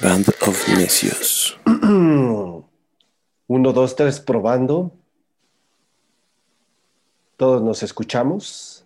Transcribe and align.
Band 0.00 0.28
of 0.46 0.68
Necios. 0.68 1.58
Uno, 3.48 3.72
dos, 3.72 3.94
tres, 3.94 4.18
probando. 4.20 4.92
Todos 7.36 7.62
nos 7.62 7.82
escuchamos. 7.82 8.84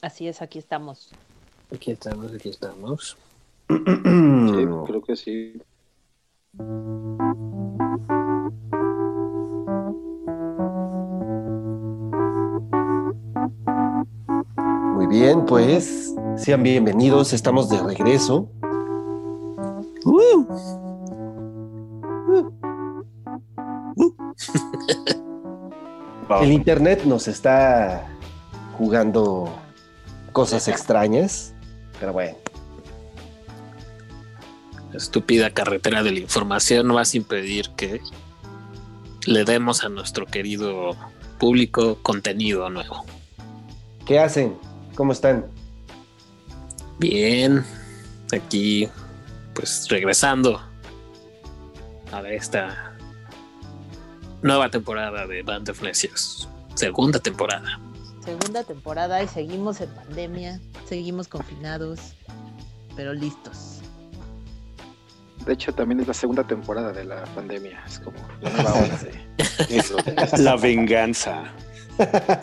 Así 0.00 0.28
es, 0.28 0.40
aquí 0.40 0.58
estamos. 0.58 1.10
Aquí 1.74 1.90
estamos, 1.90 2.32
aquí 2.32 2.48
estamos. 2.48 3.16
Sí, 3.68 4.66
creo 4.86 5.02
que 5.02 5.16
sí. 5.16 5.62
Bien, 15.10 15.44
pues 15.44 16.14
sean 16.36 16.62
bienvenidos, 16.62 17.32
estamos 17.32 17.68
de 17.68 17.82
regreso. 17.82 18.48
El 26.40 26.52
internet 26.52 27.02
nos 27.04 27.26
está 27.26 28.08
jugando 28.78 29.52
cosas 30.32 30.68
extrañas, 30.68 31.54
pero 31.98 32.12
bueno. 32.12 32.36
La 34.92 34.96
estúpida 34.96 35.50
carretera 35.50 36.04
de 36.04 36.12
la 36.12 36.20
información 36.20 36.86
no 36.86 36.94
vas 36.94 37.14
a 37.14 37.16
impedir 37.16 37.70
que 37.76 38.00
le 39.26 39.44
demos 39.44 39.84
a 39.84 39.88
nuestro 39.88 40.24
querido 40.24 40.96
público 41.38 41.98
contenido 42.02 42.70
nuevo. 42.70 43.04
¿Qué 44.06 44.20
hacen? 44.20 44.69
¿Cómo 44.94 45.12
están? 45.12 45.46
Bien, 46.98 47.64
aquí 48.32 48.88
pues 49.54 49.86
regresando 49.88 50.60
a 52.12 52.20
ver 52.20 52.34
esta 52.34 52.94
nueva 54.42 54.70
temporada 54.70 55.26
de 55.26 55.42
Band 55.42 55.70
of 55.70 55.82
Necios. 55.82 56.48
Segunda 56.74 57.18
temporada. 57.18 57.78
Segunda 58.24 58.64
temporada 58.64 59.22
y 59.22 59.28
seguimos 59.28 59.80
en 59.80 59.88
pandemia, 59.90 60.60
seguimos 60.86 61.26
confinados, 61.28 62.14
pero 62.96 63.14
listos. 63.14 63.78
De 65.46 65.54
hecho, 65.54 65.72
también 65.72 66.00
es 66.00 66.06
la 66.06 66.12
segunda 66.14 66.46
temporada 66.46 66.92
de 66.92 67.04
la 67.04 67.24
pandemia. 67.34 67.82
Es 67.86 67.98
como 67.98 68.18
la 68.42 68.50
nueva 68.50 68.74
ola 68.74 68.98
de- 68.98 69.76
Eso. 69.78 69.96
La 70.38 70.56
venganza. 70.56 71.44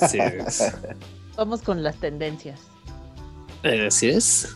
Sí, 0.10 0.18
es- 0.20 0.74
Vamos 1.38 1.62
con 1.62 1.84
las 1.84 1.96
tendencias. 1.98 2.60
eh, 3.64 3.88
así 3.88 4.10
es. 4.10 4.56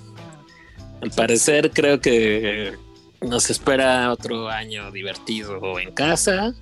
Al 1.02 1.12
parecer 1.12 1.72
creo 1.72 2.00
que 2.02 2.76
nos 3.22 3.50
espera 3.50 4.12
otro 4.12 4.50
año 4.50 4.92
divertido 4.92 5.80
en 5.80 5.92
casa. 5.94 6.54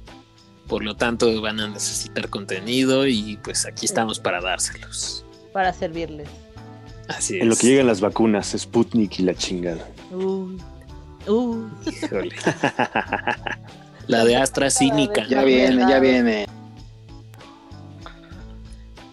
Por 0.67 0.83
lo 0.83 0.95
tanto, 0.95 1.41
van 1.41 1.59
a 1.59 1.67
necesitar 1.67 2.29
contenido 2.29 3.07
y 3.07 3.37
pues 3.43 3.65
aquí 3.65 3.85
estamos 3.85 4.19
para 4.19 4.39
dárselos. 4.39 5.25
Para 5.51 5.73
servirles. 5.73 6.29
Así 7.07 7.37
es. 7.37 7.41
En 7.41 7.49
lo 7.49 7.55
que 7.55 7.67
llegan 7.67 7.87
las 7.87 8.01
vacunas, 8.01 8.53
Sputnik 8.57 9.19
y 9.19 9.23
la 9.23 9.33
chingada. 9.33 9.83
Uy. 10.11 10.61
Uy. 11.27 11.65
Híjole. 11.85 12.35
La 14.07 14.23
de 14.25 14.35
AstraZeneca. 14.41 15.27
Ya 15.27 15.43
viene, 15.43 15.85
ya 15.89 15.99
viene. 15.99 16.45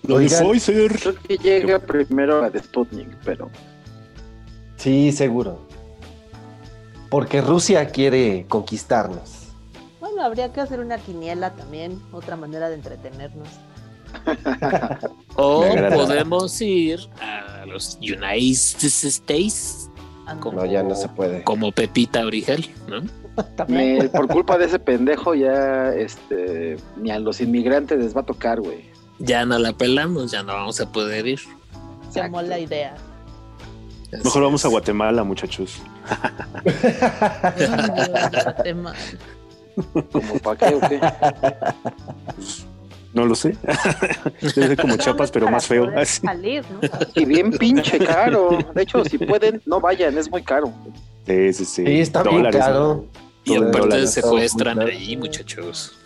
Lo 0.07 0.19
de 0.19 0.25
Oigan. 0.27 0.51
Pfizer. 0.51 0.93
Creo 1.01 1.15
que 1.17 1.37
llega 1.39 1.79
primero 1.79 2.41
la 2.43 2.51
de 2.51 2.59
Sputnik, 2.61 3.09
pero 3.25 3.51
Sí, 4.77 5.11
seguro. 5.13 5.59
Porque 7.11 7.41
Rusia 7.41 7.89
quiere 7.89 8.45
conquistarnos. 8.49 9.49
Bueno, 10.01 10.23
habría 10.23 10.53
que 10.53 10.61
hacer 10.61 10.81
una 10.81 10.99
quiniela 10.99 11.55
también, 11.55 12.01
otra 12.13 12.37
manera 12.37 12.69
de 12.69 12.75
entretenernos. 12.77 13.49
O 15.37 15.63
podemos 15.95 16.61
ir 16.63 17.01
a 17.21 17.67
los 17.67 17.99
United 18.01 18.85
States. 18.87 19.91
Como- 20.41 20.61
No, 20.61 20.65
ya 20.67 20.83
no 20.83 20.95
se 20.95 21.09
puede. 21.09 21.43
como 21.45 21.71
Pepita 21.73 22.25
Origel, 22.25 22.69
¿no? 22.89 23.03
Me- 23.69 24.09
por 24.09 24.27
culpa 24.29 24.57
de 24.59 24.65
ese 24.65 24.79
pendejo 24.79 25.35
ya 25.35 25.93
este 25.95 26.79
ni 26.97 27.11
a 27.11 27.19
los 27.19 27.41
inmigrantes 27.41 27.99
les 27.99 28.17
va 28.17 28.23
a 28.23 28.27
tocar, 28.27 28.61
güey. 28.61 28.91
Ya 29.19 29.45
no 29.45 29.59
la 29.59 29.73
pelamos, 29.73 30.31
ya 30.31 30.43
no 30.43 30.53
vamos 30.53 30.81
a 30.81 30.91
poder 30.91 31.27
ir. 31.27 31.41
Se 32.11 32.21
amó 32.21 32.43
la 32.43 32.59
idea. 32.59 32.95
Mejor 34.25 34.43
vamos 34.43 34.65
a 34.65 34.69
Guatemala, 34.69 35.25
muchachos. 35.25 35.83
¿Como 40.13 40.39
para 40.39 40.57
qué 40.57 40.75
o 40.75 40.81
qué? 40.81 41.01
No 43.13 43.25
lo 43.25 43.35
sé. 43.35 43.57
Ser 44.41 44.77
como 44.77 44.97
Chiapas, 44.97 45.31
pero 45.31 45.51
más 45.51 45.67
feo. 45.67 45.91
Así. 45.97 46.21
Salir, 46.21 46.65
¿no? 46.71 46.81
Y 47.15 47.25
bien 47.25 47.51
pinche 47.51 47.99
caro. 47.99 48.59
De 48.75 48.83
hecho, 48.83 49.05
si 49.05 49.17
pueden, 49.19 49.63
no 49.65 49.81
vayan, 49.81 50.17
es 50.19 50.31
muy 50.31 50.43
caro. 50.43 50.73
Sí, 51.27 51.53
sí, 51.53 51.65
sí. 51.65 51.87
Sí, 51.87 52.01
está 52.01 52.23
bien 52.23 52.37
Dólares, 52.37 52.61
caro. 52.61 53.07
Y 53.45 53.55
Todo 53.55 53.69
aparte 53.69 54.07
se 54.07 54.21
secuestran 54.21 54.81
ahí, 54.81 55.17
muchachos. 55.17 55.97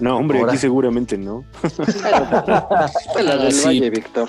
No, 0.00 0.16
hombre, 0.16 0.38
Ahora. 0.38 0.52
aquí 0.52 0.60
seguramente 0.60 1.18
no. 1.18 1.44
La 3.22 3.36
del 3.36 3.52
sí. 3.52 3.66
Valle, 3.66 3.90
Víctor. 3.90 4.28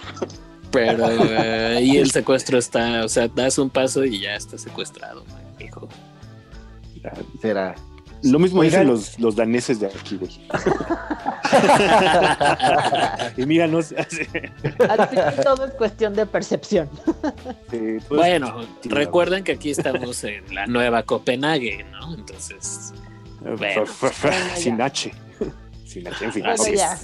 Pero 0.71 1.09
eh, 1.09 1.77
ahí 1.77 1.97
el 1.97 2.11
secuestro 2.11 2.57
está, 2.57 3.03
o 3.03 3.09
sea, 3.09 3.27
das 3.27 3.57
un 3.57 3.69
paso 3.69 4.05
y 4.05 4.21
ya 4.21 4.35
está 4.35 4.57
secuestrado, 4.57 5.25
hijo. 5.59 5.89
Será. 7.41 7.75
Lo 8.23 8.37
mismo 8.37 8.59
Oigan. 8.61 8.81
dicen 8.81 8.87
los, 8.87 9.19
los 9.19 9.35
daneses 9.35 9.79
de 9.79 9.87
aquí, 9.87 10.15
güey. 10.17 10.31
y 13.37 13.45
míranos. 13.47 13.93
así. 13.97 14.21
Al 14.87 15.07
final 15.07 15.35
todo 15.43 15.65
es 15.65 15.73
cuestión 15.73 16.13
de 16.13 16.27
percepción. 16.27 16.87
Sí, 17.71 17.97
pues, 18.07 18.09
Bueno, 18.09 18.61
recuerden 18.83 19.43
que 19.43 19.53
aquí 19.53 19.71
estamos 19.71 20.23
en 20.23 20.53
la 20.53 20.67
nueva 20.67 21.01
Copenhague, 21.03 21.83
¿no? 21.91 22.13
Entonces, 22.13 22.93
eh, 23.43 23.55
bueno. 23.57 23.85
sin 24.55 24.79
H. 24.79 25.11
Sin. 25.91 26.03
Bueno, 26.03 26.73
ya. 26.73 26.97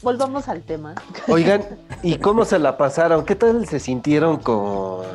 Volvamos 0.00 0.48
al 0.48 0.62
tema. 0.62 0.94
Oigan, 1.26 1.64
¿y 2.02 2.16
cómo 2.18 2.44
se 2.44 2.58
la 2.58 2.76
pasaron? 2.76 3.24
¿Qué 3.24 3.34
tal 3.34 3.66
se 3.66 3.80
sintieron 3.80 4.36
con, 4.38 5.06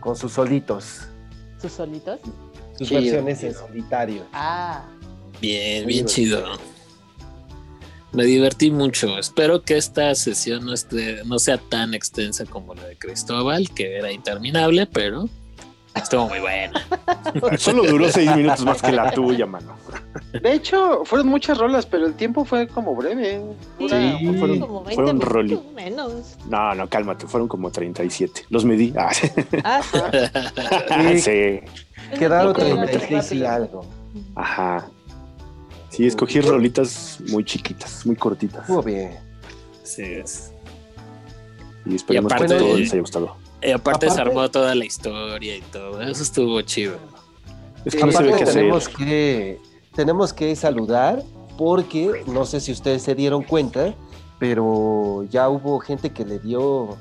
con 0.00 0.16
sus 0.16 0.32
solitos? 0.32 1.02
¿Sus 1.60 1.72
solitos? 1.72 2.18
Sus 2.76 2.88
Chido, 2.88 3.02
versiones 3.02 3.44
en 3.44 3.54
solitario. 3.54 4.26
Ah, 4.32 4.84
bien, 5.40 5.84
Muy 5.84 5.92
bien 5.92 6.06
chido. 6.06 6.42
Me 8.12 8.24
divertí 8.24 8.72
mucho. 8.72 9.16
Espero 9.18 9.62
que 9.62 9.76
esta 9.76 10.12
sesión 10.16 10.66
no, 10.66 10.74
esté, 10.74 11.22
no 11.24 11.38
sea 11.38 11.58
tan 11.58 11.94
extensa 11.94 12.44
como 12.44 12.74
la 12.74 12.86
de 12.86 12.96
Cristóbal, 12.96 13.70
que 13.70 13.96
era 13.96 14.10
interminable, 14.10 14.86
pero 14.86 15.28
estuvo 15.94 16.28
muy 16.28 16.38
buena. 16.40 16.80
Solo 17.58 17.84
duró 17.84 18.08
seis 18.10 18.34
minutos 18.36 18.64
más 18.64 18.80
que 18.82 18.92
la 18.92 19.10
tuya, 19.10 19.46
mano. 19.46 19.74
De 20.32 20.52
hecho, 20.52 21.04
fueron 21.04 21.28
muchas 21.28 21.58
rolas, 21.58 21.86
pero 21.86 22.06
el 22.06 22.14
tiempo 22.14 22.44
fue 22.44 22.68
como 22.68 22.94
breve. 22.94 23.40
Una- 23.78 24.18
Sí. 24.18 24.26
fueron- 24.38 24.60
como 24.60 24.84
20 24.84 24.94
fueron 24.94 25.16
minutos 25.16 25.32
roli. 25.32 25.60
menos. 25.74 26.36
No, 26.48 26.74
no, 26.74 26.88
cálmate, 26.88 27.26
fueron 27.26 27.48
como 27.48 27.70
37. 27.70 28.44
Los 28.50 28.64
medí. 28.64 28.92
Ah, 28.96 29.12
sí. 29.12 29.28
Ah, 29.64 29.80
Sí. 31.12 31.20
sí. 31.20 31.60
Quedaron 32.18 32.54
Sí, 32.54 32.60
36 32.62 33.32
y 33.32 33.42
rápido. 33.44 33.48
algo. 33.50 33.86
Ajá. 34.34 34.86
Sí, 35.90 36.06
escogí 36.06 36.40
rolitas 36.40 37.18
muy 37.30 37.44
chiquitas, 37.44 38.06
muy 38.06 38.16
cortitas. 38.16 38.60
Estuvo 38.62 38.82
bien. 38.82 39.18
Es. 39.98 40.52
Y 41.84 41.94
esperemos 41.96 42.32
Y 42.32 42.34
que 42.36 42.42
a 42.42 42.46
aparte- 42.46 42.58
todos 42.58 42.78
les 42.80 42.92
haya 42.92 43.00
gustado. 43.00 43.36
Y 43.62 43.70
aparte, 43.72 44.06
se 44.06 44.12
Aparte- 44.12 44.30
armó 44.30 44.50
toda 44.50 44.74
la 44.74 44.84
historia 44.84 45.56
y 45.56 45.60
todo. 45.62 46.00
Eso 46.00 46.22
estuvo 46.22 46.60
chido. 46.62 46.96
Es 47.84 47.94
que 47.94 48.02
Aparte 48.02 48.32
hacer. 48.34 48.48
tenemos 48.54 48.88
que, 48.88 49.60
tenemos 49.94 50.32
que 50.32 50.54
saludar 50.56 51.22
porque 51.58 52.24
no 52.26 52.44
sé 52.46 52.60
si 52.60 52.72
ustedes 52.72 53.02
se 53.02 53.14
dieron 53.14 53.42
cuenta, 53.42 53.94
pero 54.38 55.24
ya 55.30 55.48
hubo 55.48 55.78
gente 55.80 56.10
que 56.10 56.24
le 56.24 56.38
dio 56.38 56.96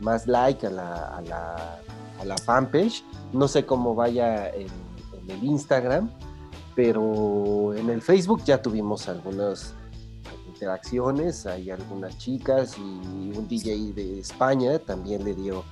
más 0.00 0.26
like 0.26 0.66
a 0.66 0.70
la, 0.70 0.94
a 1.16 1.20
la, 1.22 1.78
a 2.20 2.24
la 2.24 2.36
fanpage. 2.38 3.04
No 3.32 3.46
sé 3.46 3.64
cómo 3.64 3.94
vaya 3.94 4.48
en, 4.50 4.66
en 5.22 5.30
el 5.30 5.44
Instagram, 5.44 6.10
pero 6.74 7.72
en 7.74 7.88
el 7.90 8.02
Facebook 8.02 8.42
ya 8.44 8.60
tuvimos 8.60 9.08
algunas 9.08 9.74
interacciones. 10.48 11.46
Hay 11.46 11.70
algunas 11.70 12.18
chicas 12.18 12.76
y 12.78 13.36
un 13.36 13.46
DJ 13.48 13.92
de 13.92 14.20
España 14.20 14.78
también 14.78 15.24
le 15.24 15.34
dio 15.34 15.64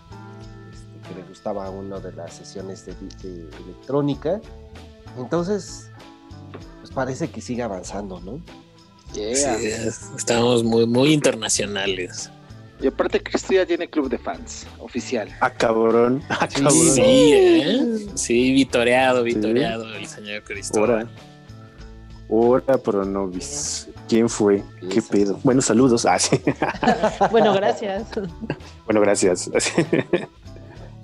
que 1.08 1.14
le 1.14 1.22
gustaba 1.28 1.68
una 1.70 1.98
de 1.98 2.12
las 2.12 2.34
sesiones 2.34 2.84
de, 2.86 2.94
de 3.22 3.48
electrónica. 3.64 4.40
Entonces, 5.18 5.90
pues 6.80 6.90
parece 6.92 7.30
que 7.30 7.40
sigue 7.40 7.62
avanzando, 7.62 8.20
¿no? 8.20 8.40
Yeah. 9.14 9.34
Sí, 9.58 9.66
es- 9.66 10.02
estamos 10.16 10.62
muy, 10.64 10.86
muy 10.86 11.12
internacionales. 11.12 12.30
Y 12.80 12.86
aparte 12.86 13.20
Cristo 13.20 13.52
ya 13.54 13.66
tiene 13.66 13.88
club 13.90 14.08
de 14.08 14.18
fans 14.18 14.64
oficial. 14.78 15.28
Ah, 15.40 15.50
cabrón. 15.50 16.22
Ah, 16.28 16.46
Sí, 16.48 16.62
cabrón. 16.62 16.72
Sí, 16.94 17.32
¿eh? 17.34 18.06
Sí, 18.14 18.52
vitoreado, 18.52 19.24
vitoreado 19.24 19.92
el 19.94 20.06
señor 20.06 20.44
Cristóbal. 20.44 20.90
Hora. 20.90 21.08
Hora 22.30 22.78
Pronovis. 22.78 23.88
¿Quién 24.06 24.28
fue? 24.28 24.58
Sí, 24.80 24.88
¿Qué 24.90 25.00
sí, 25.00 25.08
pedo? 25.10 25.34
sí. 25.34 25.40
Bueno, 25.42 25.60
saludos. 25.62 26.04
Ah, 26.06 26.18
sí. 26.18 26.38
Bueno, 27.32 27.52
gracias. 27.54 28.06
Bueno, 28.84 29.00
gracias. 29.00 29.50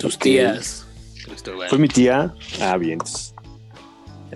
Tus 0.04 0.18
tías, 0.18 0.84
Cristóbal. 1.24 1.70
Fue 1.70 1.78
mi 1.78 1.88
tía. 1.88 2.34
Ah, 2.60 2.76
bien. 2.76 2.98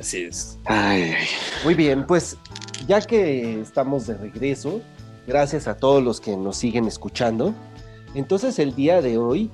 Así 0.00 0.22
es. 0.22 0.56
Ay, 0.64 1.02
ay. 1.02 1.26
Muy 1.62 1.74
bien, 1.74 2.06
pues 2.06 2.38
ya 2.86 3.02
que 3.02 3.60
estamos 3.60 4.06
de 4.06 4.16
regreso, 4.16 4.80
gracias 5.26 5.68
a 5.68 5.76
todos 5.76 6.02
los 6.02 6.22
que 6.22 6.38
nos 6.38 6.56
siguen 6.56 6.86
escuchando. 6.86 7.54
Entonces 8.14 8.58
el 8.58 8.74
día 8.74 9.02
de 9.02 9.18
hoy 9.18 9.50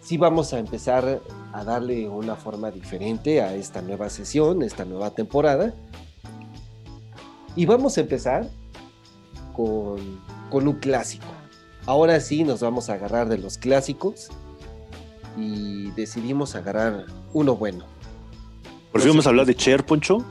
sí 0.00 0.16
vamos 0.16 0.54
a 0.54 0.58
empezar 0.58 1.20
a 1.52 1.62
darle 1.62 2.08
una 2.08 2.34
forma 2.34 2.70
diferente 2.70 3.42
a 3.42 3.54
esta 3.54 3.82
nueva 3.82 4.08
sesión, 4.08 4.62
esta 4.62 4.86
nueva 4.86 5.10
temporada. 5.10 5.74
Y 7.54 7.66
vamos 7.66 7.98
a 7.98 8.00
empezar 8.00 8.48
con, 9.52 10.18
con 10.50 10.66
un 10.66 10.76
clásico. 10.76 11.26
Ahora 11.84 12.20
sí 12.20 12.42
nos 12.42 12.60
vamos 12.60 12.88
a 12.88 12.94
agarrar 12.94 13.28
de 13.28 13.36
los 13.36 13.58
clásicos 13.58 14.30
y 15.36 15.90
decidimos 15.92 16.54
agarrar 16.54 17.06
uno 17.32 17.56
bueno. 17.56 17.84
Por 18.92 19.00
fin 19.02 19.10
vamos 19.10 19.26
a 19.26 19.30
hablar 19.30 19.46
de 19.46 19.54
Cher, 19.54 19.84
Poncho. 19.84 20.24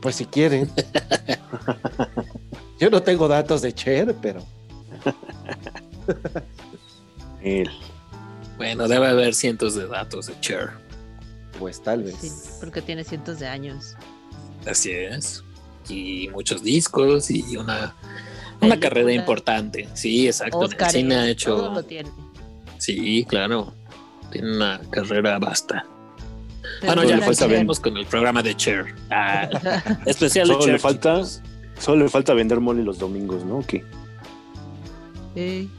Pues 0.00 0.16
si 0.16 0.24
quieren. 0.24 0.70
Yo 2.78 2.88
no 2.88 3.02
tengo 3.02 3.28
datos 3.28 3.60
de 3.62 3.74
Cher, 3.74 4.14
pero 4.22 4.42
Él. 7.42 7.68
Bueno, 8.56 8.88
debe 8.88 9.08
haber 9.08 9.34
cientos 9.34 9.74
de 9.74 9.86
datos 9.86 10.26
de 10.26 10.38
Cher. 10.40 10.70
pues 11.58 11.82
tal 11.82 12.04
vez. 12.04 12.16
Sí, 12.20 12.30
porque 12.60 12.80
tiene 12.80 13.04
cientos 13.04 13.38
de 13.38 13.48
años. 13.48 13.96
Así 14.66 14.90
es. 14.92 15.42
Y 15.88 16.28
muchos 16.28 16.62
discos 16.62 17.30
y 17.30 17.56
una, 17.56 17.94
una 18.60 18.78
carrera 18.78 19.12
importante. 19.12 19.88
Sí, 19.94 20.26
exacto. 20.26 20.64
En 20.64 20.72
el 20.72 20.90
cine 20.90 21.14
ha 21.14 21.18
todo 21.20 21.28
hecho. 21.28 21.72
lo 21.72 21.82
tiene. 21.82 22.10
Sí, 22.78 23.26
claro. 23.28 23.74
Tiene 24.30 24.56
una 24.56 24.80
carrera 24.90 25.38
vasta. 25.38 25.84
Pero 26.80 26.94
Bueno, 26.94 27.02
ya 27.02 27.16
le 27.16 27.22
falta 27.22 27.44
empezaremos 27.44 27.80
con 27.80 27.96
el 27.96 28.06
programa 28.06 28.42
de 28.42 28.56
Cher. 28.56 28.94
Ah, 29.10 29.48
especial 30.06 30.48
de 30.48 30.58
Cher. 30.58 30.72
le 30.74 30.78
falta- 30.78 31.14
chicos. 31.16 31.42
Solo 31.78 32.04
le 32.04 32.10
falta 32.10 32.34
vender 32.34 32.60
mole 32.60 32.82
los 32.82 32.98
domingos, 32.98 33.44
¿no? 33.44 33.60
¿Qué? 33.66 33.84
Sí. 35.34 35.70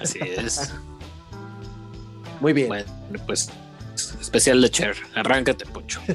Así 0.00 0.18
es. 0.22 0.72
Muy 2.40 2.52
bien. 2.52 2.68
Bueno, 2.68 2.86
pues 3.26 3.50
especial 4.20 4.60
de 4.60 4.70
Cher. 4.70 4.94
Arráncate, 5.14 5.66
Poncho. 5.66 6.00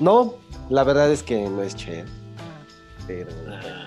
no, 0.00 0.34
la 0.70 0.84
verdad 0.84 1.10
es 1.10 1.22
que 1.22 1.48
no 1.48 1.62
es 1.62 1.76
Cher. 1.76 2.06
Pero. 3.06 3.30
Ah, 3.48 3.79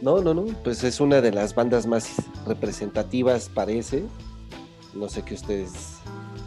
No, 0.00 0.20
no, 0.20 0.34
no. 0.34 0.46
Pues 0.64 0.82
es 0.84 1.00
una 1.00 1.20
de 1.20 1.32
las 1.32 1.54
bandas 1.54 1.86
más 1.86 2.10
representativas, 2.46 3.48
parece. 3.48 4.04
No 4.94 5.08
sé 5.08 5.22
qué 5.22 5.34
ustedes 5.34 5.98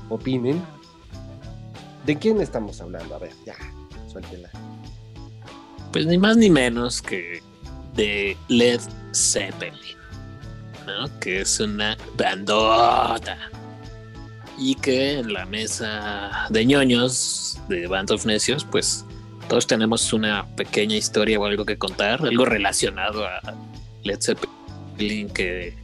opinen. 0.09 0.61
¿De 2.05 2.17
quién 2.17 2.41
estamos 2.41 2.81
hablando? 2.81 3.15
A 3.15 3.19
ver, 3.19 3.31
ya, 3.45 3.55
suéltela. 4.11 4.49
pues 5.91 6.05
ni 6.05 6.17
más 6.17 6.35
ni 6.37 6.49
menos 6.49 7.01
que 7.01 7.41
de 7.95 8.35
Led 8.49 8.81
Zeppelin, 9.13 9.97
¿no? 10.85 11.19
Que 11.19 11.41
es 11.41 11.59
una 11.59 11.95
bandota. 12.17 13.37
Y 14.57 14.75
que 14.75 15.19
en 15.19 15.33
la 15.33 15.45
mesa 15.45 16.47
de 16.49 16.65
ñoños 16.65 17.59
de 17.69 17.87
Band 17.87 18.11
of 18.11 18.25
Necios, 18.25 18.65
pues 18.65 19.05
todos 19.47 19.67
tenemos 19.67 20.13
una 20.13 20.45
pequeña 20.55 20.95
historia 20.95 21.39
o 21.39 21.45
algo 21.45 21.65
que 21.65 21.77
contar, 21.77 22.21
algo 22.25 22.45
relacionado 22.45 23.25
a 23.25 23.41
Led 24.03 24.19
Zeppelin 24.21 25.29
que, 25.29 25.75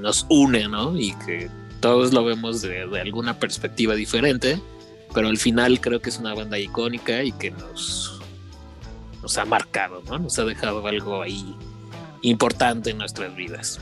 nos 0.00 0.26
une, 0.28 0.68
¿no? 0.68 0.98
Y 0.98 1.12
que 1.26 1.48
todos 1.80 2.12
lo 2.12 2.24
vemos 2.24 2.60
de, 2.62 2.86
de 2.86 3.00
alguna 3.00 3.38
perspectiva 3.38 3.94
diferente, 3.94 4.60
pero 5.14 5.28
al 5.28 5.38
final 5.38 5.80
creo 5.80 6.00
que 6.00 6.10
es 6.10 6.18
una 6.18 6.34
banda 6.34 6.58
icónica 6.58 7.22
y 7.22 7.32
que 7.32 7.50
nos, 7.52 8.20
nos 9.22 9.38
ha 9.38 9.44
marcado, 9.44 10.02
¿no? 10.06 10.18
Nos 10.18 10.38
ha 10.38 10.44
dejado 10.44 10.86
algo 10.86 11.22
ahí 11.22 11.54
importante 12.22 12.90
en 12.90 12.98
nuestras 12.98 13.34
vidas. 13.36 13.80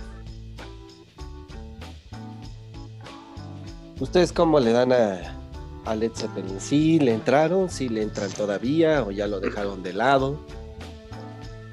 ¿Ustedes 3.98 4.32
cómo 4.32 4.58
le 4.58 4.72
dan 4.72 4.92
a, 4.92 5.41
a 5.84 5.94
Led 5.94 6.12
Zeppelin? 6.14 6.60
¿Sí 6.60 6.98
le 6.98 7.14
entraron? 7.14 7.68
¿Sí 7.70 7.88
le 7.88 8.02
entran 8.02 8.30
todavía? 8.30 9.02
¿O 9.02 9.10
ya 9.10 9.26
lo 9.26 9.40
dejaron 9.40 9.82
de 9.82 9.92
lado? 9.92 10.38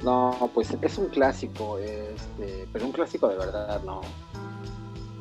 No, 0.04 0.50
pues 0.54 0.76
es 0.82 0.98
un 0.98 1.08
clásico, 1.10 1.78
este, 1.78 2.68
pero 2.72 2.86
un 2.86 2.92
clásico 2.92 3.28
de 3.28 3.38
verdad, 3.38 3.82
no 3.84 4.02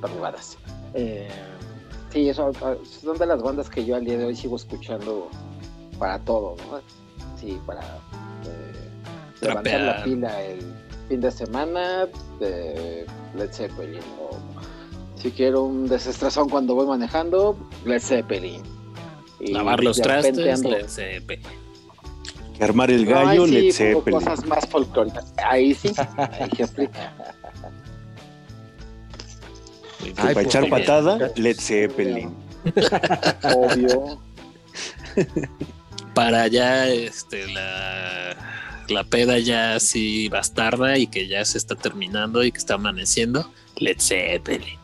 tarugadas. 0.01 0.57
Eh, 0.95 1.29
sí, 2.11 2.29
eso, 2.29 2.53
ah, 2.63 2.75
son 2.85 3.19
de 3.19 3.27
las 3.27 3.43
bandas 3.43 3.69
que 3.69 3.85
yo 3.85 3.97
al 3.97 4.05
día 4.05 4.17
de 4.19 4.27
hoy 4.27 4.37
sigo 4.37 4.57
escuchando 4.57 5.29
para 5.99 6.19
todo, 6.21 6.55
¿no? 6.71 6.81
Sí, 7.37 7.61
para 7.67 7.81
eh, 7.81 8.89
levantar 9.41 9.63
Trapear. 9.63 9.83
la 9.99 10.05
pila 10.05 10.43
el 10.43 10.61
fin 11.09 11.21
de 11.21 11.31
semana 11.31 12.07
de 12.39 13.05
Led 13.35 13.53
Zeppelin. 13.53 14.01
O 14.21 14.31
si 15.17 15.33
quiero 15.33 15.65
un 15.65 15.89
desestresón 15.89 16.49
cuando 16.49 16.75
voy 16.75 16.87
manejando, 16.87 17.57
Led 17.85 18.01
Zeppelin. 18.01 18.63
Y 19.41 19.53
Lavar 19.53 19.83
los 19.83 20.01
trastes, 20.01 20.37
Led 20.37 20.89
Zeppelin. 20.89 21.43
Armar 22.61 22.91
el 22.91 23.07
gallo, 23.07 23.45
ahí 23.45 23.49
sí, 23.49 23.85
Led 23.85 23.95
pongo 23.95 24.01
Zeppelin. 24.01 24.21
cosas 24.21 24.47
más 24.47 24.67
folclóricas. 24.69 25.33
Ahí 25.49 25.75
sí, 25.75 25.93
ahí 26.17 26.51
se 26.57 26.63
aplica. 26.65 27.15
Ay, 30.01 30.13
para 30.15 30.33
pues, 30.35 30.47
echar 30.47 30.63
bien. 30.63 30.71
patada, 30.71 31.33
Led 31.37 31.57
Zeppelin. 31.59 32.35
Obvio. 33.55 34.21
Para 36.15 36.49
ya 36.49 36.89
este, 36.89 37.47
la, 37.49 38.37
la 38.89 39.05
peda 39.05 39.39
ya 39.39 39.77
así 39.77 40.29
bastarda 40.29 40.99
y 40.99 41.07
que 41.07 41.29
ya 41.29 41.45
se 41.45 41.59
está 41.59 41.77
terminando 41.77 42.43
y 42.43 42.51
que 42.51 42.59
está 42.59 42.75
amaneciendo, 42.75 43.53
Led 43.77 44.01
Zeppelin. 44.01 44.79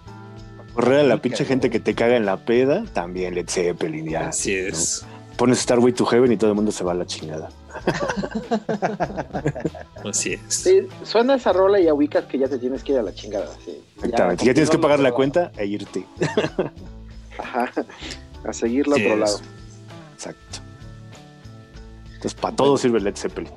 Correr 0.74 1.00
a 1.00 1.02
la 1.04 1.18
pinche 1.18 1.44
gente 1.44 1.70
que 1.70 1.80
te 1.80 1.94
caga 1.94 2.16
en 2.16 2.26
la 2.26 2.44
peda, 2.44 2.84
también 2.92 3.34
Led 3.34 3.48
Zeppelin, 3.48 4.08
ya. 4.10 4.28
Así 4.28 4.54
es. 4.54 5.04
Pones 5.36 5.58
Starway 5.60 5.92
to 5.92 6.04
Heaven 6.04 6.30
y 6.32 6.36
todo 6.36 6.50
el 6.50 6.56
mundo 6.56 6.72
se 6.72 6.84
va 6.84 6.92
a 6.92 6.94
la 6.94 7.06
chingada. 7.06 7.48
Así 10.04 10.34
es. 10.34 10.40
Sí, 10.48 10.86
suena 11.02 11.34
esa 11.34 11.52
rola 11.52 11.80
y 11.80 11.90
ubicas 11.90 12.24
que 12.24 12.38
ya 12.38 12.48
te 12.48 12.58
tienes 12.58 12.82
que 12.84 12.92
ir 12.92 12.98
a 12.98 13.02
la 13.02 13.14
chingada. 13.14 13.48
Sí. 13.64 13.80
Exactamente. 13.96 14.44
Ya, 14.44 14.54
tienes 14.54 14.70
que 14.70 14.78
pagar 14.78 15.00
la 15.00 15.12
cuenta 15.12 15.50
e 15.56 15.66
irte. 15.66 16.06
Ajá. 17.38 17.70
A 18.44 18.52
seguirlo 18.52 18.94
a 18.94 18.98
Sí 18.98 19.04
otro 19.04 19.14
es. 19.14 19.20
lado. 19.20 19.40
Exacto. 20.14 20.58
Entonces, 22.06 22.34
para 22.34 22.56
todo 22.56 22.76
sirve 22.76 23.00
Led 23.00 23.16
Zeppelin. 23.16 23.50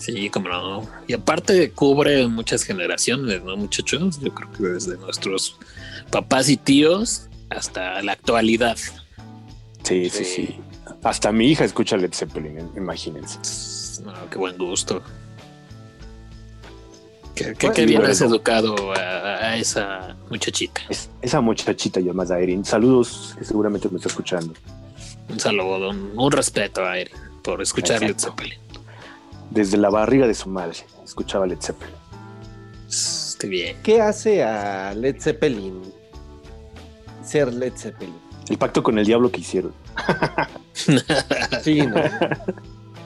Sí, 0.00 0.30
como 0.30 0.48
no. 0.48 0.88
Y 1.06 1.12
aparte 1.12 1.70
cubre 1.72 2.26
muchas 2.26 2.62
generaciones, 2.64 3.42
¿no, 3.44 3.56
muchachos? 3.56 4.18
Yo 4.20 4.32
creo 4.34 4.50
que 4.52 4.62
desde 4.62 4.96
nuestros 4.96 5.56
papás 6.10 6.48
y 6.48 6.56
tíos 6.56 7.28
hasta 7.50 8.00
la 8.02 8.12
actualidad. 8.12 8.78
Sí, 9.84 10.08
sí, 10.08 10.24
Sí. 10.24 10.24
sí. 10.24 10.56
Hasta 11.02 11.30
mi 11.32 11.48
hija 11.48 11.64
escucha 11.64 11.96
Led 11.96 12.12
Zeppelin, 12.14 12.70
imagínense. 12.76 13.38
No, 14.02 14.12
qué 14.30 14.38
buen 14.38 14.56
gusto. 14.56 15.02
Qué, 17.34 17.44
qué- 17.54 17.66
Bueno, 17.68 17.74
qué 17.74 17.86
bien 17.86 18.04
has 18.04 18.20
educado 18.20 18.92
a, 18.92 18.98
a 18.98 19.56
esa 19.56 20.16
muchachita. 20.28 20.80
Es- 20.88 21.08
esa 21.22 21.40
muchachita 21.40 22.00
llamada 22.00 22.38
Erin. 22.38 22.64
Saludos, 22.64 23.34
que 23.38 23.44
seguramente 23.44 23.88
me 23.88 23.96
está 23.96 24.08
escuchando. 24.08 24.54
Un 25.28 25.38
saludo, 25.40 25.90
un, 25.90 26.12
un 26.16 26.32
respeto 26.32 26.84
a 26.84 26.98
Erin 26.98 27.14
por 27.42 27.62
escuchar 27.62 28.00
Led. 28.02 28.18
Zeppelin. 28.18 28.58
Desde 29.50 29.76
la 29.76 29.90
barriga 29.90 30.26
de 30.26 30.34
su 30.34 30.48
madre 30.48 30.78
escuchaba 31.04 31.46
Led 31.46 31.58
Zeppelin. 31.60 31.94
Qué 33.38 33.46
bien. 33.48 33.76
¿Qué 33.82 34.00
hace 34.02 34.42
a 34.44 34.92
Led 34.94 35.16
Zeppelin 35.20 35.80
ser 37.24 37.52
Led 37.52 37.72
Zeppelin? 37.76 38.14
El 38.48 38.58
pacto 38.58 38.82
con 38.82 38.98
el 38.98 39.06
diablo 39.06 39.30
que 39.30 39.40
hicieron. 39.40 39.72
Sí, 41.62 41.82
¿no? 41.86 41.96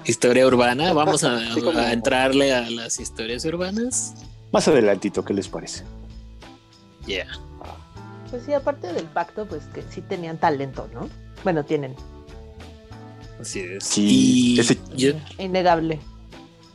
Historia 0.05 0.47
urbana, 0.47 0.93
vamos 0.93 1.25
a, 1.25 1.55
Sí, 1.55 1.61
como- 1.61 1.79
a 1.79 1.93
entrarle 1.93 2.55
a 2.55 2.71
las 2.71 3.01
historias 3.01 3.45
urbanas. 3.47 4.15
Más 4.53 4.69
adelantito, 4.69 5.25
¿qué 5.25 5.35
les 5.35 5.49
parece? 5.49 5.83
Yeah. 7.07 7.27
Pues 8.31 8.45
sí, 8.45 8.53
aparte 8.53 8.93
del 8.93 9.07
pacto, 9.07 9.47
pues 9.47 9.65
que 9.75 9.83
sí 9.91 10.03
tenían 10.03 10.39
talento, 10.39 10.89
¿no? 10.95 11.09
Bueno, 11.43 11.65
tienen. 11.65 11.97
Así 13.41 13.61
es. 13.61 13.83
Sí, 13.85 14.55
Y 14.55 14.61
ese- 14.61 14.79
Innegable. 15.39 15.99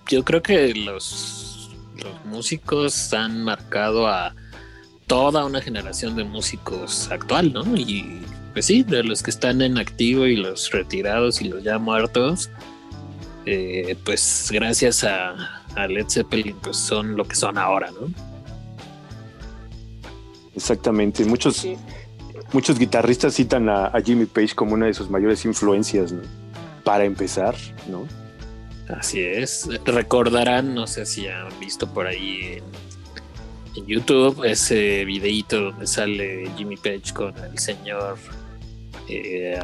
Yo 0.10 0.24
creo 0.26 0.42
que 0.42 0.74
los, 0.74 1.70
los 2.04 2.26
músicos 2.26 3.14
han 3.14 3.44
marcado 3.44 4.08
a 4.08 4.36
toda 5.08 5.46
una 5.46 5.62
generación 5.62 6.16
de 6.16 6.24
músicos 6.24 7.10
actual, 7.12 7.54
¿no? 7.54 7.64
Y 7.78 8.22
pues 8.54 8.66
sí, 8.66 8.84
de 8.84 9.04
los 9.04 9.24
que 9.24 9.30
están 9.32 9.62
en 9.62 9.78
activo 9.78 10.26
y 10.26 10.36
los 10.36 10.72
retirados 10.72 11.42
y 11.42 11.50
los 11.50 11.64
ya 11.64 11.78
muertos, 11.78 12.50
eh, 13.46 13.96
pues 14.04 14.50
gracias 14.52 15.04
a, 15.04 15.64
a 15.76 15.88
Led 15.88 16.08
Zeppelin, 16.10 16.56
pues 16.62 16.78
son 16.78 17.16
lo 17.16 17.26
que 17.28 17.36
son 17.36 17.58
ahora, 17.58 17.92
¿no? 17.92 18.08
Exactamente. 20.56 21.24
Muchos, 21.26 21.58
Sí. 21.58 21.78
muchos 22.52 22.78
guitarristas 22.80 23.34
citan 23.36 23.70
a, 23.70 23.86
a 23.88 24.02
Jimmy 24.02 24.26
Page 24.26 24.56
como 24.56 24.74
una 24.74 24.88
de 24.88 24.94
sus 24.94 25.10
mayores 25.10 25.46
influencias, 25.46 26.12
¿no? 26.12 26.22
Para 26.84 27.06
empezar, 27.06 27.56
¿no? 27.90 28.08
Así 28.90 29.22
es. 29.22 29.68
Recordarán, 29.86 30.74
no 30.74 30.88
sé 30.88 31.06
si 31.06 31.28
han 31.28 31.48
visto 31.60 31.92
por 31.92 32.08
ahí 32.08 32.58
en, 32.58 32.90
YouTube 33.88 34.44
ese 34.44 35.06
videíto 35.06 35.72
donde 35.72 35.88
sale 35.88 36.52
Jimmy 36.58 36.76
Page 36.76 37.14
con 37.14 37.34
el 37.38 37.58
señor. 37.58 38.18
Eh, 39.08 39.58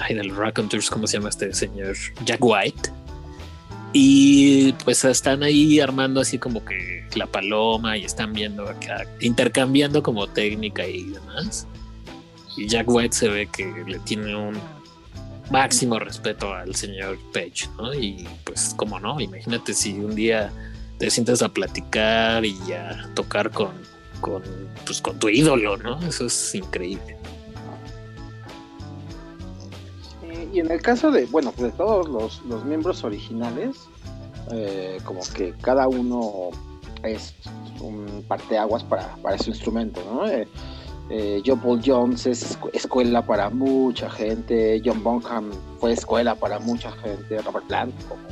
ay, 0.00 0.14
del 0.16 0.34
Raconteurs, 0.34 0.90
¿cómo 0.90 1.06
se 1.06 1.18
llama 1.18 1.28
este 1.28 1.52
señor? 1.52 1.94
Jack 2.24 2.40
White. 2.42 2.90
Y 3.92 4.72
pues 4.84 5.04
están 5.04 5.44
ahí 5.44 5.78
armando 5.78 6.20
así 6.20 6.38
como 6.38 6.64
que 6.64 7.06
la 7.14 7.26
paloma 7.26 7.96
y 7.96 8.04
están 8.04 8.32
viendo 8.32 8.68
acá, 8.68 9.06
intercambiando 9.20 10.02
como 10.02 10.26
técnica 10.26 10.84
y 10.86 11.04
demás. 11.04 11.68
Y 12.56 12.66
Jack 12.66 12.88
White 12.88 13.14
se 13.14 13.28
ve 13.28 13.46
que 13.46 13.84
le 13.86 14.00
tiene 14.00 14.34
un 14.34 14.58
máximo 15.50 15.98
respeto 15.98 16.52
al 16.52 16.74
señor 16.74 17.18
Page, 17.32 17.68
¿no? 17.76 17.94
Y 17.94 18.26
pues, 18.44 18.74
como 18.76 19.00
no, 19.00 19.20
imagínate 19.20 19.74
si 19.74 19.92
un 19.98 20.14
día 20.14 20.52
te 20.98 21.10
sientas 21.10 21.42
a 21.42 21.48
platicar 21.48 22.44
y 22.44 22.56
a 22.72 23.08
tocar 23.14 23.50
con, 23.50 23.72
con, 24.20 24.42
pues, 24.84 25.00
con 25.00 25.18
tu 25.18 25.28
ídolo, 25.28 25.76
¿no? 25.76 26.00
Eso 26.02 26.26
es 26.26 26.54
increíble. 26.54 27.16
Eh, 30.24 30.48
y 30.52 30.60
en 30.60 30.70
el 30.70 30.82
caso 30.82 31.10
de, 31.10 31.26
bueno, 31.26 31.52
de 31.56 31.70
todos 31.70 32.08
los, 32.08 32.42
los 32.46 32.64
miembros 32.64 33.04
originales, 33.04 33.76
eh, 34.52 34.98
como 35.04 35.20
que 35.34 35.54
cada 35.60 35.88
uno 35.88 36.50
es 37.02 37.34
un 37.80 38.24
parteaguas 38.26 38.82
para, 38.82 39.14
para 39.16 39.38
su 39.38 39.50
instrumento, 39.50 40.02
¿no? 40.10 40.26
Eh, 40.26 40.48
eh, 41.10 41.42
John 41.44 41.60
Paul 41.60 41.80
Jones 41.84 42.26
es 42.26 42.58
escu- 42.58 42.70
escuela 42.72 43.24
para 43.24 43.50
mucha 43.50 44.10
gente, 44.10 44.80
John 44.84 45.02
Bonham 45.02 45.50
fue 45.78 45.92
escuela 45.92 46.34
para 46.34 46.58
mucha 46.58 46.90
gente, 46.92 47.40
Robert 47.42 47.66
Plant 47.66 47.94
como, 48.08 48.24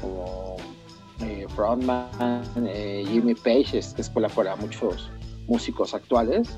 como 0.00 0.56
eh, 1.20 1.46
frontman, 1.54 2.08
eh, 2.66 3.04
Jimmy 3.08 3.34
Page 3.34 3.78
es 3.78 3.94
escuela 3.98 4.28
para 4.28 4.56
muchos 4.56 5.10
músicos 5.46 5.94
actuales. 5.94 6.48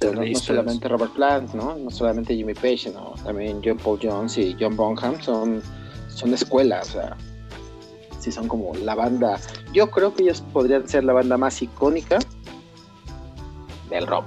Pero 0.00 0.14
no, 0.14 0.24
no 0.24 0.38
solamente 0.38 0.88
Robert 0.88 1.12
Plant, 1.12 1.54
¿no? 1.54 1.76
No 1.76 1.90
solamente 1.90 2.36
Jimmy 2.36 2.54
Page, 2.54 2.92
¿no? 2.94 3.14
También 3.24 3.60
John 3.64 3.78
Paul 3.78 3.98
Jones 4.00 4.38
y 4.38 4.56
John 4.58 4.76
Bonham 4.76 5.20
son, 5.20 5.60
son 6.08 6.32
escuela, 6.34 6.80
o 6.82 6.84
sea, 6.84 7.16
sí 8.20 8.30
son 8.30 8.46
como 8.46 8.74
la 8.74 8.94
banda. 8.94 9.40
Yo 9.72 9.90
creo 9.90 10.14
que 10.14 10.22
ellos 10.22 10.40
podrían 10.52 10.88
ser 10.88 11.02
la 11.02 11.14
banda 11.14 11.36
más 11.36 11.60
icónica 11.62 12.20
del 13.90 14.06
rock. 14.06 14.26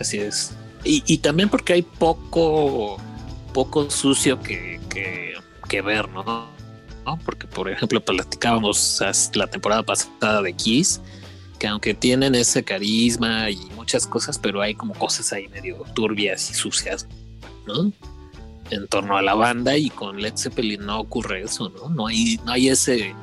Así 0.00 0.18
es. 0.18 0.56
Y, 0.82 1.02
y 1.06 1.18
también 1.18 1.48
porque 1.50 1.74
hay 1.74 1.82
poco, 1.82 2.96
poco 3.52 3.90
sucio 3.90 4.40
que, 4.40 4.80
que, 4.88 5.34
que 5.68 5.82
ver, 5.82 6.08
¿no? 6.08 6.24
¿no? 7.04 7.18
Porque, 7.24 7.46
por 7.46 7.70
ejemplo, 7.70 8.02
platicábamos 8.02 9.00
la 9.34 9.46
temporada 9.46 9.82
pasada 9.82 10.42
de 10.42 10.54
Kiss, 10.54 11.00
que 11.58 11.66
aunque 11.66 11.92
tienen 11.92 12.34
ese 12.34 12.64
carisma 12.64 13.50
y 13.50 13.58
muchas 13.76 14.06
cosas, 14.06 14.38
pero 14.38 14.62
hay 14.62 14.74
como 14.74 14.94
cosas 14.94 15.32
ahí 15.32 15.48
medio 15.48 15.84
turbias 15.94 16.50
y 16.50 16.54
sucias, 16.54 17.06
¿no? 17.66 17.92
En 18.70 18.86
torno 18.88 19.18
a 19.18 19.22
la 19.22 19.34
banda 19.34 19.76
y 19.76 19.90
con 19.90 20.22
Led 20.22 20.36
Zeppelin 20.36 20.86
no 20.86 21.00
ocurre 21.00 21.42
eso, 21.42 21.68
¿no? 21.68 21.90
No 21.90 22.06
hay, 22.06 22.40
no 22.46 22.52
hay 22.52 22.68
ese 22.68 23.14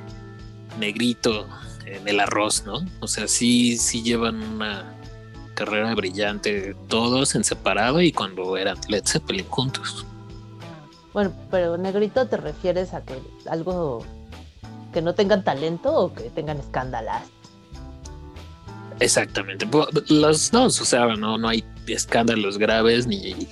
negrito 0.80 1.48
en 1.86 2.08
el 2.08 2.20
arroz, 2.20 2.64
¿no? 2.66 2.86
O 3.00 3.08
sea, 3.08 3.28
sí, 3.28 3.78
sí 3.78 4.04
llevan 4.04 4.44
una 4.44 4.97
carrera 5.58 5.94
brillante 5.96 6.76
todos 6.88 7.34
en 7.36 7.44
separado 7.44 8.00
y 8.00 8.12
cuando 8.12 8.56
eran 8.58 8.78
Led 8.88 9.04
Zeppelin 9.06 9.48
juntos. 9.50 10.06
Bueno, 11.14 11.32
pero 11.50 11.78
negrito 11.78 12.28
te 12.28 12.38
refieres 12.38 12.94
a 12.94 13.02
que 13.02 13.20
algo 13.50 14.06
que 14.94 15.02
no 15.02 15.16
tengan 15.16 15.44
talento 15.44 15.92
o 15.94 16.14
que 16.14 16.30
tengan 16.30 16.58
escándalas. 16.60 17.24
Exactamente. 19.00 19.68
Los 20.10 20.52
dos, 20.52 20.80
o 20.82 20.86
sea, 20.86 21.08
no, 21.16 21.38
no 21.38 21.48
hay 21.50 21.64
escándalos 21.88 22.58
graves 22.58 23.08
ni, 23.08 23.48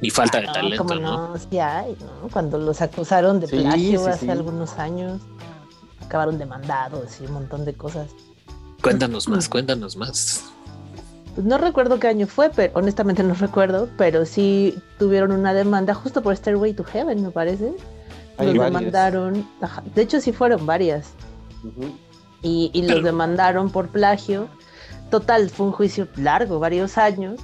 ni 0.00 0.10
falta 0.10 0.40
de 0.40 0.48
Ah, 0.48 0.52
talento, 0.52 0.84
como 0.84 0.94
¿no? 0.96 1.28
no, 1.28 1.38
sí 1.38 1.58
hay, 1.58 1.96
¿no? 2.00 2.28
Cuando 2.28 2.58
los 2.58 2.80
acusaron 2.82 3.40
de 3.40 3.46
Sí, 3.46 3.56
plagio 3.58 4.00
sí, 4.00 4.08
hace 4.08 4.26
sí. 4.26 4.30
algunos 4.30 4.78
años, 4.78 5.20
acabaron 6.04 6.38
demandados 6.38 7.20
y 7.20 7.26
un 7.26 7.32
montón 7.32 7.64
de 7.64 7.74
cosas. 7.74 8.10
Cuéntanos 8.82 9.28
más, 9.28 9.48
cuéntanos 9.48 9.96
más. 9.96 10.44
Pues 11.36 11.46
no 11.46 11.58
recuerdo 11.58 12.00
qué 12.00 12.08
año 12.08 12.26
fue, 12.26 12.48
pero 12.48 12.72
honestamente 12.74 13.22
no 13.22 13.34
recuerdo, 13.34 13.90
pero 13.98 14.24
sí 14.24 14.74
tuvieron 14.98 15.32
una 15.32 15.52
demanda 15.52 15.92
justo 15.92 16.22
por 16.22 16.34
Stairway 16.34 16.72
to 16.72 16.82
Heaven, 16.82 17.22
me 17.22 17.30
parece. 17.30 17.74
Hay 18.38 18.46
los 18.46 18.56
varias. 18.56 18.80
demandaron, 18.80 19.46
de 19.94 20.02
hecho 20.02 20.18
sí 20.22 20.32
fueron 20.32 20.64
varias, 20.64 21.10
y, 22.42 22.70
y 22.72 22.82
los 22.88 23.02
demandaron 23.02 23.70
por 23.70 23.88
plagio. 23.88 24.48
Total, 25.10 25.50
fue 25.50 25.66
un 25.66 25.72
juicio 25.72 26.08
largo, 26.16 26.58
varios 26.58 26.96
años, 26.96 27.38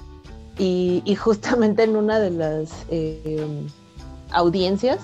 y, 0.58 1.02
y 1.04 1.14
justamente 1.14 1.82
en 1.82 1.94
una 1.94 2.18
de 2.18 2.30
las 2.30 2.86
eh, 2.88 3.46
audiencias, 4.30 5.00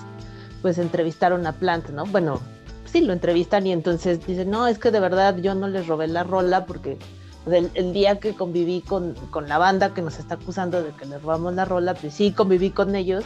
pues 0.63 0.79
entrevistaron 0.79 1.45
a 1.45 1.53
Plant, 1.53 1.89
¿no? 1.89 2.05
Bueno, 2.07 2.39
sí, 2.85 3.01
lo 3.01 3.13
entrevistan 3.13 3.67
y 3.67 3.71
entonces 3.71 4.25
dicen, 4.25 4.49
no, 4.49 4.67
es 4.67 4.79
que 4.79 4.89
de 4.89 4.99
verdad 4.99 5.37
yo 5.37 5.53
no 5.53 5.67
les 5.67 5.85
robé 5.85 6.07
la 6.07 6.23
rola 6.23 6.65
porque 6.65 6.97
el 7.45 7.93
día 7.93 8.19
que 8.19 8.35
conviví 8.35 8.81
con, 8.81 9.13
con 9.31 9.47
la 9.47 9.57
banda 9.57 9.93
que 9.93 10.01
nos 10.01 10.19
está 10.19 10.35
acusando 10.35 10.83
de 10.83 10.91
que 10.91 11.05
les 11.05 11.21
robamos 11.21 11.53
la 11.55 11.65
rola, 11.65 11.93
pues 11.93 12.13
sí, 12.13 12.31
conviví 12.31 12.71
con 12.71 12.95
ellos, 12.95 13.23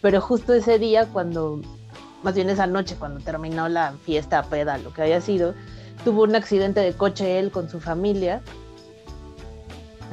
pero 0.00 0.20
justo 0.20 0.54
ese 0.54 0.78
día 0.78 1.06
cuando, 1.06 1.60
más 2.22 2.34
bien 2.34 2.48
esa 2.48 2.66
noche, 2.66 2.96
cuando 2.98 3.20
terminó 3.20 3.68
la 3.68 3.92
fiesta, 4.04 4.42
peda, 4.44 4.78
lo 4.78 4.92
que 4.92 5.02
haya 5.02 5.20
sido, 5.20 5.54
tuvo 6.04 6.22
un 6.22 6.36
accidente 6.36 6.80
de 6.80 6.92
coche 6.92 7.38
él 7.38 7.50
con 7.50 7.68
su 7.68 7.80
familia 7.80 8.40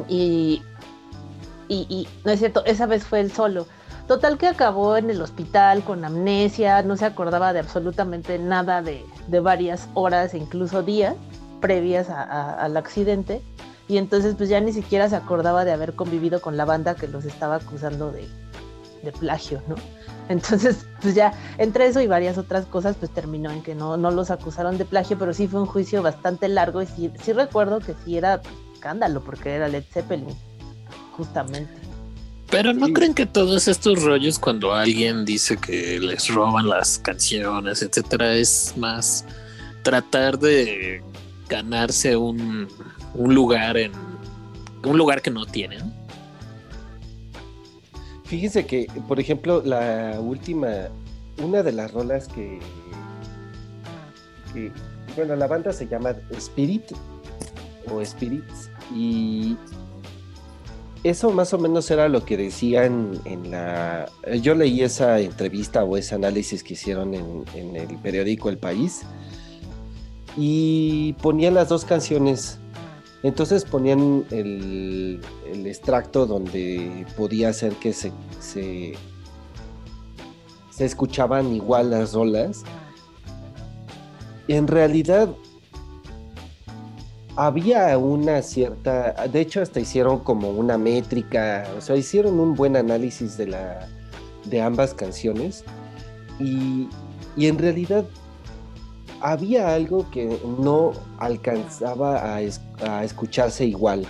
y, 0.09 0.61
y, 1.67 1.85
y 1.89 2.07
no 2.25 2.31
es 2.31 2.39
cierto, 2.39 2.65
esa 2.65 2.85
vez 2.85 3.03
fue 3.03 3.19
él 3.19 3.31
solo. 3.31 3.67
Total 4.07 4.37
que 4.37 4.47
acabó 4.47 4.97
en 4.97 5.09
el 5.09 5.21
hospital 5.21 5.83
con 5.83 6.03
amnesia, 6.03 6.81
no 6.81 6.97
se 6.97 7.05
acordaba 7.05 7.53
de 7.53 7.59
absolutamente 7.59 8.37
nada 8.37 8.81
de, 8.81 9.05
de 9.27 9.39
varias 9.39 9.87
horas 9.93 10.33
e 10.33 10.39
incluso 10.39 10.83
días 10.83 11.15
previas 11.63 12.09
a- 12.09 12.21
a- 12.21 12.53
al 12.63 12.77
accidente. 12.77 13.41
Y 13.87 13.97
entonces 13.97 14.35
pues 14.37 14.49
ya 14.49 14.59
ni 14.59 14.71
siquiera 14.73 15.09
se 15.09 15.15
acordaba 15.15 15.65
de 15.65 15.71
haber 15.71 15.93
convivido 15.93 16.41
con 16.41 16.55
la 16.57 16.65
banda 16.65 16.93
que 16.95 17.07
los 17.07 17.25
estaba 17.25 17.55
acusando 17.55 18.11
de, 18.11 18.27
de 19.03 19.11
plagio, 19.13 19.61
¿no? 19.67 19.75
Entonces 20.29 20.85
pues 21.01 21.15
ya 21.15 21.33
entre 21.57 21.87
eso 21.87 21.99
y 22.01 22.07
varias 22.07 22.37
otras 22.37 22.65
cosas 22.65 22.95
pues 22.97 23.11
terminó 23.11 23.49
en 23.51 23.61
que 23.63 23.75
no, 23.75 23.97
no 23.97 24.09
los 24.11 24.31
acusaron 24.31 24.77
de 24.77 24.85
plagio, 24.85 25.17
pero 25.17 25.33
sí 25.33 25.47
fue 25.47 25.59
un 25.61 25.65
juicio 25.65 26.01
bastante 26.01 26.47
largo 26.47 26.81
y 26.81 26.85
sí, 26.87 27.11
sí 27.21 27.33
recuerdo 27.33 27.79
que 27.79 27.93
sí 28.05 28.15
era 28.17 28.41
pues, 28.41 28.53
escándalo 28.73 29.21
porque 29.21 29.53
era 29.55 29.67
Led 29.67 29.83
Zeppelin, 29.91 30.27
justamente. 31.17 31.71
Pero 32.49 32.71
¿no 32.73 32.85
Sí. 32.87 32.93
creen 32.93 33.13
que 33.15 33.25
todos 33.25 33.67
estos 33.67 34.03
rollos 34.03 34.37
cuando 34.39 34.73
alguien 34.73 35.25
dice 35.25 35.57
que 35.57 35.99
les 35.99 36.29
roban 36.33 36.69
las 36.69 36.99
canciones, 36.99 37.81
etcétera, 37.81 38.33
es 38.35 38.73
más 38.77 39.25
tratar 39.81 40.37
de 40.39 41.01
ganarse 41.53 42.15
un, 42.17 42.67
un 43.13 43.33
lugar 43.35 43.77
en 43.77 43.91
un 44.85 44.97
lugar 44.97 45.21
que 45.21 45.31
no 45.31 45.45
tienen? 45.45 45.93
Fíjense 48.25 48.65
que, 48.65 48.87
por 49.07 49.19
ejemplo, 49.19 49.61
la 49.63 50.19
última, 50.19 50.89
una 51.37 51.61
de 51.61 51.71
las 51.71 51.91
rolas 51.91 52.27
que, 52.27 52.59
que- 54.53 54.71
bueno, 55.15 55.35
la 55.35 55.45
banda 55.47 55.71
se 55.71 55.87
llama 55.87 56.15
Spirit 56.31 56.83
o 57.91 58.03
Spirits 58.03 58.71
y 58.95 59.55
eso 61.03 61.29
más 61.31 61.53
o 61.53 61.59
menos 61.59 61.91
era 61.91 62.07
lo 62.09 62.23
que 62.25 62.35
decían 62.37 63.11
en 63.25 63.51
la, 63.51 64.09
yo 64.41 64.55
leí 64.55 64.81
esa 64.81 65.19
entrevista 65.19 65.83
o 65.83 65.97
ese 65.97 66.15
análisis 66.15 66.63
que 66.63 66.73
hicieron 66.73 67.13
en, 67.13 67.43
en 67.53 67.75
el 67.75 67.97
periódico 67.99 68.49
El 68.49 68.57
País 68.57 69.03
y 70.37 71.13
ponían 71.13 71.53
las 71.53 71.69
dos 71.69 71.85
canciones. 71.85 72.59
Entonces 73.23 73.63
ponían 73.63 74.25
el, 74.31 75.21
extracto 75.65 76.25
donde 76.25 77.05
podía 77.15 77.53
ser 77.53 77.73
que 77.75 77.93
se, 77.93 78.11
se, 78.39 78.93
se 80.71 80.85
escuchaban 80.85 81.53
igual 81.53 81.91
las 81.91 82.13
rolas. 82.13 82.63
En 84.47 84.67
realidad 84.67 85.29
había 87.35 87.97
una 87.97 88.41
cierta, 88.41 89.13
de 89.27 89.41
hecho 89.41 89.61
hasta 89.61 89.79
hicieron 89.79 90.19
como 90.19 90.51
una 90.51 90.77
métrica, 90.77 91.65
o 91.77 91.81
sea, 91.81 91.95
hicieron 91.95 92.39
un 92.39 92.55
buen 92.55 92.75
análisis 92.75 93.37
de, 93.37 93.47
la, 93.47 93.87
de 94.45 94.61
ambas 94.61 94.93
canciones. 94.93 95.63
Y, 96.39 96.89
y 97.37 97.47
en 97.47 97.57
realidad 97.57 98.05
había 99.23 99.73
algo 99.73 100.05
que 100.11 100.37
no 100.59 100.91
alcanzaba 101.17 102.35
a, 102.35 102.41
escucharse 103.03 103.65
igual. 103.65 104.05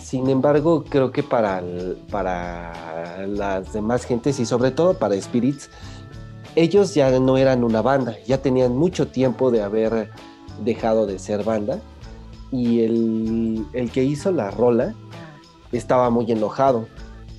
Sin 0.00 0.30
embargo, 0.30 0.84
creo 0.88 1.10
que 1.10 1.24
para, 1.24 1.60
para 2.08 3.26
las 3.26 3.72
demás 3.72 4.04
gentes 4.04 4.38
y 4.38 4.46
sobre 4.46 4.70
todo 4.70 4.94
para 4.94 5.20
Spirits, 5.20 5.70
ellos 6.54 6.94
ya 6.94 7.10
no 7.18 7.36
eran 7.36 7.64
una 7.64 7.82
banda, 7.82 8.16
ya 8.26 8.40
tenían 8.40 8.76
mucho 8.76 9.08
tiempo 9.08 9.50
de 9.50 9.62
haber 9.62 10.10
dejado 10.64 11.06
de 11.06 11.18
ser 11.18 11.42
banda 11.42 11.80
y 12.52 12.82
el, 12.82 13.66
el 13.72 13.90
que 13.90 14.04
hizo 14.04 14.30
la 14.30 14.52
rola 14.52 14.94
estaba 15.72 16.10
muy 16.10 16.30
enojado 16.30 16.86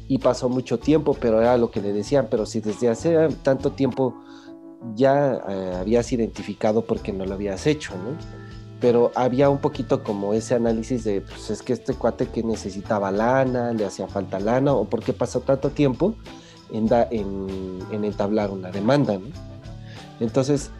y 0.09 0.17
pasó 0.17 0.49
mucho 0.49 0.79
tiempo, 0.79 1.15
pero 1.17 1.39
era 1.39 1.55
lo 1.55 1.71
que 1.71 1.79
le 1.79 1.93
decían, 1.93 2.27
pero 2.29 2.45
si 2.45 2.59
desde 2.59 2.89
hace 2.89 3.29
tanto 3.41 3.71
tiempo 3.71 4.15
ya 4.95 5.41
eh, 5.47 5.75
habías 5.79 6.11
identificado 6.11 6.83
porque 6.85 7.13
no 7.13 7.25
lo 7.25 7.33
habías 7.33 7.67
hecho, 7.67 7.93
¿no? 7.93 8.17
Pero 8.79 9.11
había 9.15 9.49
un 9.49 9.59
poquito 9.59 10.03
como 10.03 10.33
ese 10.33 10.55
análisis 10.55 11.03
de, 11.03 11.21
pues 11.21 11.49
es 11.51 11.61
que 11.61 11.73
este 11.73 11.93
cuate 11.93 12.27
que 12.27 12.43
necesitaba 12.43 13.11
lana, 13.11 13.73
le 13.73 13.85
hacía 13.85 14.07
falta 14.07 14.39
lana, 14.39 14.73
o 14.73 14.85
por 14.85 15.03
qué 15.03 15.13
pasó 15.13 15.41
tanto 15.41 15.69
tiempo 15.69 16.15
en, 16.71 16.89
en, 17.11 17.79
en 17.91 18.03
entablar 18.05 18.49
una 18.49 18.71
demanda. 18.71 19.19
Entonces, 20.19 20.71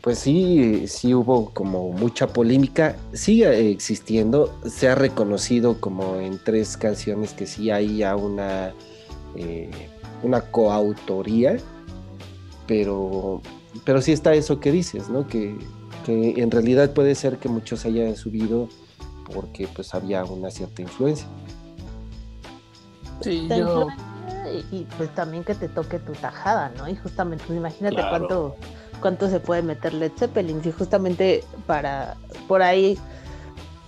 pues 0.00 0.18
sí, 0.18 0.86
sí 0.86 1.14
hubo 1.14 1.50
como 1.50 1.90
mucha 1.92 2.28
polémica, 2.28 2.96
sigue 3.12 3.70
existiendo, 3.70 4.54
se 4.64 4.88
ha 4.88 4.94
reconocido 4.94 5.80
como 5.80 6.16
en 6.16 6.38
tres 6.42 6.76
canciones 6.76 7.34
que 7.34 7.46
sí 7.46 7.70
hay 7.70 7.98
ya 7.98 8.16
una, 8.16 8.72
eh, 9.36 9.70
una 10.22 10.40
coautoría, 10.40 11.58
pero, 12.70 13.42
pero 13.84 14.00
sí 14.00 14.12
está 14.12 14.32
eso 14.34 14.60
que 14.60 14.70
dices, 14.70 15.08
¿no? 15.08 15.26
Que, 15.26 15.58
que 16.06 16.40
en 16.40 16.52
realidad 16.52 16.92
puede 16.92 17.16
ser 17.16 17.38
que 17.38 17.48
muchos 17.48 17.84
hayan 17.84 18.14
subido 18.14 18.68
porque 19.34 19.66
pues 19.74 19.92
había 19.92 20.24
una 20.24 20.52
cierta 20.52 20.80
influencia. 20.80 21.26
Sí, 23.22 23.48
yo... 23.48 23.88
Y, 24.70 24.86
pues 24.96 25.12
también 25.16 25.42
que 25.42 25.56
te 25.56 25.68
toque 25.68 25.98
tu 25.98 26.12
tajada, 26.12 26.72
¿no? 26.78 26.88
Y 26.88 26.94
justamente, 26.94 27.42
pues 27.44 27.58
imagínate 27.58 27.96
claro. 27.96 28.10
cuánto 28.10 28.56
cuánto 29.00 29.28
se 29.28 29.40
puede 29.40 29.62
meter 29.62 29.92
Led 29.92 30.12
Zeppelin. 30.16 30.60
Y 30.64 30.70
justamente 30.70 31.42
para 31.66 32.16
por 32.46 32.62
ahí 32.62 32.96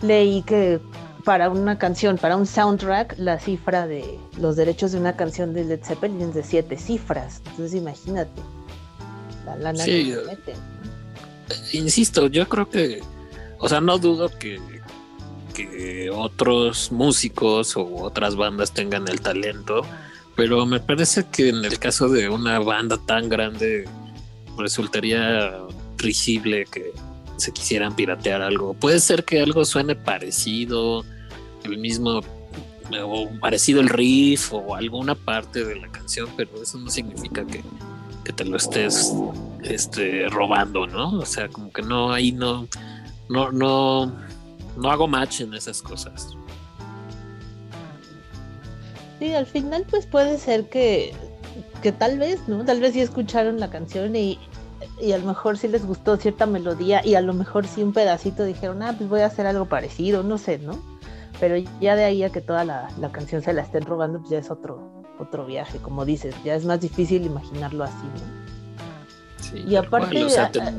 leí 0.01 0.43
que 0.43 0.81
para 1.25 1.51
una 1.51 1.79
canción, 1.79 2.19
para 2.19 2.37
un 2.37 2.47
soundtrack, 2.47 3.15
la 3.17 3.39
cifra 3.39 3.87
de 3.87 4.19
los 4.39 4.57
derechos 4.57 4.91
de 4.91 4.99
una 4.99 5.15
canción 5.15 5.55
de 5.55 5.67
Led 5.67 5.85
Zeppelin 5.85 6.21
es 6.21 6.35
de 6.35 6.43
siete 6.43 6.77
cifras. 6.77 7.43
Entonces 7.47 7.75
imagínate 7.75 8.43
la 9.45 9.57
lana 9.57 9.85
sí, 9.85 10.15
que. 10.45 11.77
Insisto, 11.77 12.29
yo 12.29 12.49
creo 12.49 12.69
que, 12.69 13.01
o 13.59 13.69
sea, 13.69 13.81
no 13.81 13.99
dudo 13.99 14.31
que, 14.39 14.61
que 15.55 16.11
otros 16.11 16.93
músicos 16.93 17.77
o 17.77 17.85
otras 18.03 18.37
bandas 18.37 18.73
tengan 18.73 19.09
el 19.09 19.21
talento, 19.21 19.83
pero 20.37 20.65
me 20.67 20.81
parece 20.81 21.27
que 21.31 21.51
en 21.51 21.65
el 21.65 21.79
caso 21.79 22.09
de 22.09 22.29
una 22.29 22.59
banda 22.59 22.99
tan 23.07 23.29
grande 23.29 23.87
resultaría 24.57 25.53
risible 25.99 26.67
que 26.67 26.93
se 27.37 27.53
quisieran 27.53 27.95
piratear 27.95 28.43
algo. 28.43 28.75
Puede 28.75 29.01
ser 29.01 29.25
que 29.25 29.41
algo 29.41 29.65
suene 29.65 29.95
parecido, 29.95 31.05
el 31.65 31.79
mismo 31.79 32.21
o 33.01 33.31
parecido 33.41 33.81
el 33.81 33.89
riff 33.89 34.53
o 34.53 34.75
alguna 34.75 35.15
parte 35.15 35.65
de 35.65 35.77
la 35.77 35.89
canción, 35.91 36.29
pero 36.37 36.63
eso 36.63 36.79
no 36.79 36.91
significa 36.91 37.47
que, 37.47 37.63
que 38.25 38.33
te 38.33 38.45
lo 38.45 38.57
estés 38.57 39.13
este, 39.65 40.29
robando, 40.29 40.87
¿no? 40.87 41.19
O 41.19 41.27
sea, 41.27 41.49
como 41.49 41.73
que 41.73 41.83
no, 41.83 42.13
ahí 42.13 42.33
no, 42.33 42.69
no, 43.29 43.51
no, 43.53 44.13
no 44.77 44.91
hago 44.91 45.09
match 45.09 45.41
en 45.41 45.55
esas 45.55 45.83
cosas. 45.83 46.37
Sí, 49.19 49.33
al 49.35 49.47
final 49.47 49.87
pues 49.89 50.07
puede 50.07 50.39
ser 50.39 50.69
que 50.69 51.15
que 51.83 51.93
tal 51.93 52.19
vez, 52.19 52.49
¿no? 52.49 52.65
Tal 52.65 52.81
vez 52.81 52.95
sí 52.95 53.01
escucharon 53.01 53.61
la 53.61 53.69
canción 53.69 54.17
y, 54.17 54.39
y 55.01 55.13
a 55.13 55.19
lo 55.19 55.27
mejor 55.27 55.59
sí 55.59 55.69
les 55.69 55.85
gustó 55.85 56.17
cierta 56.17 56.47
melodía 56.47 57.05
y 57.05 57.17
a 57.17 57.21
lo 57.21 57.35
mejor 57.35 57.67
sí 57.67 57.83
un 57.83 57.93
pedacito 57.93 58.45
dijeron, 58.45 58.83
ah, 58.83 58.95
pues 58.97 59.11
voy 59.11 59.21
a 59.21 59.27
hacer 59.27 59.47
algo 59.47 59.67
parecido, 59.67 60.23
no 60.23 60.39
sé, 60.39 60.59
¿no? 60.59 60.79
Pero 61.41 61.57
ya 61.81 61.97
de 61.97 62.05
ahí 62.05 62.23
a 62.23 62.31
que 62.31 62.41
toda 62.41 62.65
la, 62.65 62.89
la 62.99 63.11
canción 63.11 63.43
se 63.43 63.53
la 63.53 63.63
estén 63.63 63.85
robando, 63.85 64.21
pues 64.21 64.31
ya 64.31 64.39
es 64.39 64.51
otro, 64.51 64.92
otro 65.23 65.47
viaje, 65.47 65.79
como 65.79 66.05
dices, 66.05 66.35
ya 66.45 66.55
es 66.55 66.65
más 66.65 66.81
difícil 66.81 67.25
imaginarlo 67.25 67.85
así, 67.85 68.05
¿no? 68.05 68.43
Sí, 69.43 69.65
y 69.67 69.77
aparte, 69.77 70.25
o 70.25 70.29
sea, 70.31 70.51
ten- 70.51 70.79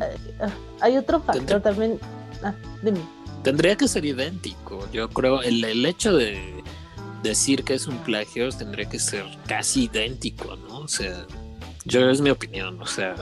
hay 0.82 0.98
otro 0.98 1.20
factor 1.22 1.46
tendré- 1.46 1.62
también. 1.62 2.00
Ah, 2.44 2.54
dime. 2.82 3.00
tendría 3.44 3.76
que 3.76 3.88
ser 3.88 4.06
idéntico. 4.06 4.88
Yo 4.92 5.10
creo 5.10 5.42
el, 5.42 5.64
el 5.64 5.86
hecho 5.86 6.16
de 6.16 6.64
decir 7.24 7.64
que 7.64 7.74
es 7.74 7.88
un 7.88 7.98
plagio 8.00 8.50
tendría 8.50 8.88
que 8.90 9.00
ser 9.00 9.26
casi 9.48 9.86
idéntico, 9.86 10.56
¿no? 10.56 10.80
O 10.80 10.88
sea, 10.88 11.26
yo 11.86 12.10
es 12.10 12.22
mi 12.22 12.30
opinión, 12.30 12.82
o 12.82 12.86
sea, 12.86 13.16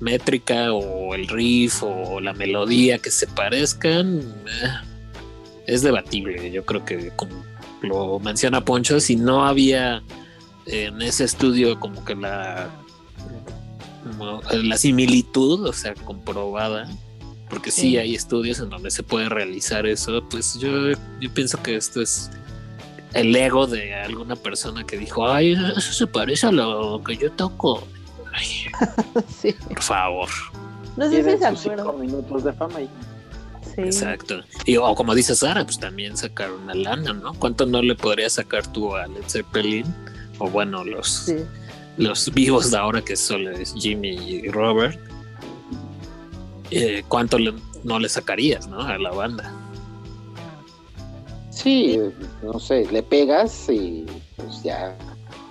métrica 0.00 0.72
o 0.72 1.14
el 1.14 1.28
riff 1.28 1.82
o 1.82 2.20
la 2.20 2.32
melodía 2.32 2.98
que 2.98 3.10
se 3.10 3.26
parezcan 3.26 4.20
eh, 4.46 4.68
es 5.66 5.82
debatible. 5.82 6.50
Yo 6.50 6.64
creo 6.64 6.84
que 6.84 7.10
como 7.16 7.32
lo 7.82 8.18
menciona 8.18 8.64
Poncho, 8.64 9.00
si 9.00 9.16
no 9.16 9.46
había 9.46 10.02
en 10.66 11.00
ese 11.02 11.24
estudio 11.24 11.78
como 11.80 12.04
que 12.04 12.14
la 12.14 12.70
como 14.04 14.40
la 14.50 14.76
similitud, 14.76 15.66
o 15.66 15.72
sea, 15.72 15.94
comprobada, 15.94 16.88
porque 17.48 17.70
sí. 17.70 17.82
Sí. 17.82 17.98
hay 17.98 18.14
estudios 18.14 18.60
en 18.60 18.70
donde 18.70 18.90
se 18.90 19.02
puede 19.02 19.28
realizar 19.28 19.86
eso, 19.86 20.22
pues 20.30 20.58
yo, 20.58 20.90
yo 21.20 21.34
pienso 21.34 21.62
que 21.62 21.76
esto 21.76 22.00
es 22.00 22.30
el 23.12 23.34
ego 23.34 23.66
de 23.66 23.94
alguna 23.94 24.36
persona 24.36 24.84
que 24.84 24.96
dijo, 24.96 25.28
ay, 25.28 25.52
eso 25.76 25.92
se 25.92 26.06
parece 26.06 26.46
a 26.46 26.52
lo 26.52 27.02
que 27.04 27.16
yo 27.16 27.30
toco. 27.32 27.86
Ay, 28.32 28.46
sí. 29.40 29.54
por 29.68 29.82
favor. 29.82 30.28
No 30.96 31.08
sé 31.08 31.22
si 31.22 31.38
se 31.38 31.46
acuerdan. 31.46 32.00
minutos 32.00 32.44
de 32.44 32.52
fama 32.52 32.80
y 32.82 32.88
Sí. 33.62 33.82
Exacto. 33.82 34.40
Y 34.64 34.76
o 34.76 34.94
como 34.94 35.14
dice 35.14 35.34
Sara, 35.34 35.64
pues 35.64 35.78
también 35.78 36.16
sacar 36.16 36.50
una 36.52 36.74
lana, 36.74 37.12
¿no? 37.12 37.34
¿Cuánto 37.34 37.66
no 37.66 37.82
le 37.82 37.94
podrías 37.94 38.32
sacar 38.34 38.66
tú 38.66 38.94
a 38.96 39.06
Led 39.06 39.22
Zeppelin? 39.28 39.84
O 40.38 40.48
bueno, 40.48 40.84
los, 40.84 41.08
Sí. 41.26 41.36
los 41.98 42.32
vivos 42.32 42.70
de 42.70 42.78
ahora 42.78 43.02
que 43.02 43.16
solo 43.16 43.50
es 43.50 43.74
Jimmy 43.74 44.10
y 44.16 44.48
Robert. 44.48 44.98
Eh, 46.70 47.02
¿Cuánto 47.08 47.38
le- 47.38 47.54
no 47.84 47.98
le 47.98 48.08
sacarías, 48.08 48.66
no? 48.68 48.80
A 48.80 48.96
la 48.98 49.10
banda. 49.10 49.52
sí, 51.50 51.98
no 52.42 52.58
sé, 52.58 52.86
le 52.90 53.02
pegas 53.02 53.68
y 53.68 54.06
pues 54.36 54.62
ya, 54.62 54.96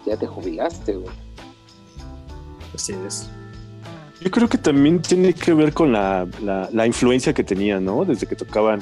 ya 0.08 0.18
te 0.18 0.26
jubilaste, 0.26 0.94
güey. 0.96 1.14
Así 2.74 2.94
es. 3.06 3.30
Yo 4.22 4.30
creo 4.32 4.50
que 4.50 4.58
también 4.58 5.02
tiene 5.02 5.34
que 5.34 5.54
ver 5.54 5.74
con 5.74 5.92
la, 5.94 6.28
la- 6.44 6.70
la 6.74 6.86
influencia 6.86 7.34
que 7.34 7.44
tenían, 7.44 7.86
¿no? 7.86 8.04
Desde 8.04 8.28
que 8.28 8.36
tocaban 8.36 8.80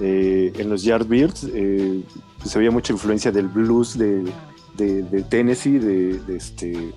eh, 0.00 0.52
en 0.56 0.70
los 0.70 0.82
Yardbirds, 0.84 1.48
eh, 1.52 2.02
pues 2.38 2.54
había 2.56 2.70
mucha 2.70 2.92
influencia 2.92 3.32
del 3.32 3.48
blues 3.48 3.98
de, 3.98 4.24
de- 4.76 5.02
de 5.02 5.22
Tennessee, 5.22 5.78
de, 5.78 6.18
de 6.20 6.36
este... 6.36 6.92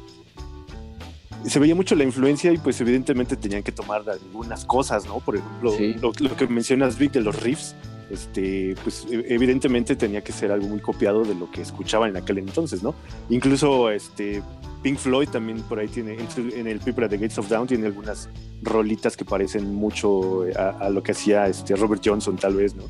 Se 1.46 1.60
veía 1.60 1.76
mucho 1.76 1.96
la 1.96 2.06
influencia 2.06 2.54
y 2.54 2.58
pues 2.58 2.80
evidentemente 2.80 3.36
tenían 3.36 3.64
que 3.64 3.74
tomar 3.74 4.04
algunas 4.10 4.64
cosas, 4.64 5.06
¿no? 5.06 5.20
Por 5.20 5.36
ejemplo, 5.36 5.72
Sí. 5.76 5.94
lo, 6.02 6.14
lo 6.20 6.36
que 6.38 6.48
mencionas, 6.48 6.98
Vic, 6.98 7.12
de 7.12 7.20
los 7.22 7.42
riffs, 7.44 7.76
este, 8.10 8.76
pues 8.84 9.06
e- 9.10 9.26
evidentemente 9.30 9.96
tenía 9.96 10.24
que 10.24 10.32
ser 10.32 10.52
algo 10.52 10.68
muy 10.68 10.80
copiado 10.80 11.24
de 11.24 11.36
lo 11.36 11.50
que 11.52 11.62
escuchaban 11.62 12.10
en 12.12 12.18
aquel 12.18 12.38
entonces, 12.38 12.84
¿no? 12.84 12.96
Incluso 13.30 13.89
este, 13.89 14.42
Pink 14.82 14.98
Floyd 14.98 15.30
también 15.30 15.62
por 15.62 15.80
ahí 15.80 15.88
tiene, 15.88 16.18
en, 16.38 16.68
el 16.68 16.80
People 16.80 17.06
at 17.06 17.10
the 17.10 17.18
Gates 17.18 17.38
of 17.38 17.50
Dawn 17.50 17.68
tiene 17.68 17.86
algunas 17.88 18.30
rolitas 18.62 19.16
que 19.18 19.26
parecen 19.26 19.74
mucho 19.74 20.46
a, 20.58 20.70
a 20.70 20.89
lo 20.89 21.04
que 21.04 21.12
hacía 21.13 21.48
este 21.48 21.76
Robert 21.76 22.02
Johnson 22.04 22.36
tal 22.36 22.56
vez, 22.56 22.76
¿no? 22.76 22.84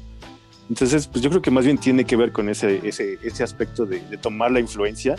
Entonces, 0.70 1.08
pues 1.08 1.22
yo 1.22 1.30
creo 1.30 1.42
que 1.42 1.52
más 1.52 1.66
bien 1.66 1.78
tiene 1.78 2.06
que 2.06 2.16
ver 2.16 2.32
con 2.32 2.50
ese, 2.50 2.88
ese, 2.88 3.20
ese 3.22 3.44
aspecto 3.44 3.86
de, 3.86 4.00
de 4.08 4.18
tomar 4.18 4.52
la 4.52 4.60
influencia, 4.60 5.16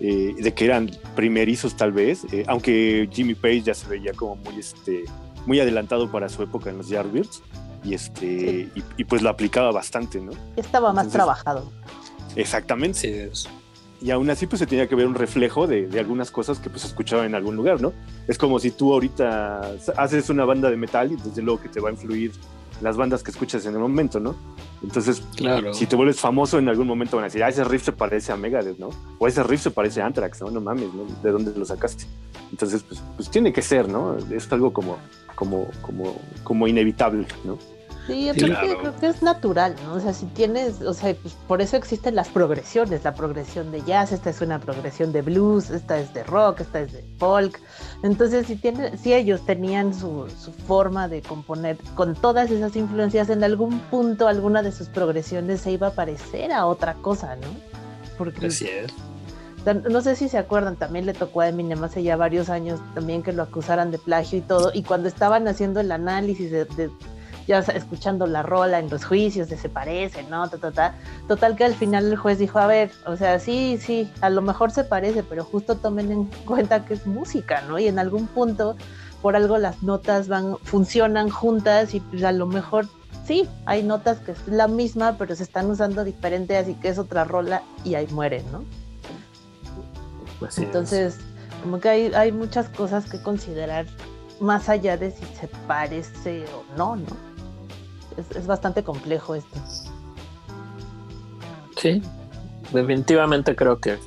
eh, 0.00 0.34
de 0.36 0.52
que 0.52 0.64
eran 0.64 0.90
primerizos 1.14 1.76
tal 1.76 1.92
vez, 1.92 2.26
eh, 2.32 2.44
aunque 2.48 3.08
Jimmy 3.10 3.34
Page 3.34 3.62
ya 3.62 3.74
se 3.74 3.88
veía 3.88 4.12
como 4.12 4.36
muy, 4.36 4.58
este, 4.58 5.04
muy 5.46 5.60
adelantado 5.60 6.10
para 6.10 6.28
su 6.28 6.42
época 6.42 6.70
en 6.70 6.78
los 6.78 6.88
Yardbirds, 6.88 7.42
y, 7.86 7.94
este, 7.94 8.26
y, 8.74 8.82
y 8.96 9.04
pues 9.04 9.22
lo 9.22 9.30
aplicaba 9.30 9.70
bastante, 9.72 10.20
¿no? 10.20 10.32
Estaba 10.56 10.92
más 10.92 11.06
Entonces- 11.06 11.12
trabajado. 11.12 11.70
Exactamente. 12.34 13.26
Es. 13.26 13.48
y 14.00 14.10
aún 14.10 14.28
así 14.28 14.46
pues 14.46 14.58
se 14.60 14.66
tenía 14.66 14.86
que 14.88 14.94
ver 14.94 15.06
un 15.06 15.14
reflejo 15.14 15.66
de, 15.66 15.86
de 15.86 15.98
algunas 16.00 16.30
cosas 16.30 16.58
que 16.58 16.68
pues 16.68 16.82
se 16.82 16.88
escuchaban 16.88 17.24
en 17.26 17.34
algún 17.34 17.56
lugar, 17.56 17.80
¿no? 17.80 17.92
Es 18.28 18.36
como 18.36 18.58
si 18.58 18.70
tú 18.70 18.92
ahorita 18.92 19.72
haces 19.96 20.28
una 20.28 20.44
banda 20.44 20.68
de 20.70 20.76
metal 20.76 21.12
y 21.12 21.16
desde 21.16 21.40
luego 21.42 21.62
que 21.62 21.68
te 21.70 21.80
va 21.80 21.88
a 21.88 21.92
influir 21.92 22.32
las 22.82 22.98
bandas 22.98 23.22
que 23.22 23.30
escuchas 23.30 23.64
en 23.64 23.72
el 23.72 23.78
momento, 23.80 24.20
¿no? 24.20 24.36
Entonces, 24.82 25.22
Claro. 25.34 25.72
si 25.72 25.86
te 25.86 25.96
vuelves 25.96 26.20
famoso 26.20 26.58
en 26.58 26.68
algún 26.68 26.86
momento 26.86 27.16
van 27.16 27.24
a 27.24 27.28
decir, 27.28 27.42
ah, 27.42 27.48
ese 27.48 27.64
riff 27.64 27.84
se 27.86 27.92
parece 27.92 28.32
a 28.32 28.36
Megadeth, 28.36 28.78
¿no? 28.78 28.90
O 29.18 29.26
ese 29.26 29.42
riff 29.42 29.62
se 29.62 29.70
parece 29.70 30.02
a 30.02 30.06
Anthrax, 30.06 30.42
¿no? 30.42 30.50
No 30.50 30.60
mames, 30.60 30.92
¿no? 30.92 31.04
¿De 31.22 31.30
dónde 31.30 31.58
lo 31.58 31.64
sacaste? 31.64 32.04
Entonces, 32.50 32.82
pues, 32.82 33.02
pues 33.16 33.30
tiene 33.30 33.50
que 33.54 33.62
ser, 33.62 33.88
¿no? 33.88 34.18
Es 34.30 34.52
algo 34.52 34.74
como, 34.74 34.98
como, 35.34 35.68
como, 35.80 36.20
como 36.44 36.68
inevitable, 36.68 37.26
¿no? 37.46 37.56
Sí, 38.06 38.30
Sí, 38.34 38.40
claro. 38.40 38.78
creo 38.78 38.96
que 38.96 39.06
es 39.08 39.22
natural, 39.22 39.74
¿no? 39.84 39.94
O 39.94 40.00
sea, 40.00 40.12
si 40.14 40.26
tienes, 40.26 40.80
o 40.80 40.94
sea, 40.94 41.14
pues 41.20 41.34
por 41.48 41.60
eso 41.60 41.76
existen 41.76 42.14
las 42.14 42.28
progresiones, 42.28 43.02
la 43.02 43.14
progresión 43.14 43.72
de 43.72 43.82
jazz, 43.82 44.12
esta 44.12 44.30
es 44.30 44.40
una 44.40 44.60
progresión 44.60 45.12
de 45.12 45.22
blues, 45.22 45.70
esta 45.70 45.98
es 45.98 46.14
de 46.14 46.22
rock, 46.22 46.60
esta 46.60 46.80
es 46.80 46.92
de 46.92 47.02
folk. 47.18 47.60
Entonces, 48.04 48.46
si 48.46 48.54
tienen, 48.56 48.96
si 48.96 49.12
ellos 49.12 49.44
tenían 49.44 49.92
su, 49.92 50.28
su 50.38 50.52
forma 50.52 51.08
de 51.08 51.20
componer 51.22 51.78
con 51.96 52.14
todas 52.14 52.50
esas 52.50 52.76
influencias, 52.76 53.28
en 53.28 53.42
algún 53.42 53.80
punto 53.80 54.28
alguna 54.28 54.62
de 54.62 54.70
sus 54.70 54.88
progresiones 54.88 55.60
se 55.62 55.72
iba 55.72 55.88
a 55.88 55.92
parecer 55.92 56.52
a 56.52 56.66
otra 56.66 56.94
cosa, 56.94 57.34
¿no? 57.34 57.48
Porque 58.16 58.46
Así 58.46 58.66
es. 58.66 58.92
no 59.90 60.00
sé 60.00 60.14
si 60.14 60.28
se 60.28 60.38
acuerdan, 60.38 60.76
también 60.76 61.06
le 61.06 61.12
tocó 61.12 61.40
a 61.40 61.48
Eminem 61.48 61.82
hace 61.82 62.02
ya 62.04 62.16
varios 62.16 62.50
años 62.50 62.78
también 62.94 63.22
que 63.24 63.32
lo 63.32 63.42
acusaran 63.42 63.90
de 63.90 63.98
plagio 63.98 64.38
y 64.38 64.42
todo, 64.42 64.70
y 64.72 64.84
cuando 64.84 65.08
estaban 65.08 65.48
haciendo 65.48 65.80
el 65.80 65.90
análisis 65.90 66.52
de, 66.52 66.64
de- 66.66 66.90
ya 67.46 67.58
escuchando 67.60 68.26
la 68.26 68.42
rola 68.42 68.78
en 68.78 68.90
los 68.90 69.04
juicios 69.04 69.48
de 69.48 69.56
se 69.56 69.68
parece, 69.68 70.24
¿no? 70.24 70.48
Ta, 70.48 70.58
ta, 70.58 70.72
ta. 70.72 70.94
Total 71.28 71.56
que 71.56 71.64
al 71.64 71.74
final 71.74 72.06
el 72.06 72.16
juez 72.16 72.38
dijo, 72.38 72.58
a 72.58 72.66
ver, 72.66 72.90
o 73.06 73.16
sea, 73.16 73.38
sí, 73.38 73.78
sí, 73.80 74.10
a 74.20 74.30
lo 74.30 74.42
mejor 74.42 74.70
se 74.70 74.84
parece, 74.84 75.22
pero 75.22 75.44
justo 75.44 75.76
tomen 75.76 76.10
en 76.10 76.24
cuenta 76.44 76.84
que 76.84 76.94
es 76.94 77.06
música, 77.06 77.62
¿no? 77.62 77.78
Y 77.78 77.86
en 77.86 77.98
algún 77.98 78.26
punto, 78.26 78.76
por 79.22 79.36
algo 79.36 79.58
las 79.58 79.82
notas 79.82 80.28
van, 80.28 80.56
funcionan 80.58 81.30
juntas 81.30 81.94
y 81.94 82.00
pues 82.00 82.24
a 82.24 82.32
lo 82.32 82.46
mejor 82.46 82.88
sí, 83.24 83.48
hay 83.64 83.82
notas 83.82 84.18
que 84.18 84.32
es 84.32 84.48
la 84.48 84.66
misma, 84.66 85.16
pero 85.16 85.34
se 85.36 85.44
están 85.44 85.70
usando 85.70 86.04
diferente, 86.04 86.56
así 86.56 86.74
que 86.74 86.88
es 86.88 86.98
otra 86.98 87.24
rola 87.24 87.62
y 87.84 87.94
ahí 87.94 88.06
mueren, 88.08 88.44
¿no? 88.50 88.64
Así 90.46 90.62
es. 90.62 90.66
Entonces, 90.66 91.18
como 91.62 91.78
que 91.78 91.88
hay, 91.88 92.14
hay 92.14 92.32
muchas 92.32 92.68
cosas 92.68 93.08
que 93.08 93.22
considerar 93.22 93.86
más 94.40 94.68
allá 94.68 94.96
de 94.96 95.12
si 95.12 95.24
se 95.40 95.48
parece 95.66 96.44
o 96.54 96.76
no, 96.76 96.96
¿no? 96.96 97.35
Es, 98.16 98.36
es 98.36 98.46
bastante 98.46 98.82
complejo 98.82 99.34
esto. 99.34 99.58
Sí, 101.76 102.02
definitivamente 102.72 103.54
creo 103.54 103.78
que 103.78 103.98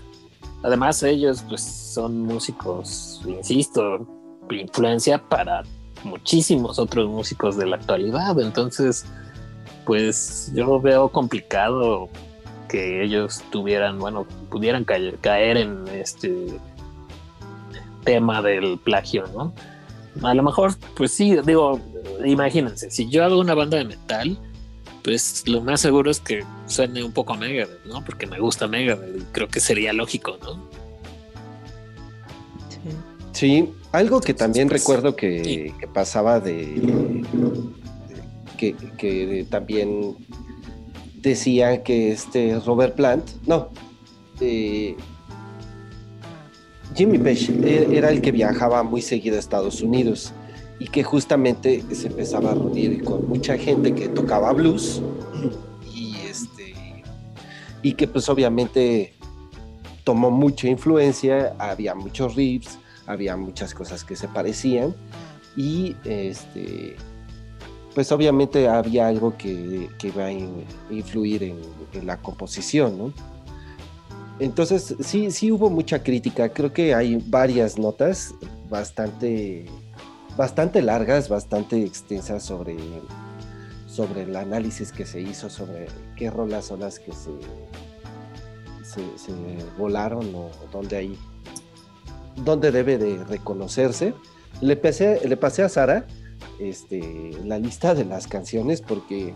además 0.64 1.02
ellos 1.04 1.44
pues 1.48 1.62
son 1.62 2.22
músicos, 2.22 3.22
insisto, 3.26 4.08
influencia 4.50 5.18
para 5.18 5.64
muchísimos 6.04 6.80
otros 6.80 7.08
músicos 7.10 7.58
de 7.58 7.68
la 7.68 7.76
actualidad, 7.76 8.40
entonces 8.40 9.06
pues 9.86 10.52
yo 10.56 10.80
veo 10.80 11.10
complicado 11.10 12.10
que 12.68 13.04
ellos 13.04 13.44
tuvieran, 13.50 14.00
bueno, 14.00 14.26
pudieran 14.50 14.86
caer, 14.86 15.18
caer 15.20 15.58
en 15.58 15.88
este 15.88 16.60
tema 18.04 18.42
del 18.42 18.78
plagio, 18.78 19.26
¿no? 19.36 19.54
A 20.22 20.34
lo 20.34 20.44
mejor, 20.44 20.74
pues 20.96 21.12
sí, 21.12 21.36
digo, 21.46 21.80
imagínense, 22.26 22.90
si 22.92 23.10
yo 23.10 23.24
hago 23.24 23.40
una 23.40 23.54
banda 23.54 23.78
de 23.78 23.86
metal, 23.86 24.38
pues 25.04 25.48
lo 25.48 25.62
más 25.62 25.82
seguro 25.82 26.12
es 26.12 26.20
que 26.20 26.44
suene 26.68 27.04
un 27.04 27.12
poco 27.14 27.34
a 27.34 27.38
Megadeth, 27.38 27.86
¿no? 27.86 28.04
Porque 28.04 28.28
me 28.28 28.40
gusta 28.40 28.68
Megadeth 28.68 29.18
y 29.22 29.24
creo 29.32 29.48
que 29.48 29.60
sería 29.60 29.94
lógico, 29.94 30.38
¿no? 30.42 30.68
Sí, 33.32 33.70
algo 33.92 34.20
que 34.20 34.34
también 34.34 34.68
Pues, 34.68 34.82
recuerdo 34.82 35.16
que, 35.16 35.44
sí. 35.44 35.74
que 35.80 35.88
pasaba 35.88 36.40
de, 36.40 36.56
de- 36.66 37.24
que, 38.58 38.76
que 38.98 39.46
también 39.50 40.16
decía 41.22 41.82
que 41.84 42.12
este 42.12 42.60
Robert 42.60 42.96
Plant, 42.96 43.24
no, 43.48 43.70
eh, 44.42 44.96
Jimmy 46.96 47.18
Page 47.20 47.54
e- 47.64 47.98
era 47.98 48.10
el 48.10 48.22
que 48.22 48.32
viajaba 48.34 48.84
muy 48.84 49.02
seguido 49.02 49.38
a 49.38 49.40
Estados 49.40 49.82
Unidos 49.82 50.34
y 50.80 50.88
que 50.88 51.04
justamente 51.04 51.84
se 51.94 52.08
empezaba 52.08 52.52
a 52.52 52.54
reunir 52.56 53.04
con 53.04 53.28
mucha 53.28 53.58
gente 53.58 53.94
que 53.94 54.08
tocaba 54.08 54.52
blues 54.54 55.02
y 55.94 56.16
este 56.30 56.74
y 57.84 57.94
que 57.94 58.08
pues 58.08 58.28
obviamente 58.30 59.14
tomó 60.04 60.32
mucha 60.32 60.68
influencia, 60.68 61.54
había 61.60 61.94
muchos 61.96 62.36
riffs, 62.36 62.80
había 63.06 63.36
muchas 63.38 63.74
cosas 63.74 64.04
que 64.04 64.16
se 64.16 64.28
parecían 64.28 64.96
y 65.56 65.96
este 66.06 66.96
pues 67.96 68.12
obviamente 68.12 68.68
había 68.70 69.08
algo 69.08 69.36
que, 69.38 69.90
que 69.98 70.08
iba 70.10 70.26
a 70.26 70.32
in- 70.32 70.64
influir 70.92 71.44
en, 71.44 71.58
en 71.94 72.06
la 72.06 72.18
composición, 72.22 72.98
¿no? 72.98 73.14
Entonces 74.40 74.96
sí, 75.02 75.32
sí 75.32 75.52
hubo 75.52 75.70
mucha 75.70 76.02
crítica, 76.02 76.48
creo 76.50 76.72
que 76.72 76.94
hay 76.94 77.18
varias 77.28 77.78
notas 77.78 78.34
bastante, 78.70 79.66
bastante 80.40 80.82
largas, 80.82 81.28
bastante 81.28 81.84
extensas 81.84 82.44
sobre, 82.44 82.78
sobre 83.88 84.22
el 84.22 84.34
análisis 84.38 84.94
que 84.94 85.06
se 85.06 85.20
hizo, 85.20 85.50
sobre 85.50 85.88
qué 86.16 86.30
rolas 86.30 86.68
son 86.68 86.80
las 86.80 86.98
que 86.98 87.12
se, 87.12 87.32
se, 88.86 89.02
se 89.18 89.34
volaron 89.78 90.34
o 90.34 90.50
dónde 90.72 90.96
hay 90.96 91.20
dónde 92.46 92.72
debe 92.72 92.98
de 92.98 93.22
reconocerse. 93.26 94.14
Le 94.62 94.78
pasé, 94.78 95.28
le 95.28 95.36
pasé 95.36 95.64
a 95.64 95.68
Sara 95.68 96.08
este, 96.58 97.32
la 97.44 97.60
lista 97.60 97.94
de 97.94 98.06
las 98.06 98.26
canciones 98.26 98.80
porque 98.80 99.34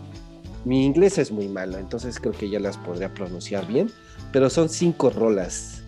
mi 0.64 0.86
inglés 0.86 1.18
es 1.18 1.30
muy 1.30 1.48
malo, 1.48 1.76
entonces 1.76 2.18
creo 2.18 2.32
que 2.32 2.48
ya 2.48 2.60
las 2.60 2.78
podría 2.78 3.12
pronunciar 3.12 3.66
bien, 3.66 3.90
pero 4.32 4.48
son 4.48 4.70
cinco 4.70 5.10
rolas. 5.10 5.82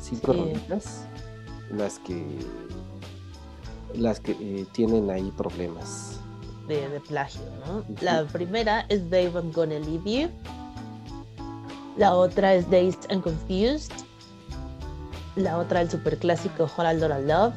Cinco 0.00 0.32
Sí. 0.34 0.38
rolitas 0.38 1.04
las 1.76 1.98
que 1.98 2.24
las 3.94 4.20
que 4.20 4.32
eh, 4.32 4.66
tienen 4.72 5.10
ahí 5.10 5.32
problemas. 5.36 6.20
De, 6.68 6.88
de 6.88 7.00
plagio, 7.00 7.42
¿no? 7.66 7.84
La 8.00 8.24
primera 8.26 8.86
es 8.88 9.02
Babe, 9.10 9.32
I'm 9.34 9.52
Gonna 9.52 9.78
Leave 9.78 10.04
You. 10.04 10.30
La 11.96 12.14
otra 12.14 12.54
es 12.54 12.64
Dazed 12.70 13.10
and 13.10 13.22
Confused. 13.22 13.92
La 15.36 15.58
otra, 15.58 15.80
el 15.80 15.90
superclásico 15.90 16.70
Hold 16.76 17.02
of 17.02 17.24
Love. 17.24 17.54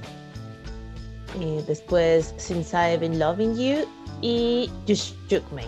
Y 1.39 1.61
después 1.63 2.33
Since 2.37 2.75
I've 2.75 2.97
Been 2.97 3.19
Loving 3.19 3.55
You. 3.55 3.87
Y 4.21 4.69
You 4.87 4.95
Shook 4.95 5.51
Me. 5.51 5.63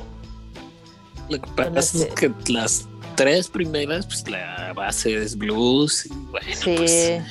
Lo 1.30 1.42
que 1.42 1.52
pasa 1.72 2.06
es 2.06 2.14
que 2.16 2.32
las 2.48 2.88
tres 3.16 3.48
primeras, 3.50 4.06
pues 4.06 4.28
la 4.30 4.74
base 4.74 5.16
es 5.16 5.38
blues 5.38 6.06
y 6.06 6.10
bueno, 6.10 6.48
Sí, 6.54 6.76
pues 6.76 7.22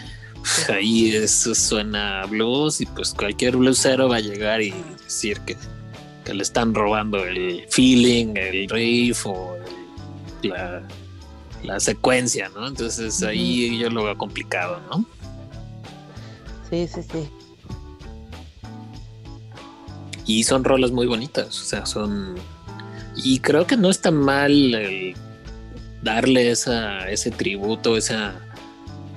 ahí 0.73 1.15
eso 1.15 1.55
suena 1.55 2.23
a 2.23 2.27
blues 2.27 2.81
y 2.81 2.87
pues 2.87 3.15
cualquier 3.15 3.57
bluesero 3.57 4.09
va 4.09 4.17
a 4.17 4.21
llegar 4.21 4.61
y 4.63 4.75
decir 5.03 5.41
que, 5.41 5.57
que 6.25 6.35
le 6.35 6.43
están 6.43 6.75
robando 6.75 7.25
el 7.25 7.65
feeling, 7.71 8.35
el 8.37 8.69
riff 8.69 9.27
o 9.27 9.57
el- 10.43 10.51
la, 10.51 10.83
la 11.63 11.81
secuencia, 11.81 12.51
¿no? 12.51 12.67
Entonces 12.69 13.23
ahí 13.23 13.79
yo 13.79 13.89
lo 13.91 14.05
veo 14.05 14.17
complicado, 14.19 14.81
¿no? 14.91 15.05
sí, 16.71 16.89
sí, 16.89 17.01
sí. 17.03 17.29
Y 20.27 20.45
son 20.45 20.65
rolas 20.65 20.91
muy 20.91 21.07
bonitas, 21.07 21.61
o 21.61 21.65
sea, 21.65 21.85
son... 21.87 22.35
Y 23.17 23.39
creo 23.41 23.67
que 23.67 23.77
no 23.77 23.91
está 23.91 24.11
mal 24.11 24.51
el 24.75 25.15
darle 26.03 26.51
esa, 26.51 27.09
ese 27.11 27.31
tributo, 27.31 27.97
esa 27.97 28.35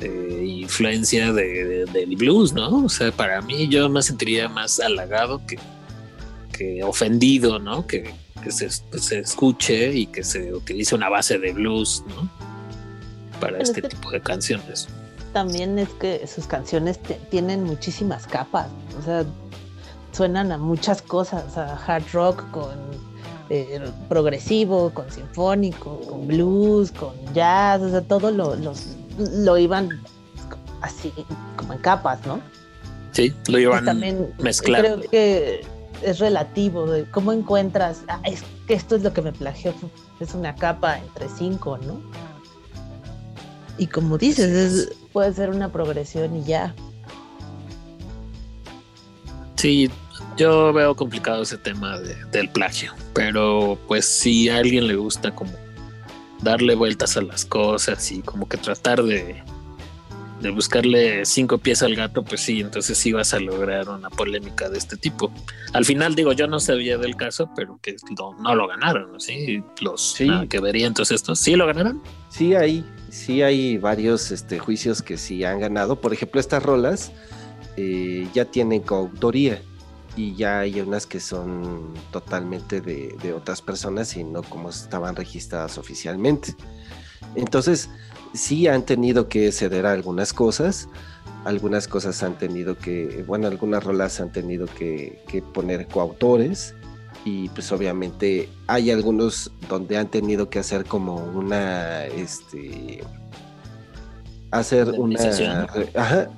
eh, 0.02 0.44
influencia 0.46 1.32
de, 1.34 1.66
de- 1.66 1.86
del 1.86 2.16
blues, 2.16 2.54
¿no? 2.54 2.86
O 2.86 2.90
sea, 2.90 3.12
para 3.12 3.42
mí 3.42 3.68
yo 3.68 3.90
me 3.90 4.02
sentiría 4.02 4.48
más 4.50 4.80
halagado 4.80 5.42
que, 5.46 5.58
que 6.52 6.84
ofendido, 6.84 7.60
¿no? 7.60 7.86
Que, 7.88 8.14
que 8.44 8.52
se, 8.52 8.70
se 8.70 9.20
escuche 9.20 9.94
y 9.94 10.06
que 10.08 10.24
se 10.24 10.54
utilice 10.54 10.94
una 10.96 11.10
base 11.10 11.40
de 11.40 11.52
blues, 11.54 12.04
¿no? 12.08 12.30
Para 13.40 13.54
Pero 13.54 13.64
es 13.64 13.70
este 13.70 13.82
que- 13.84 13.90
tipo 13.90 14.12
de 14.12 14.22
canciones. 14.22 14.88
También 15.34 15.78
es 15.78 15.90
que 15.90 16.26
sus 16.26 16.48
canciones 16.48 17.00
tienen 17.30 17.64
muchísimas 17.64 18.26
capas. 18.26 18.68
O 19.00 19.04
sea, 19.04 19.26
suenan 20.12 20.52
a 20.52 20.58
muchas 20.58 21.02
cosas, 21.02 21.58
a 21.58 21.76
hard 21.86 22.06
rock 22.14 22.50
con 22.52 22.72
eh, 23.50 23.80
progresivo, 24.10 24.90
con 24.92 25.12
sinfónico, 25.12 26.00
con 26.02 26.28
blues, 26.28 26.92
con 26.92 27.14
jazz, 27.34 27.82
o 27.82 27.90
sea, 27.90 28.02
todo 28.02 28.32
lo, 28.32 28.56
los, 28.56 28.96
lo 29.18 29.58
iban 29.58 30.02
así 30.82 31.12
como 31.56 31.74
en 31.74 31.80
capas, 31.80 32.26
¿no? 32.26 32.40
Sí, 33.12 33.34
lo 33.48 33.58
iban 33.60 33.84
también 33.86 34.34
mezclando. 34.40 35.00
creo 35.00 35.10
que 35.10 35.66
es 36.04 36.20
relativo 36.20 36.86
de 36.86 37.06
cómo 37.10 37.34
encuentras, 37.34 38.02
ah, 38.08 38.20
es 38.26 38.44
que 38.68 38.76
esto 38.76 38.96
es 38.96 39.02
lo 39.04 39.14
que 39.14 39.22
me 39.24 39.32
plagió, 39.34 39.74
es 40.20 40.34
una 40.36 40.54
capa 40.56 41.00
entre 41.00 41.28
cinco, 41.30 41.78
¿no? 41.80 42.00
Y 43.80 43.88
como 43.88 44.18
dices, 44.18 44.50
es- 44.52 44.92
puede 45.14 45.34
ser 45.34 45.50
una 45.50 45.72
progresión 45.72 46.36
y 46.36 46.44
ya. 46.44 46.76
Sí, 49.56 49.90
yo 50.38 50.72
veo 50.74 50.96
complicado 50.96 51.42
ese 51.44 51.58
tema 51.58 52.00
de- 52.00 52.16
del 52.32 52.50
plagio, 52.50 52.94
pero 53.14 53.78
pues 53.88 54.06
si 54.06 54.50
a 54.50 54.58
alguien 54.58 54.88
le 54.88 54.96
gusta 54.96 55.34
como 55.34 55.52
darle 56.42 56.76
vueltas 56.76 57.18
a 57.18 57.22
las 57.22 57.46
cosas 57.46 58.12
y 58.12 58.22
como 58.22 58.48
que 58.48 58.58
tratar 58.58 59.04
de, 59.04 59.42
de 60.42 60.50
buscarle 60.52 61.26
cinco 61.26 61.58
pies 61.58 61.82
al 61.82 61.96
gato, 61.96 62.24
pues 62.24 62.42
sí, 62.42 62.62
entonces 62.62 62.98
sí 62.98 63.12
vas 63.12 63.34
a 63.34 63.40
lograr 63.40 63.90
una 63.90 64.10
polémica 64.10 64.70
de 64.70 64.78
este 64.78 64.98
tipo. 64.98 65.32
Al 65.74 65.84
final 65.86 66.16
digo, 66.16 66.32
yo 66.34 66.48
no 66.48 66.60
sabía 66.60 66.98
del 66.98 67.16
caso, 67.16 67.50
pero 67.56 67.80
que 67.82 67.96
no 68.40 68.56
lo 68.56 68.68
ganaron, 68.68 69.20
¿sí? 69.20 69.64
Los 69.82 70.14
Sí. 70.14 70.28
nada 70.28 70.48
que 70.48 70.60
verían 70.60 70.90
entonces 70.90 71.16
estos, 71.16 71.40
¿sí 71.40 71.56
lo 71.56 71.66
ganaron? 71.66 72.02
Sí 72.30 72.54
hay, 72.56 72.86
sí 73.10 73.42
hay 73.42 73.78
varios 73.78 74.32
este, 74.32 74.60
juicios 74.60 75.02
que 75.02 75.18
sí 75.18 75.44
han 75.44 75.60
ganado. 75.60 76.00
Por 76.00 76.14
ejemplo, 76.14 76.40
estas 76.40 76.62
rolas 76.62 77.12
eh, 77.76 78.28
ya 78.34 78.46
tienen 78.46 78.82
coautoría 78.82 79.62
y 80.18 80.36
ya 80.36 80.60
hay 80.60 80.82
unas 80.82 81.06
que 81.06 81.20
son 81.20 81.94
totalmente 82.12 82.82
de, 82.82 83.16
de 83.22 83.34
otras 83.34 83.62
personas 83.62 84.18
y 84.18 84.24
no 84.24 84.42
como 84.42 84.70
estaban 84.70 85.16
registradas 85.16 85.78
oficialmente. 85.78 86.56
Entonces, 87.36 87.90
sí 88.34 88.68
han 88.68 88.84
tenido 88.84 89.30
que 89.30 89.52
ceder 89.52 89.86
a 89.86 89.92
algunas 89.92 90.34
cosas. 90.34 90.90
Algunas 91.46 91.88
cosas 91.88 92.24
han 92.24 92.38
tenido 92.38 92.78
que, 92.78 93.24
bueno, 93.28 93.48
algunas 93.48 93.84
rolas 93.84 94.20
han 94.20 94.32
tenido 94.32 94.66
que, 94.66 95.24
que 95.28 95.42
poner 95.42 95.88
coautores 95.88 96.74
y 97.24 97.50
pues 97.50 97.72
obviamente 97.72 98.50
hay 98.68 98.92
algunos 98.92 99.52
donde 99.70 99.98
han 99.98 100.08
tenido 100.08 100.50
que 100.50 100.60
hacer 100.60 100.86
como 100.86 101.16
una 101.16 102.06
este 102.06 103.02
hacer 104.52 104.90
una 104.92 105.20
ajá, 105.96 106.30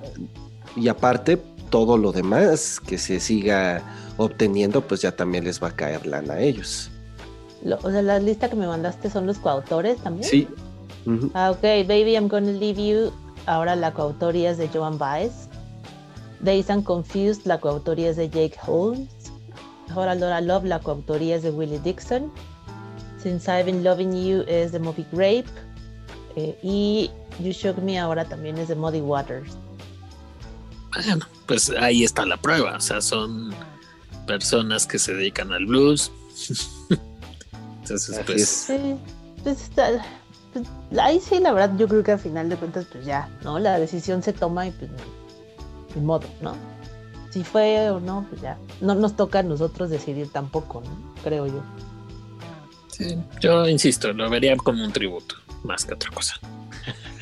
y 0.75 0.87
aparte 0.87 1.39
todo 1.69 1.97
lo 1.97 2.11
demás 2.11 2.79
que 2.79 2.97
se 2.97 3.19
siga 3.19 3.81
obteniendo 4.17 4.81
pues 4.81 5.01
ya 5.01 5.15
también 5.15 5.43
les 5.45 5.61
va 5.61 5.69
a 5.69 5.75
caer 5.75 6.05
lana 6.05 6.33
a 6.35 6.39
ellos 6.41 6.89
Lo- 7.63 7.77
o 7.83 7.91
sea, 7.91 8.01
la 8.01 8.19
lista 8.19 8.49
que 8.49 8.55
me 8.55 8.67
mandaste 8.67 9.09
son 9.09 9.25
los 9.25 9.37
coautores 9.37 9.97
también. 9.97 10.29
sí. 10.29 10.47
Ah, 11.33 11.51
ok, 11.51 11.61
Baby 11.87 12.13
I'm 12.15 12.27
Gonna 12.27 12.51
Leave 12.51 12.85
You. 12.87 13.11
Ahora 13.47 13.75
la 13.75 13.91
coautoría 13.93 14.51
es 14.51 14.57
de 14.57 14.67
Joan 14.69 14.97
Baez. 14.97 15.47
Days 16.41 16.69
and 16.69 16.83
Confused, 16.83 17.41
la 17.45 17.59
coautoría 17.59 18.09
es 18.11 18.15
de 18.17 18.29
Jake 18.29 18.55
Holmes. 18.65 19.09
Ahora 19.93 20.13
Laura 20.15 20.39
Love, 20.39 20.65
la 20.65 20.79
coautoría 20.79 21.35
es 21.37 21.43
de 21.43 21.49
Willie 21.51 21.79
Dixon. 21.79 22.31
Since 23.21 23.49
I've 23.51 23.63
Been 23.65 23.83
Loving 23.83 24.13
You 24.13 24.43
es 24.47 24.71
de 24.71 24.79
Moby 24.79 25.05
Grape. 25.11 25.45
Eh, 26.35 26.57
y 26.63 27.09
You 27.39 27.51
Shook 27.51 27.79
Me 27.81 27.97
ahora 27.99 28.23
también 28.25 28.57
es 28.57 28.67
de 28.67 28.75
Muddy 28.75 29.01
Waters. 29.01 29.57
Bueno, 31.05 31.25
pues 31.45 31.69
ahí 31.79 32.03
está 32.03 32.25
la 32.25 32.37
prueba. 32.37 32.75
O 32.77 32.81
sea, 32.81 33.01
son 33.01 33.53
personas 34.27 34.85
que 34.85 34.99
se 34.99 35.13
dedican 35.13 35.53
al 35.53 35.65
blues. 35.65 36.11
Entonces, 37.81 38.15
Así 38.17 38.23
pues, 38.25 38.41
es. 38.41 38.49
Sí, 38.49 38.95
pues 39.43 39.61
está- 39.63 40.05
pues, 40.53 40.67
ahí 40.99 41.19
sí, 41.19 41.39
la 41.39 41.51
verdad, 41.53 41.75
yo 41.77 41.87
creo 41.87 42.03
que 42.03 42.11
al 42.11 42.19
final 42.19 42.49
de 42.49 42.55
cuentas, 42.55 42.85
pues 42.91 43.05
ya, 43.05 43.29
¿no? 43.43 43.59
La 43.59 43.79
decisión 43.79 44.21
se 44.23 44.33
toma 44.33 44.67
y 44.67 44.71
pues 44.71 44.89
ni 45.95 46.01
modo, 46.01 46.27
¿no? 46.41 46.55
Si 47.31 47.43
fue 47.43 47.89
o 47.91 47.99
no, 47.99 48.25
pues 48.29 48.41
ya. 48.41 48.57
No 48.81 48.95
nos 48.95 49.15
toca 49.15 49.39
a 49.39 49.43
nosotros 49.43 49.89
decidir 49.89 50.29
tampoco, 50.31 50.81
¿no? 50.81 51.13
Creo 51.23 51.45
yo. 51.47 51.61
sí, 52.87 53.17
yo 53.39 53.67
insisto, 53.67 54.11
lo 54.13 54.29
vería 54.29 54.55
como 54.57 54.83
un 54.83 54.91
tributo, 54.91 55.35
más 55.63 55.85
que 55.85 55.93
otra 55.93 56.09
cosa. 56.11 56.35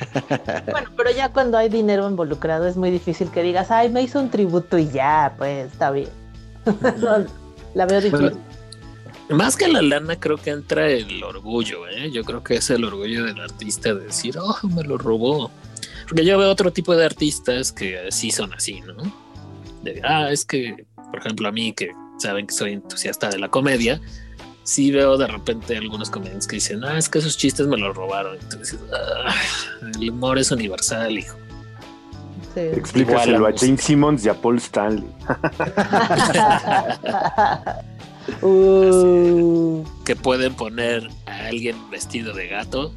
Bueno, 0.71 0.89
pero 0.95 1.11
ya 1.11 1.29
cuando 1.29 1.57
hay 1.57 1.69
dinero 1.69 2.09
involucrado 2.09 2.67
es 2.67 2.77
muy 2.77 2.91
difícil 2.91 3.29
que 3.31 3.41
digas, 3.43 3.71
ay, 3.71 3.89
me 3.89 4.01
hizo 4.01 4.19
un 4.19 4.29
tributo 4.29 4.77
y 4.77 4.89
ya, 4.89 5.33
pues 5.37 5.71
está 5.71 5.91
bien. 5.91 6.09
No, 6.97 7.25
la 7.73 7.85
veo 7.85 8.01
difícil. 8.01 8.31
Bueno, 8.31 8.37
Más 9.29 9.55
que 9.55 9.67
la 9.67 9.81
lana, 9.81 10.19
creo 10.19 10.37
que 10.37 10.51
entra 10.51 10.89
el 10.89 11.23
orgullo, 11.23 11.87
¿eh? 11.87 12.11
Yo 12.11 12.23
creo 12.23 12.43
que 12.43 12.55
es 12.55 12.69
el 12.69 12.83
orgullo 12.83 13.25
del 13.25 13.39
artista 13.39 13.93
de 13.93 14.05
decir, 14.05 14.37
oh, 14.39 14.57
me 14.67 14.83
lo 14.83 14.97
robó. 14.97 15.51
Porque 16.07 16.25
yo 16.25 16.37
veo 16.37 16.49
otro 16.49 16.71
tipo 16.71 16.95
de 16.95 17.05
artistas 17.05 17.71
que 17.71 18.07
sí 18.11 18.31
son 18.31 18.53
así, 18.53 18.81
¿no? 18.81 18.95
De, 19.83 20.01
ah, 20.03 20.31
es 20.31 20.45
que, 20.45 20.85
por 20.95 21.19
ejemplo, 21.19 21.47
a 21.47 21.51
mí 21.51 21.73
que 21.73 21.91
saben 22.17 22.47
que 22.47 22.53
soy 22.53 22.73
entusiasta 22.73 23.29
de 23.29 23.37
la 23.37 23.49
comedia, 23.49 24.01
sí 24.67 24.91
veo 24.91 25.17
de 25.17 25.27
repente 25.27 25.77
algunos 25.77 26.09
comediantes 26.09 26.45
que 26.45 26.57
dicen, 26.57 26.83
ah, 26.83 26.97
es 26.97 27.07
que 27.07 27.19
esos 27.19 27.37
chistes 27.37 27.67
me 27.67 27.77
los 27.77 27.95
robaron. 27.95 28.37
Entonces, 28.37 28.77
ah, 28.93 29.33
el 29.95 30.09
humor 30.09 30.37
es 30.37 30.51
universal, 30.51 31.17
hijo. 31.17 31.37
Sí. 32.53 32.59
Explícaselo 32.59 33.47
la 33.47 33.49
a 33.49 33.57
Jane 33.57 33.77
Simmons 33.77 34.25
y 34.25 34.29
a 34.29 34.33
Paul 34.33 34.57
Stanley. 34.57 35.07
Uh, 38.41 39.85
que 40.03 40.17
pueden 40.17 40.53
poner 40.53 41.09
a 41.27 41.47
alguien 41.47 41.89
vestido 41.89 42.33
de 42.33 42.49
gato 42.49 42.93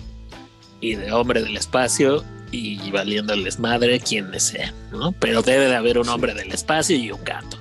y 0.80 0.96
de 0.96 1.12
hombre 1.12 1.40
del 1.40 1.56
espacio 1.56 2.24
y 2.50 2.90
valiéndoles 2.90 3.60
madre 3.60 4.00
quienes 4.00 4.42
sean, 4.42 4.74
¿no? 4.90 5.12
Pero 5.12 5.42
debe 5.42 5.66
de 5.66 5.76
haber 5.76 5.98
un 5.98 6.08
hombre 6.08 6.34
del 6.34 6.50
espacio 6.50 6.96
y 6.96 7.12
un 7.12 7.22
gato. 7.22 7.58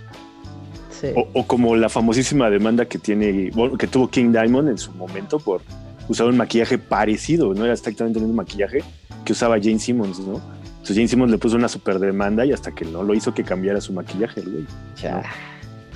Sí. 0.99 1.07
O, 1.15 1.27
o 1.33 1.47
como 1.47 1.75
la 1.75 1.89
famosísima 1.89 2.49
demanda 2.49 2.85
que 2.85 2.99
tiene, 2.99 3.51
bueno, 3.53 3.77
que 3.77 3.87
tuvo 3.87 4.09
King 4.09 4.31
Diamond 4.31 4.69
en 4.69 4.77
su 4.77 4.91
momento 4.91 5.39
por 5.39 5.61
usar 6.09 6.27
un 6.27 6.37
maquillaje 6.37 6.77
parecido, 6.77 7.53
no 7.53 7.63
era 7.63 7.73
exactamente 7.73 8.19
el 8.19 8.25
mismo 8.25 8.41
maquillaje 8.41 8.83
que 9.23 9.33
usaba 9.33 9.57
Jane 9.61 9.79
Simmons, 9.79 10.19
¿no? 10.19 10.41
Entonces 10.65 10.95
Jane 10.95 11.07
Simmons 11.07 11.31
le 11.31 11.37
puso 11.37 11.55
una 11.55 11.69
super 11.69 11.99
demanda 11.99 12.45
y 12.45 12.51
hasta 12.51 12.71
que 12.73 12.85
no 12.85 13.03
lo 13.03 13.13
hizo 13.13 13.33
que 13.33 13.43
cambiara 13.43 13.79
su 13.79 13.93
maquillaje, 13.93 14.41
güey. 14.41 14.65
Ya. 15.01 15.23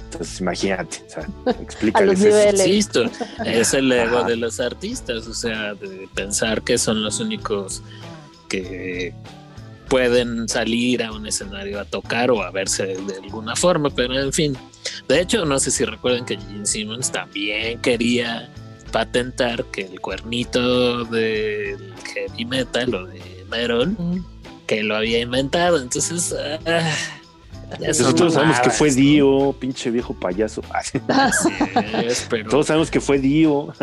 Entonces 0.06 0.40
imagínate, 0.40 1.04
o 1.08 1.10
sea, 1.10 1.28
A 1.48 1.52
explícales 1.52 2.22
eso. 2.22 2.52
Insisto, 2.52 3.06
es 3.46 3.74
el 3.74 3.92
ego 3.92 4.20
Ajá. 4.20 4.28
de 4.28 4.36
los 4.36 4.60
artistas, 4.60 5.26
o 5.28 5.34
sea, 5.34 5.74
de 5.74 6.08
pensar 6.14 6.62
que 6.62 6.78
son 6.78 7.02
los 7.02 7.20
únicos 7.20 7.82
que 8.48 9.16
pueden 9.90 10.48
salir 10.48 11.02
a 11.04 11.12
un 11.12 11.26
escenario 11.26 11.80
a 11.80 11.86
tocar 11.86 12.30
o 12.30 12.44
a 12.44 12.52
verse 12.52 12.86
de 12.86 13.16
alguna 13.24 13.56
forma, 13.56 13.90
pero 13.90 14.20
en 14.20 14.32
fin. 14.32 14.56
De 15.08 15.22
hecho, 15.22 15.46
no 15.46 15.60
sé 15.60 15.72
si 15.72 15.86
recuerdan 15.86 16.26
que 16.26 16.38
Gene 16.38 16.66
Simmons 16.66 17.12
también 17.12 17.80
quería 17.82 18.50
patentar 18.92 19.66
que 19.66 19.82
el 19.86 20.00
cuernito 20.00 21.04
del 21.06 21.94
heavy 22.14 22.46
metal 22.46 22.94
o 22.96 23.06
de 23.08 23.22
Mm. 23.98 24.20
que 24.66 24.82
lo 24.84 24.96
había 24.96 25.20
inventado. 25.20 25.80
Entonces, 25.80 26.34
ah, 26.66 26.92
Nosotros 27.80 28.34
sabemos 28.34 28.60
que 28.62 28.70
fue 28.72 28.90
¿no? 28.90 28.96
Dio, 28.96 29.56
pinche 29.60 29.90
viejo 29.92 30.14
payaso. 30.14 30.62
Así 30.72 31.00
es, 32.06 32.26
pero, 32.30 32.50
Todos 32.50 32.68
sabemos 32.68 32.90
que 32.92 33.00
fue 33.00 33.20
Dio. 33.20 33.74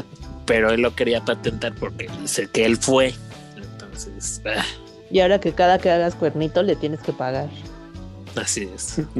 pero 0.46 0.70
él 0.70 0.80
lo 0.80 0.94
quería 0.94 1.24
patentar 1.24 1.74
porque 1.76 2.08
dice 2.20 2.48
que 2.52 2.64
él 2.64 2.76
fue. 2.76 3.14
Entonces, 3.56 4.42
ah, 4.46 4.64
Y 5.10 5.20
ahora 5.20 5.38
que 5.40 5.52
cada 5.52 5.78
que 5.78 5.90
hagas 5.90 6.14
cuernito 6.14 6.62
le 6.62 6.74
tienes 6.76 7.00
que 7.00 7.12
pagar. 7.12 7.48
así 8.36 8.68
es. 8.74 9.00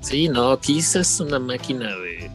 Sí, 0.00 0.28
no, 0.28 0.58
Kiss 0.58 0.96
es 0.96 1.20
una 1.20 1.38
máquina 1.38 1.88
de, 1.96 2.30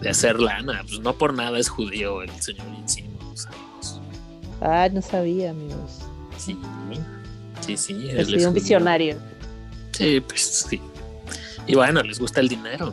de 0.00 0.08
hacer 0.10 0.40
lana. 0.40 0.82
Pues 0.82 1.00
no 1.00 1.14
por 1.14 1.32
nada 1.34 1.58
es 1.58 1.68
judío 1.68 2.22
el 2.22 2.30
señor 2.40 2.66
Simmons, 2.86 3.46
amigos. 3.46 4.00
Ah, 4.60 4.88
no 4.92 5.00
sabía, 5.02 5.50
amigos. 5.50 6.00
Sí, 6.36 6.56
sí, 7.60 7.76
sí. 7.76 7.92
él 8.10 8.18
es 8.20 8.28
un 8.28 8.34
judío. 8.34 8.52
visionario. 8.52 9.16
Sí, 9.92 10.20
pues 10.20 10.66
sí. 10.68 10.80
Y 11.66 11.74
bueno, 11.74 12.02
les 12.02 12.18
gusta 12.18 12.40
el 12.40 12.48
dinero. 12.48 12.92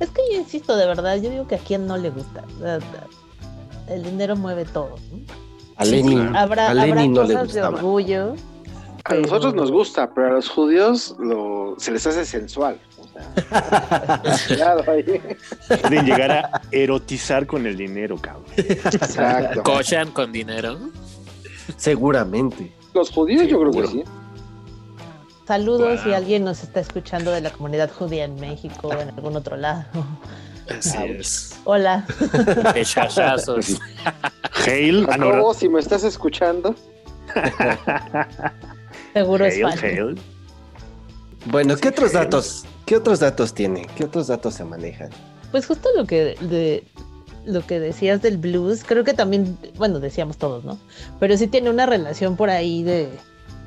Es 0.00 0.08
que 0.10 0.20
yo 0.32 0.38
insisto, 0.40 0.76
de 0.76 0.86
verdad, 0.86 1.16
yo 1.20 1.30
digo 1.30 1.46
que 1.46 1.56
a 1.56 1.58
quien 1.58 1.86
no 1.86 1.96
le 1.96 2.10
gusta. 2.10 2.44
El 3.88 4.02
dinero 4.02 4.36
mueve 4.36 4.64
todo. 4.64 4.96
¿no? 5.10 5.20
A 5.76 5.84
Lenin. 5.84 6.34
Habrá, 6.34 6.68
a 6.68 6.70
habrá 6.70 7.06
no 7.06 7.24
le 7.24 7.34
cosas 7.34 7.52
de 7.52 7.60
gustaba. 7.60 7.76
orgullo. 7.78 8.34
A 9.04 9.14
nosotros 9.14 9.54
nos 9.54 9.70
gusta, 9.70 10.12
pero 10.14 10.28
a 10.28 10.30
los 10.30 10.48
judíos 10.48 11.16
lo, 11.18 11.74
se 11.78 11.90
les 11.90 12.06
hace 12.06 12.24
sensual. 12.24 12.78
O 12.98 13.06
sea, 13.08 14.32
claro, 14.56 14.84
ahí. 14.90 15.20
Pueden 15.80 16.06
llegar 16.06 16.30
a 16.30 16.62
erotizar 16.70 17.46
con 17.46 17.66
el 17.66 17.76
dinero, 17.76 18.16
cabrón. 18.16 18.44
Exacto. 18.56 19.62
Cochan 19.64 20.10
con 20.12 20.30
dinero. 20.32 20.78
Seguramente. 21.76 22.72
Los 22.94 23.10
judíos 23.10 23.48
yo 23.48 23.58
creo 23.60 23.72
que 23.72 23.86
sí. 23.88 24.04
Saludos 25.46 26.00
si 26.00 26.08
Wow. 26.08 26.16
alguien 26.16 26.44
nos 26.44 26.62
está 26.62 26.80
escuchando 26.80 27.32
de 27.32 27.40
la 27.40 27.50
comunidad 27.50 27.90
judía 27.92 28.24
en 28.24 28.36
México 28.36 28.88
o 28.88 28.92
en 28.92 29.08
algún 29.08 29.34
otro 29.36 29.56
lado. 29.56 29.84
Así 30.70 30.96
es. 31.04 31.58
Hola. 31.64 32.06
De 32.72 32.84
chachazos. 32.84 33.80
Hail, 34.64 35.06
ah, 35.10 35.16
no, 35.16 35.30
Jacobo, 35.32 35.54
si 35.54 35.68
me 35.68 35.80
estás 35.80 36.04
escuchando, 36.04 36.74
Seguro 39.12 39.44
es 39.44 39.54
Hail, 39.54 39.62
fan. 39.64 39.78
hail. 39.78 40.20
Bueno, 41.46 41.76
¿qué 41.76 41.88
Sí, 41.88 41.88
otros 41.88 42.12
Jael. 42.12 42.24
datos? 42.24 42.64
¿Qué 42.86 42.96
otros 42.96 43.20
datos 43.20 43.54
tiene? 43.54 43.86
¿Qué 43.96 44.04
otros 44.04 44.28
datos 44.28 44.54
se 44.54 44.64
manejan? 44.64 45.10
Pues 45.50 45.66
justo 45.66 45.88
lo 45.96 46.06
que 46.06 46.36
de 46.40 46.84
lo 47.44 47.66
que 47.66 47.80
decías 47.80 48.22
del 48.22 48.38
blues, 48.38 48.84
creo 48.84 49.02
que 49.02 49.14
también, 49.14 49.58
bueno, 49.76 49.98
decíamos 49.98 50.36
todos, 50.38 50.64
¿no? 50.64 50.78
Pero 51.18 51.36
sí 51.36 51.48
tiene 51.48 51.70
una 51.70 51.86
relación 51.86 52.36
por 52.36 52.50
ahí 52.50 52.84
de 52.84 53.08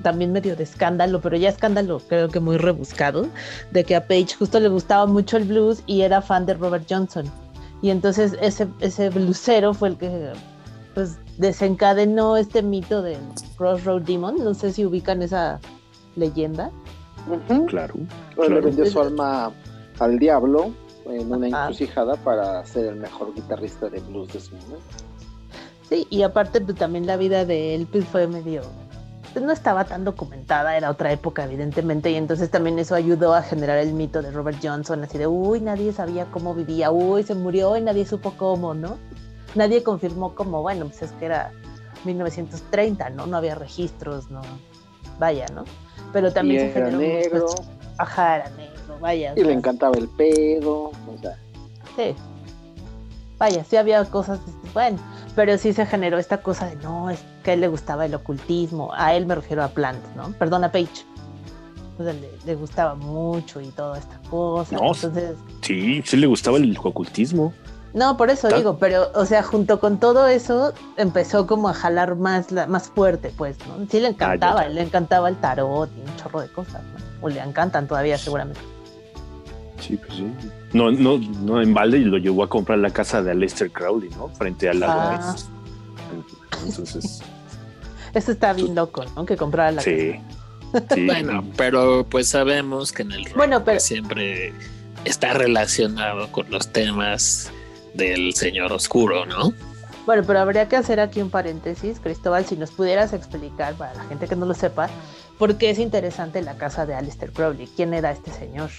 también 0.01 0.31
medio 0.31 0.55
de 0.55 0.63
escándalo, 0.63 1.19
pero 1.19 1.35
ya 1.35 1.49
escándalo 1.49 1.99
creo 2.07 2.29
que 2.29 2.39
muy 2.39 2.57
rebuscado, 2.57 3.27
de 3.71 3.83
que 3.83 3.95
a 3.95 4.07
Page 4.07 4.35
justo 4.39 4.59
le 4.61 4.69
gustaba 4.69 5.05
mucho 5.05 5.35
el 5.35 5.43
blues 5.43 5.81
y 5.87 6.01
era 6.01 6.21
fan 6.21 6.45
de 6.45 6.53
Robert 6.53 6.85
Johnson. 6.89 7.25
Y 7.81 7.89
entonces 7.89 8.37
ese, 8.41 8.67
ese 8.79 9.09
blusero 9.09 9.73
fue 9.73 9.89
el 9.89 9.97
que 9.97 10.31
pues 10.95 11.19
desencadenó 11.37 12.37
este 12.37 12.63
mito 12.63 13.03
del 13.03 13.19
Crossroad 13.57 14.01
Demon. 14.01 14.37
No 14.43 14.55
sé 14.55 14.73
si 14.73 14.85
ubican 14.85 15.21
esa 15.21 15.59
leyenda. 16.15 16.71
Claro. 17.67 17.93
Le 18.37 18.61
vendió 18.61 18.85
su 18.85 18.99
alma 18.99 19.51
al 19.99 20.17
diablo 20.17 20.71
en 21.05 21.31
una 21.31 21.47
encrucijada 21.47 22.15
para 22.15 22.65
ser 22.65 22.85
el 22.85 22.95
mejor 22.95 23.33
guitarrista 23.35 23.89
de 23.89 23.99
blues 23.99 24.33
de 24.33 24.39
su 24.39 24.55
momento. 24.55 24.81
Sí, 25.87 26.07
y 26.09 26.23
aparte 26.23 26.61
pues, 26.61 26.77
también 26.77 27.05
la 27.05 27.17
vida 27.17 27.45
de 27.45 27.75
él 27.75 27.87
pues, 27.91 28.05
fue 28.05 28.25
medio 28.25 28.63
pues, 29.33 29.43
no 29.43 29.51
estaba 29.51 29.83
tan 29.83 30.05
documentada, 30.05 30.77
era 30.77 30.89
otra 30.89 31.11
época 31.11 31.43
evidentemente, 31.43 32.09
y 32.09 32.15
entonces 32.15 32.49
también 32.49 32.79
eso 32.79 32.95
ayudó 32.95 33.33
a 33.33 33.41
generar 33.41 33.79
el 33.79 33.93
mito 33.93 34.21
de 34.21 34.31
Robert 34.31 34.59
Johnson, 34.63 35.03
así 35.03 35.17
de, 35.17 35.27
uy, 35.27 35.59
nadie 35.59 35.91
sabía 35.91 36.25
cómo 36.31 36.55
vivía, 36.55 36.89
uy, 36.89 37.21
se 37.23 37.35
murió 37.35 37.75
y 37.75 37.81
nadie 37.81 38.05
supo 38.05 38.33
cómo, 38.37 38.73
¿no? 38.73 38.97
Nadie 39.55 39.83
confirmó 39.83 40.35
cómo, 40.35 40.61
bueno, 40.61 40.85
pues 40.85 41.01
es 41.01 41.11
que 41.13 41.25
era 41.25 41.51
1930, 42.03 43.09
¿no? 43.11 43.25
No 43.25 43.37
había 43.37 43.55
registros, 43.55 44.29
¿no? 44.29 44.41
Vaya, 45.19 45.45
¿no? 45.53 45.63
Pero 46.13 46.31
también 46.31 46.71
se 46.71 46.79
era 46.79 46.91
negro. 46.91 47.47
Ajá, 47.97 48.35
era 48.35 48.49
negro, 48.51 48.99
vaya. 48.99 49.33
Y 49.35 49.43
le 49.43 49.53
encantaba 49.53 49.97
el 49.97 50.07
pedo, 50.09 50.91
o 50.91 51.17
sea. 51.21 51.37
Sí. 51.95 52.15
Vaya, 53.37 53.63
sí 53.63 53.75
había 53.75 54.03
cosas, 54.05 54.39
bueno, 54.73 54.97
pero 55.35 55.57
sí 55.57 55.73
se 55.73 55.85
generó 55.85 56.17
esta 56.17 56.41
cosa 56.41 56.67
de 56.67 56.77
no, 56.77 57.09
es 57.09 57.19
que 57.43 57.51
a 57.51 57.53
él 57.53 57.61
le 57.61 57.67
gustaba 57.67 58.05
el 58.05 58.15
ocultismo, 58.15 58.91
a 58.93 59.13
él 59.13 59.25
me 59.25 59.35
refiero 59.35 59.61
a 59.63 59.67
Plant, 59.67 60.03
¿no? 60.15 60.31
Perdón, 60.39 60.63
a 60.63 60.71
Page. 60.71 61.05
Pues 61.97 62.15
le, 62.45 62.55
gustaba 62.55 62.95
mucho 62.95 63.61
y 63.61 63.67
toda 63.67 63.97
esta 63.97 64.19
cosa. 64.29 64.75
No, 64.75 64.93
entonces, 64.93 65.37
sí, 65.61 66.01
sí 66.05 66.17
le 66.17 66.27
gustaba 66.27 66.57
el 66.57 66.77
ocultismo. 66.77 67.53
No, 67.95 68.17
por 68.17 68.29
eso 68.29 68.49
digo, 68.49 68.77
pero, 68.77 69.09
o 69.15 69.25
sea, 69.25 69.41
junto 69.41 69.79
con 69.79 70.01
todo 70.01 70.27
eso, 70.27 70.73
empezó 70.97 71.47
como 71.47 71.69
a 71.69 71.73
jalar 71.73 72.17
más, 72.17 72.51
más 72.51 72.89
fuerte, 72.89 73.31
pues, 73.37 73.55
¿no? 73.59 73.87
Sí 73.89 74.01
le 74.01 74.09
encantaba, 74.09 74.61
ah, 74.61 74.67
le 74.67 74.81
encantaba 74.81 75.29
el 75.29 75.37
tarot 75.37 75.89
y 75.95 76.01
un 76.01 76.17
chorro 76.17 76.41
de 76.41 76.49
cosas, 76.49 76.83
¿no? 76.83 77.25
O 77.25 77.29
le 77.29 77.39
encantan 77.39 77.87
todavía, 77.87 78.17
seguramente. 78.17 78.59
Sí, 79.79 79.95
pues 79.95 80.17
sí. 80.17 80.29
No, 80.73 80.91
no, 80.91 81.17
no 81.17 81.61
en 81.61 81.73
balde 81.73 81.99
lo 81.99 82.17
llevó 82.17 82.43
a 82.43 82.49
comprar 82.49 82.79
la 82.79 82.89
casa 82.89 83.23
de 83.23 83.31
Aleister 83.31 83.71
Crowley, 83.71 84.09
¿no? 84.09 84.27
Frente 84.27 84.67
al 84.67 84.81
lago. 84.81 85.01
Ah. 85.01 85.35
Entonces. 86.67 87.23
Eso 88.13 88.31
está 88.33 88.51
bien 88.51 88.75
loco, 88.75 89.05
¿no? 89.15 89.25
Que 89.25 89.37
comprara 89.37 89.71
la 89.71 89.81
sí. 89.81 90.19
casa. 90.73 90.95
Sí. 90.95 91.05
bueno, 91.05 91.45
pero 91.55 92.05
pues 92.09 92.27
sabemos 92.27 92.91
que 92.91 93.03
en 93.03 93.13
el 93.13 93.23
rock 93.23 93.37
bueno, 93.37 93.63
pero... 93.63 93.79
siempre 93.79 94.53
está 95.05 95.33
relacionado 95.33 96.29
con 96.33 96.51
los 96.51 96.67
temas 96.73 97.53
del 97.95 98.33
Señor 98.33 98.71
Oscuro, 98.71 99.25
¿no? 99.25 99.53
Bueno, 100.05 100.23
pero 100.27 100.39
habría 100.39 100.67
que 100.67 100.75
hacer 100.75 100.99
aquí 100.99 101.21
un 101.21 101.31
paréntesis, 101.31 101.99
Cristóbal, 101.99 102.45
si 102.45 102.55
nos 102.55 102.71
pudieras 102.71 103.11
explicar 103.13 103.73
para 103.73 103.95
la 103.95 104.03
gente 104.03 104.27
que 104.27 104.35
no 104.35 104.45
lo 104.45 104.53
sepa, 104.53 104.87
por 105.39 105.57
qué 105.57 105.71
es 105.71 105.79
interesante 105.79 106.41
la 106.41 106.57
casa 106.57 106.85
de 106.85 106.93
Aleister 106.93 107.31
Crowley. 107.31 107.67
¿Quién 107.75 107.93
era 107.93 108.11
este 108.11 108.31
señor? 108.31 108.69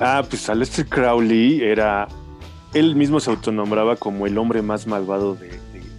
Ah, 0.00 0.24
pues 0.28 0.48
Aleister 0.48 0.86
Crowley 0.86 1.62
era. 1.62 2.08
Él 2.72 2.96
mismo 2.96 3.20
se 3.20 3.30
autonombraba 3.30 3.96
como 3.96 4.26
el 4.26 4.36
hombre 4.38 4.62
más 4.62 4.86
malvado 4.86 5.36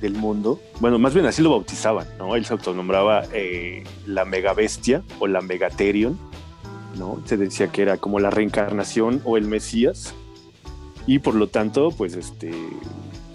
del 0.02 0.14
mundo. 0.14 0.60
Bueno, 0.80 1.00
más 1.00 1.14
bien 1.14 1.26
así 1.26 1.42
lo 1.42 1.52
bautizaban, 1.52 2.06
¿no? 2.18 2.36
Él 2.36 2.46
se 2.46 2.54
autonombraba 2.54 3.24
eh, 3.32 3.84
la 4.06 4.26
mega 4.26 4.54
bestia 4.54 5.04
o 5.20 5.28
la 5.28 5.42
megaterion, 5.42 6.20
¿no? 6.98 7.22
Se 7.26 7.38
decía 7.38 7.68
que 7.68 7.84
era 7.84 7.98
como 7.98 8.20
la 8.20 8.30
reencarnación 8.30 9.22
o 9.24 9.38
el 9.38 9.46
Mesías. 9.46 10.14
Y 11.08 11.20
por 11.20 11.36
lo 11.36 11.48
tanto, 11.48 11.92
pues 11.92 12.16
este 12.16 12.52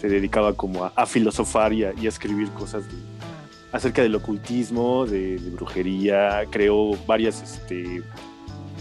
se 0.00 0.08
dedicaba 0.08 0.54
como 0.54 0.84
a, 0.84 1.06
filosofar 1.06 1.72
y 1.72 1.84
a, 1.84 1.92
escribir 2.02 2.48
cosas 2.50 2.84
acerca 3.70 4.02
del 4.02 4.14
ocultismo, 4.14 5.06
de, 5.06 5.38
de, 5.38 5.50
brujería, 5.50 6.44
creó 6.50 6.96
varias 7.06 7.42
este, 7.42 8.02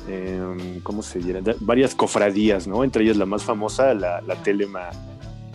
Em, 0.09 0.79
¿cómo 0.81 1.03
se 1.03 1.21
llama? 1.21 1.53
Varias 1.59 1.93
cofradías, 1.93 2.67
¿no? 2.67 2.83
Entre 2.83 3.03
ellas 3.03 3.17
la 3.17 3.27
más 3.27 3.43
famosa, 3.43 3.93
la, 3.93 4.21
telema, 4.43 4.89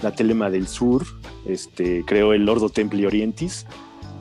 la 0.00 0.12
telema 0.12 0.48
del 0.48 0.68
sur, 0.68 1.04
este, 1.44 2.04
creó 2.04 2.32
el 2.32 2.48
Ordo 2.48 2.68
Templi 2.68 3.04
Orientis, 3.04 3.66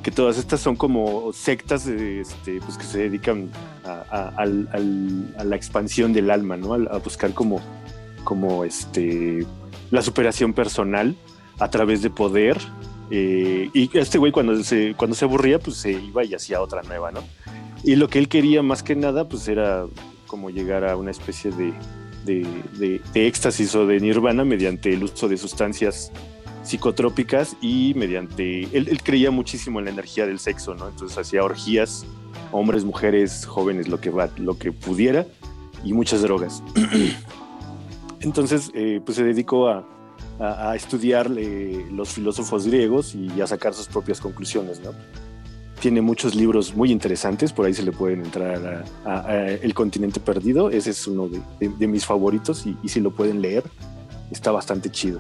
que 0.02 0.10
todas 0.10 0.40
estas 0.40 0.60
son 0.60 0.76
como 0.76 1.32
sectas 1.34 1.86
este, 1.86 2.60
pues 2.62 2.78
que 2.78 2.86
se 2.86 2.98
dedican 3.00 3.52
a, 3.86 4.46
la 4.46 5.56
expansión 5.56 6.14
del 6.14 6.32
alma, 6.32 6.58
¿no? 6.58 6.74
A, 6.74 6.98
buscar 6.98 7.34
como, 7.34 7.62
como 8.24 8.64
este, 8.64 9.46
la 9.92 10.02
superación 10.02 10.54
personal 10.54 11.16
a 11.60 11.70
través 11.70 12.02
de 12.02 12.10
poder. 12.10 12.58
Eh, 13.12 13.70
y 13.74 13.96
este 13.98 14.18
güey 14.18 14.32
cuando 14.32 14.64
se, 14.64 14.96
cuando 14.96 15.16
se 15.16 15.26
aburría, 15.26 15.60
pues 15.60 15.78
se 15.78 15.92
iba 15.92 16.24
y 16.24 16.34
hacía 16.34 16.62
otra 16.62 16.82
nueva, 16.84 17.12
¿no? 17.12 17.22
Y 17.84 17.96
lo 17.96 18.08
que 18.08 18.20
él 18.20 18.28
quería 18.30 18.64
más 18.64 18.82
que 18.82 18.96
nada, 18.96 19.28
pues 19.28 19.48
era 19.48 19.86
como 20.26 20.50
llegar 20.50 20.86
a 20.86 20.96
una 20.96 21.12
especie 21.12 21.52
de, 21.52 21.74
de, 22.26 23.02
éxtasis 23.14 23.76
o 23.76 23.86
de 23.86 24.00
nirvana 24.00 24.44
mediante 24.46 24.94
el 24.94 25.04
uso 25.04 25.28
de 25.28 25.38
sustancias 25.38 26.12
psicotrópicas 26.64 27.58
y 27.62 27.94
mediante... 27.96 28.64
Él, 28.72 29.00
creía 29.04 29.32
muchísimo 29.32 29.80
en 29.80 29.86
la 29.86 29.92
energía 29.92 30.26
del 30.26 30.40
sexo, 30.40 30.74
¿no? 30.76 30.88
Entonces 30.88 31.18
hacía 31.18 31.44
orgías, 31.44 32.06
hombres, 32.52 32.86
mujeres, 32.86 33.46
jóvenes, 33.46 33.90
lo 33.90 34.00
que, 34.00 34.12
lo 34.38 34.58
que 34.58 34.72
pudiera 34.72 35.28
y 35.84 35.94
muchas 35.94 36.22
drogas. 36.22 36.64
Entonces, 38.24 38.72
eh, 38.74 39.02
pues 39.06 39.18
se 39.18 39.24
dedicó 39.24 39.70
a, 39.70 39.86
a, 40.40 40.76
estudiar 40.76 41.32
eh, 41.38 41.86
los 41.92 42.10
filósofos 42.10 42.68
griegos 42.68 43.16
y 43.16 43.42
a 43.42 43.48
sacar 43.48 43.74
sus 43.74 43.88
propias 43.88 44.20
conclusiones, 44.20 44.82
¿no? 44.82 44.92
tiene 45.84 46.02
muchos 46.02 46.34
libros 46.34 46.74
muy 46.74 46.94
interesantes, 46.94 47.52
por 47.52 47.66
ahí 47.66 47.74
se 47.74 47.84
le 47.84 47.92
pueden 47.92 48.24
entrar 48.24 48.86
a, 49.04 49.38
El 49.38 49.74
continente 49.74 50.22
perdido, 50.22 50.70
ese 50.70 50.92
es 50.92 51.08
uno 51.08 51.28
de, 51.60 51.88
mis 51.90 52.06
favoritos 52.06 52.66
y, 52.66 52.88
si 52.88 53.02
lo 53.02 53.12
pueden 53.12 53.42
leer, 53.42 53.66
está 54.32 54.54
bastante 54.54 54.90
chido. 54.90 55.20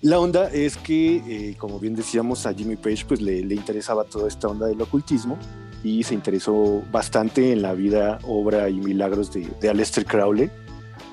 La 0.00 0.20
onda 0.20 0.50
es 0.50 0.78
que, 0.78 1.16
eh, 1.16 1.54
como 1.58 1.78
bien 1.78 1.94
decíamos, 1.94 2.46
a 2.46 2.54
Jimmy 2.54 2.76
Page 2.76 3.04
pues 3.06 3.20
le, 3.20 3.40
interesaba 3.40 4.04
toda 4.04 4.26
esta 4.28 4.48
onda 4.48 4.68
del 4.68 4.80
ocultismo 4.80 5.36
y 5.84 6.02
se 6.02 6.14
interesó 6.14 6.82
bastante 6.90 7.52
en 7.52 7.60
la 7.60 7.74
vida, 7.74 8.20
obra 8.22 8.70
y 8.70 8.80
milagros 8.80 9.30
de, 9.34 9.46
de 9.60 9.68
Aleister 9.68 10.06
Crowley, 10.06 10.50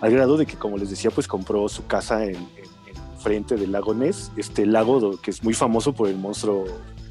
al 0.06 0.12
grado 0.12 0.38
de 0.38 0.46
que, 0.46 0.56
como 0.56 0.78
les 0.78 0.92
decía, 0.92 1.10
pues 1.10 1.28
compró 1.28 1.68
su 1.68 1.88
casa 1.88 2.26
en, 2.26 2.38
frente 3.18 3.56
del 3.56 3.72
lago 3.72 3.96
Ness, 3.96 4.32
este 4.38 4.68
lago 4.68 5.20
que 5.20 5.32
es 5.32 5.44
muy 5.44 5.56
famoso 5.56 5.94
por 5.94 6.08
el 6.08 6.16
monstruo 6.16 6.66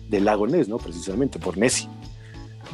del 0.08 0.24
lago 0.24 0.46
Ness, 0.46 0.68
¿no? 0.68 0.78
Precisamente 0.78 1.40
por 1.40 1.58
Nessie. 1.58 1.88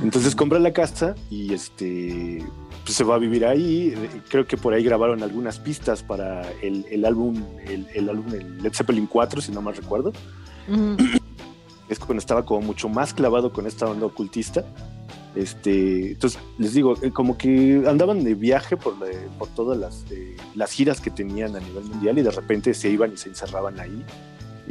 Entonces 0.02 0.34
compra 0.34 0.58
la 0.58 0.74
casa 0.74 1.14
y 1.30 1.54
este 1.54 2.44
pues 2.84 2.94
se 2.94 3.02
va 3.02 3.14
a 3.14 3.18
vivir 3.18 3.46
ahí. 3.46 3.94
Creo 4.28 4.46
que 4.46 4.58
por 4.58 4.74
ahí 4.74 4.84
grabaron 4.84 5.22
algunas 5.22 5.58
pistas 5.58 6.02
para 6.02 6.42
el, 6.60 7.04
álbum, 7.06 7.42
el, 7.66 8.10
álbum 8.10 8.26
Led 8.60 8.74
Zeppelin 8.74 9.06
4, 9.06 9.40
si 9.40 9.52
no 9.52 9.62
mal 9.62 9.74
recuerdo. 9.74 10.12
Es 11.88 11.98
cuando 11.98 12.18
estaba 12.18 12.44
como 12.44 12.60
mucho 12.60 12.90
más 12.90 13.14
clavado 13.14 13.54
con 13.54 13.66
esta 13.66 13.86
onda 13.86 14.04
ocultista. 14.04 14.66
Este, 15.36 16.12
entonces 16.12 16.40
les 16.58 16.74
digo, 16.74 16.94
eh, 17.02 17.12
como 17.12 17.38
que 17.38 17.84
andaban 17.86 18.24
de 18.24 18.34
viaje 18.34 18.76
por, 18.76 18.94
por 19.38 19.48
todas 19.48 19.78
las, 19.78 20.04
eh, 20.10 20.36
las 20.56 20.72
giras 20.72 21.00
que 21.00 21.10
tenían 21.10 21.54
a 21.54 21.60
nivel 21.60 21.84
mundial 21.84 22.18
y 22.18 22.22
de 22.22 22.32
repente 22.32 22.74
se 22.74 22.88
iban 22.88 23.12
y 23.12 23.16
se 23.16 23.28
encerraban 23.28 23.78
ahí 23.78 24.04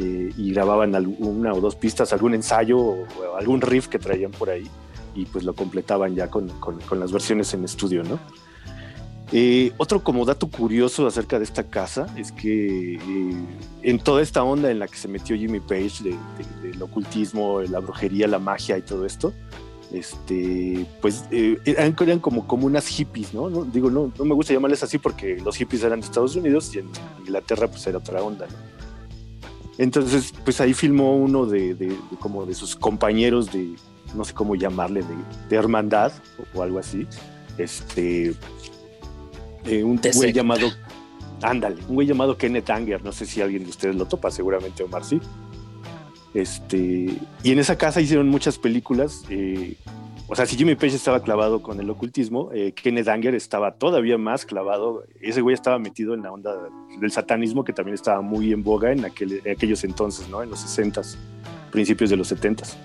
eh, 0.02 0.32
y 0.38 0.54
grababan 0.54 0.96
una 1.20 1.54
o 1.54 1.60
dos 1.60 1.76
pistas, 1.76 2.14
algún 2.14 2.34
ensayo 2.34 2.80
o, 2.80 3.06
algún 3.38 3.60
riff 3.60 3.90
que 3.90 4.00
traían 4.00 4.32
por 4.32 4.50
ahí 4.50 4.66
y 5.14 5.26
pues 5.26 5.44
lo 5.44 5.54
completaban 5.54 6.16
ya 6.16 6.30
con, 6.30 6.48
con, 6.60 7.00
las 7.02 7.12
versiones 7.12 7.54
en 7.54 7.66
estudio, 7.66 8.04
¿no? 8.04 8.18
Eh, 9.34 9.74
otro 9.76 10.02
como 10.02 10.24
dato 10.24 10.48
curioso 10.50 11.06
acerca 11.06 11.38
de 11.38 11.44
esta 11.44 11.64
casa 11.64 12.08
es 12.16 12.32
que 12.32 12.94
eh, 12.96 13.44
en 13.84 14.00
toda 14.00 14.22
esta 14.22 14.42
onda 14.42 14.72
en 14.72 14.80
la 14.80 14.88
que 14.88 14.96
se 14.96 15.10
metió 15.10 15.36
Jimmy 15.36 15.60
Page 15.60 16.02
de, 16.02 16.16
del 16.62 16.82
ocultismo, 16.82 17.60
la 17.62 17.80
brujería, 17.80 18.26
la 18.28 18.40
magia 18.40 18.78
y 18.78 18.82
todo 18.82 19.06
esto, 19.06 19.34
este, 19.92 20.86
pues 21.02 21.26
eran, 21.32 21.96
eran, 22.00 22.20
como, 22.20 22.46
unas 22.66 22.88
hippies, 22.88 23.34
¿no? 23.34 23.50
¿no? 23.50 23.64
Digo, 23.66 23.90
no, 23.90 24.12
no 24.18 24.26
me 24.26 24.36
gusta 24.36 24.54
llamarles 24.54 24.84
así 24.84 24.98
porque 24.98 25.38
los 25.38 25.56
hippies 25.56 25.84
eran 25.84 26.00
de 26.00 26.06
Estados 26.06 26.36
Unidos 26.36 26.74
y 26.76 26.80
en 26.80 26.90
Inglaterra 27.20 27.68
pues 27.68 27.86
era 27.88 27.98
otra 27.98 28.22
onda, 28.22 28.46
¿no? 28.48 28.80
Entonces, 29.80 30.34
pues 30.44 30.60
ahí 30.60 30.74
filmó 30.74 31.16
uno 31.16 31.46
de, 31.46 31.98
como 32.20 32.46
de 32.46 32.54
sus 32.54 32.76
compañeros 32.76 33.50
de, 33.50 33.76
no 34.14 34.26
sé 34.26 34.34
cómo 34.34 34.56
llamarle, 34.56 35.06
de, 35.50 35.56
hermandad 35.56 36.12
o, 36.54 36.62
algo 36.62 36.80
así. 36.80 37.08
Este, 37.58 38.34
eh, 39.64 39.84
un 39.84 40.02
güey 40.14 40.34
llamado, 40.34 40.70
Ándale, 41.42 41.78
un 41.88 41.96
güey 41.96 42.06
llamado 42.06 42.38
Kenneth 42.38 42.70
Anger, 42.70 43.02
no 43.06 43.14
sé 43.14 43.26
si 43.26 43.42
alguien 43.42 43.64
de 43.64 43.70
ustedes 43.70 43.96
lo 43.96 44.06
topa, 44.06 44.30
seguramente 44.30 44.84
Omar 44.84 45.06
sí. 45.06 45.22
Este, 46.34 47.18
y 47.44 47.52
en 47.52 47.60
esa 47.60 47.78
casa 47.78 48.02
hicieron 48.02 48.30
muchas 48.30 48.58
películas. 48.58 49.24
eh, 49.30 49.76
o 50.32 50.36
sea, 50.36 50.46
si 50.46 50.56
Jimmy 50.56 50.76
Page 50.76 50.94
estaba 50.96 51.24
clavado 51.24 51.64
con 51.64 51.80
el 51.80 51.90
ocultismo, 51.90 52.52
eh, 52.54 52.72
Kenneth 52.74 53.08
Anger 53.08 53.34
estaba 53.34 53.72
todavía 53.74 54.18
más 54.20 54.46
clavado. 54.46 55.04
Ese 55.22 55.42
güey 55.42 55.56
estaba 55.56 55.80
metido 55.80 56.14
en 56.14 56.22
la 56.22 56.32
onda 56.32 56.56
del 57.02 57.12
satanismo, 57.12 57.64
que 57.64 57.74
también 57.74 57.96
estaba 57.96 58.22
muy 58.22 58.54
en 58.54 58.64
boga 58.64 58.92
en, 58.92 59.00
aquel- 59.06 59.42
en 59.44 59.52
aquellos 59.56 59.84
entonces, 59.84 60.30
¿no? 60.30 60.44
En 60.44 60.52
los 60.52 60.60
60s, 60.64 61.16
principios 61.72 62.12
de 62.12 62.18
los 62.18 62.32
70s. 62.32 62.76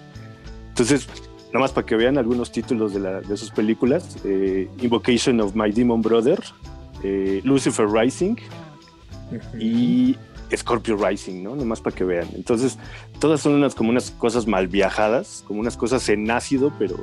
Entonces, 0.71 1.07
nada 1.49 1.59
más 1.59 1.73
para 1.73 1.87
que 1.87 1.97
vean 1.97 2.17
algunos 2.17 2.51
títulos 2.51 2.95
de, 2.95 3.01
la- 3.01 3.21
de 3.21 3.37
sus 3.37 3.51
películas: 3.51 4.17
eh, 4.25 4.67
Invocation 4.81 5.39
of 5.43 5.55
My 5.55 5.71
Demon 5.71 6.01
Brother, 6.01 6.41
eh, 7.03 7.43
Lucifer 7.45 7.87
Rising 7.87 8.37
y 9.61 10.17
Scorpio 10.55 10.97
Rising, 10.97 11.43
¿no? 11.43 11.57
Nomás 11.57 11.81
para 11.81 11.95
que 11.97 12.05
vean. 12.05 12.29
Entonces, 12.35 12.79
todas 13.21 13.41
son 13.41 13.55
unas 13.55 13.75
como 13.75 13.91
unas 13.91 14.11
cosas 14.13 14.47
mal 14.47 14.69
viajadas, 14.69 15.45
como 15.47 15.61
unas 15.61 15.77
cosas 15.77 16.09
en 16.09 16.31
ácido, 16.31 16.73
pero, 16.79 16.97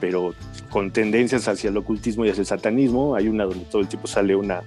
pero 0.00 0.34
con 0.70 0.90
tendencias 0.92 1.48
hacia 1.48 1.70
el 1.70 1.76
ocultismo 1.76 2.24
y 2.24 2.30
hacia 2.30 2.40
el 2.42 2.46
satanismo. 2.46 3.14
Hay 3.14 3.28
una 3.28 3.44
donde 3.44 3.64
todo 3.66 3.82
el 3.82 3.88
tiempo 3.88 4.06
sale 4.06 4.34
una, 4.36 4.62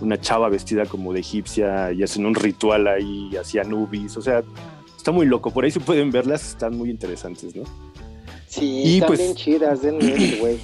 una 0.00 0.20
chava 0.20 0.48
vestida 0.48 0.86
como 0.86 1.12
de 1.12 1.20
egipcia 1.20 1.92
y 1.92 2.02
hacen 2.02 2.26
un 2.26 2.34
ritual 2.34 2.86
ahí 2.88 3.30
hacia 3.36 3.62
Anubis. 3.62 4.16
O 4.16 4.22
sea, 4.22 4.42
está 4.96 5.12
muy 5.12 5.26
loco. 5.26 5.50
Por 5.50 5.64
ahí 5.64 5.70
si 5.70 5.78
pueden 5.78 6.10
verlas, 6.10 6.48
están 6.50 6.76
muy 6.76 6.90
interesantes, 6.90 7.54
¿no? 7.54 7.64
Sí, 8.46 8.64
Y 8.84 8.94
están 8.94 9.06
pues- 9.08 9.20
bien 9.20 9.34
chidas, 9.34 9.82
denle 9.82 10.14
ese 10.14 10.36
güey. 10.40 10.58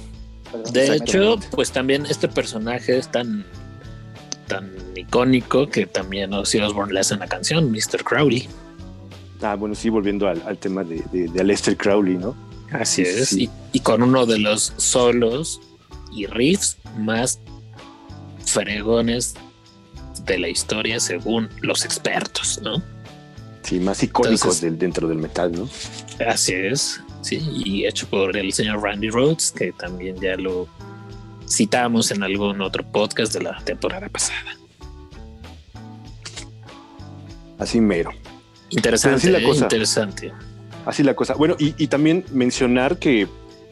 De 0.71 0.95
hecho, 0.95 1.35
pues 1.51 1.71
también 1.71 2.05
este 2.05 2.27
personaje 2.29 2.97
es 2.97 3.09
tan, 3.11 3.45
tan 4.47 4.71
icónico 4.95 5.69
que 5.69 5.85
también 5.85 6.33
Ozzy 6.33 6.59
Osbourne 6.59 6.93
le 6.93 7.01
hace 7.01 7.13
una 7.13 7.27
canción, 7.27 7.71
Mr. 7.71 8.03
Crowley. 8.03 8.47
Ah, 9.41 9.55
bueno, 9.55 9.75
sí, 9.75 9.89
volviendo 9.89 10.27
al, 10.27 10.41
al 10.47 10.57
tema 10.57 10.83
de, 10.83 11.03
de, 11.11 11.27
de 11.27 11.41
Aleister 11.41 11.77
Crowley, 11.77 12.15
¿no? 12.17 12.35
Así 12.71 13.05
Sí, 13.05 13.11
es. 13.11 13.29
sí. 13.29 13.43
Y, 13.73 13.77
y 13.77 13.79
con 13.81 14.01
uno 14.03 14.25
de 14.25 14.39
los 14.39 14.73
solos 14.77 15.61
y 16.11 16.25
riffs 16.25 16.77
más 16.97 17.39
fregones 18.45 19.35
de 20.25 20.39
la 20.39 20.49
historia 20.49 20.99
según 20.99 21.49
los 21.61 21.85
expertos, 21.85 22.59
¿no? 22.63 22.81
Sí, 23.63 23.79
más 23.79 24.01
icónicos 24.03 24.41
Entonces- 24.41 24.61
del, 24.61 24.77
dentro 24.79 25.07
del 25.07 25.17
metal, 25.17 25.51
¿no? 25.51 25.69
Así 26.27 26.53
es, 26.53 26.99
sí, 27.21 27.37
y 27.65 27.85
hecho 27.85 28.07
por 28.07 28.35
el 28.35 28.51
señor 28.53 28.81
Randy 28.81 29.09
Rhodes, 29.09 29.51
que 29.51 29.71
también 29.73 30.15
ya 30.19 30.35
lo 30.35 30.67
citamos 31.47 32.11
en 32.11 32.23
algún 32.23 32.61
otro 32.61 32.83
podcast 32.91 33.33
de 33.33 33.41
la 33.43 33.57
temporada 33.63 34.09
pasada. 34.09 34.55
Así 37.59 37.81
mero. 37.81 38.11
Interesante, 38.69 39.17
así 39.17 39.29
la 39.29 39.39
eh, 39.39 39.43
cosa. 39.43 39.63
interesante. 39.65 40.31
Así 40.85 41.03
la 41.03 41.15
cosa. 41.15 41.33
Bueno, 41.35 41.55
y, 41.59 41.73
y 41.77 41.87
también 41.87 42.23
mencionar 42.31 42.97
que 42.99 43.27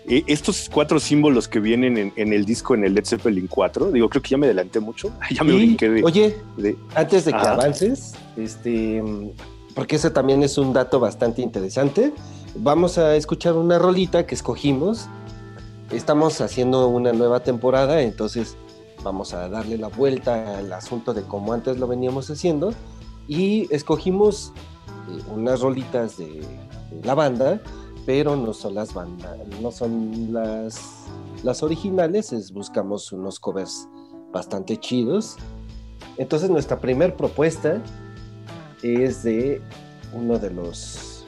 eh, 0.08 0.24
estos 0.28 0.70
cuatro 0.72 1.00
símbolos 1.00 1.48
que 1.48 1.60
vienen 1.60 1.98
en, 1.98 2.14
en 2.16 2.34
el 2.34 2.46
disco, 2.46 2.76
en 2.76 2.84
el 2.84 2.94
Led 2.94 3.06
Zeppelin 3.06 3.48
4, 3.48 3.92
digo, 3.92 4.10
creo 4.10 4.22
que 4.22 4.30
ya 4.30 4.38
me 4.38 4.48
adelanté 4.48 4.80
mucho. 4.80 5.12
Ya 5.32 5.44
me 5.44 5.54
brinqué 5.54 5.90
de, 5.90 6.04
Oye, 6.04 6.38
de- 6.58 6.78
antes 6.96 7.26
de 7.26 7.32
que 7.32 7.38
Ajá. 7.38 7.54
avances, 7.54 8.14
este, 8.38 9.04
porque 9.76 9.98
ese 9.98 10.10
también 10.10 10.44
es 10.44 10.58
un 10.58 10.74
dato 10.74 11.00
bastante 11.00 11.42
interesante, 11.42 12.12
vamos 12.56 12.98
a 12.98 13.16
escuchar 13.16 13.54
una 13.54 13.78
rolita 13.80 14.26
que 14.26 14.36
escogimos. 14.36 15.08
Estamos 15.92 16.42
haciendo 16.42 16.88
una 16.88 17.14
nueva 17.14 17.42
temporada, 17.42 18.02
entonces 18.02 18.58
vamos 19.04 19.34
a 19.34 19.48
darle 19.50 19.78
la 19.78 19.88
vuelta 19.88 20.58
al 20.58 20.74
asunto 20.74 21.14
de 21.14 21.22
cómo 21.22 21.54
antes 21.54 21.78
lo 21.78 21.88
veníamos 21.88 22.30
haciendo 22.30 22.74
y 23.28 23.74
escogimos 23.74 24.52
eh, 25.10 25.22
unas 25.34 25.62
rolitas 25.62 26.18
de, 26.18 26.26
de 26.26 27.02
la 27.04 27.14
banda, 27.14 27.62
pero 28.06 28.36
no 28.36 28.54
son 28.54 28.76
las 28.76 28.94
bandas, 28.94 29.38
no 29.62 29.72
son 29.72 30.34
las, 30.34 31.06
las 31.44 31.62
originales, 31.62 32.34
es, 32.34 32.52
buscamos 32.52 33.12
unos 33.12 33.40
covers 33.40 33.88
bastante 34.32 34.78
chidos. 34.78 35.38
Entonces 36.18 36.50
nuestra 36.50 36.80
primera 36.80 37.16
propuesta 37.16 37.82
es 38.82 39.24
de 39.24 39.62
uno 40.14 40.40
de 40.40 40.50
los, 40.50 41.26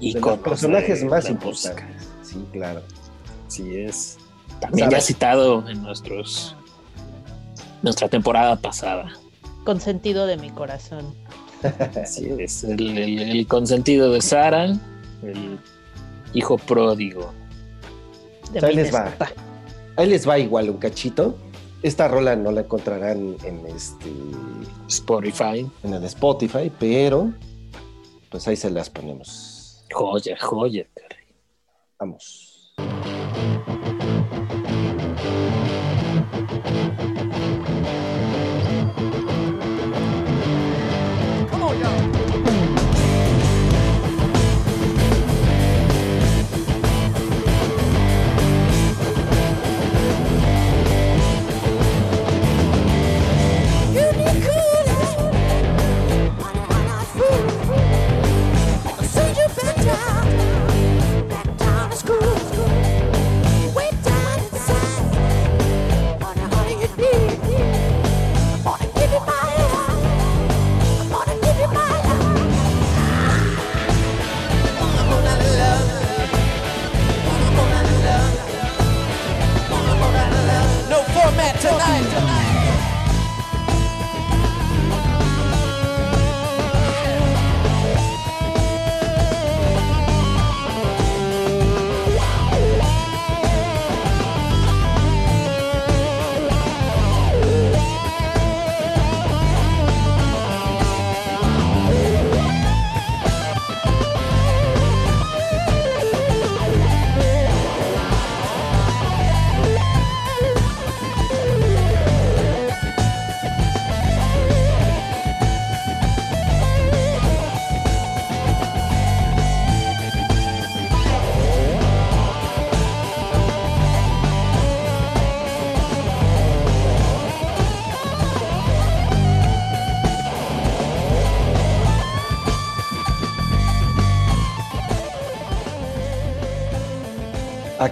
de 0.00 0.06
los 0.06 0.16
Íconos 0.16 0.38
personajes 0.38 1.00
de 1.00 1.08
más 1.08 1.28
importantes. 1.28 2.08
Sí, 2.22 2.44
claro. 2.52 2.80
Así 3.52 3.76
es. 3.76 4.16
También 4.60 4.88
ya 4.88 4.98
citado 5.02 5.68
en 5.68 5.82
nuestros 5.82 6.56
nuestra 7.82 8.08
temporada 8.08 8.56
pasada. 8.56 9.12
Consentido 9.66 10.24
de 10.26 10.38
mi 10.38 10.48
corazón. 10.48 11.14
Así 12.02 12.30
es. 12.38 12.64
El, 12.64 12.96
el- 12.96 13.18
el 13.20 13.46
consentido 13.46 14.10
de 14.10 14.22
Sara, 14.22 14.64
el 15.22 15.58
hijo 16.32 16.56
pródigo. 16.56 17.30
De 18.52 18.64
Ahí 18.66 18.74
les 18.74 18.94
va. 18.94 19.12
Ahí 19.96 20.08
les 20.08 20.26
va 20.26 20.38
igual 20.38 20.70
un 20.70 20.78
cachito. 20.78 21.36
Esta 21.82 22.08
rola 22.08 22.34
no 22.36 22.52
la 22.52 22.62
encontrarán 22.62 23.36
en 23.44 23.66
este 23.66 24.10
Spotify. 24.88 25.68
en 25.82 25.92
el 25.92 26.04
Spotify, 26.04 26.72
pero 26.78 27.30
pues 28.30 28.48
ahí 28.48 28.56
se 28.56 28.70
las 28.70 28.88
ponemos. 28.88 29.84
Joya, 29.92 30.38
joya. 30.40 30.86
caray. 30.94 31.26
Vamos. 31.98 32.41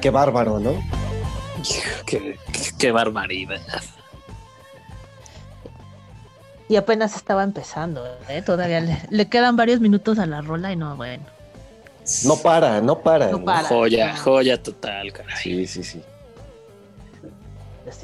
Qué 0.00 0.10
bárbaro, 0.10 0.58
¿no? 0.58 0.72
Qué, 2.06 2.38
qué- 2.52 2.72
qué 2.78 2.92
barbaridad. 2.92 3.60
Y 6.68 6.76
apenas 6.76 7.16
estaba 7.16 7.42
empezando, 7.42 8.06
¿eh? 8.28 8.42
Todavía 8.42 8.80
le, 8.80 8.96
le 9.10 9.28
quedan 9.28 9.56
varios 9.56 9.80
minutos 9.80 10.18
a 10.18 10.26
la 10.26 10.40
rola 10.40 10.72
y 10.72 10.76
no, 10.76 10.96
bueno. 10.96 11.24
No 12.24 12.36
para, 12.36 12.80
no 12.80 13.00
para. 13.02 13.30
No 13.30 13.38
¿no? 13.38 13.44
para. 13.44 13.68
Joya, 13.68 14.16
joya 14.16 14.62
total, 14.62 15.12
caray. 15.12 15.36
Sí, 15.36 15.66
sí, 15.66 15.82
sí. 15.84 16.02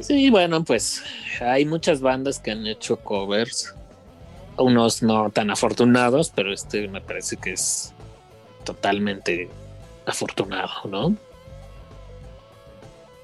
Sí, 0.02 0.30
bueno, 0.30 0.64
pues 0.64 1.02
hay 1.40 1.64
muchas 1.64 2.00
bandas 2.00 2.40
que 2.40 2.50
han 2.50 2.66
hecho 2.66 2.96
covers. 2.98 3.72
Unos 4.58 5.02
no 5.02 5.30
tan 5.30 5.50
afortunados, 5.50 6.32
pero 6.34 6.52
este 6.52 6.88
me 6.88 7.00
parece 7.00 7.36
que 7.36 7.52
es 7.52 7.92
totalmente 8.64 9.48
afortunado, 10.06 10.70
¿no? 10.88 11.14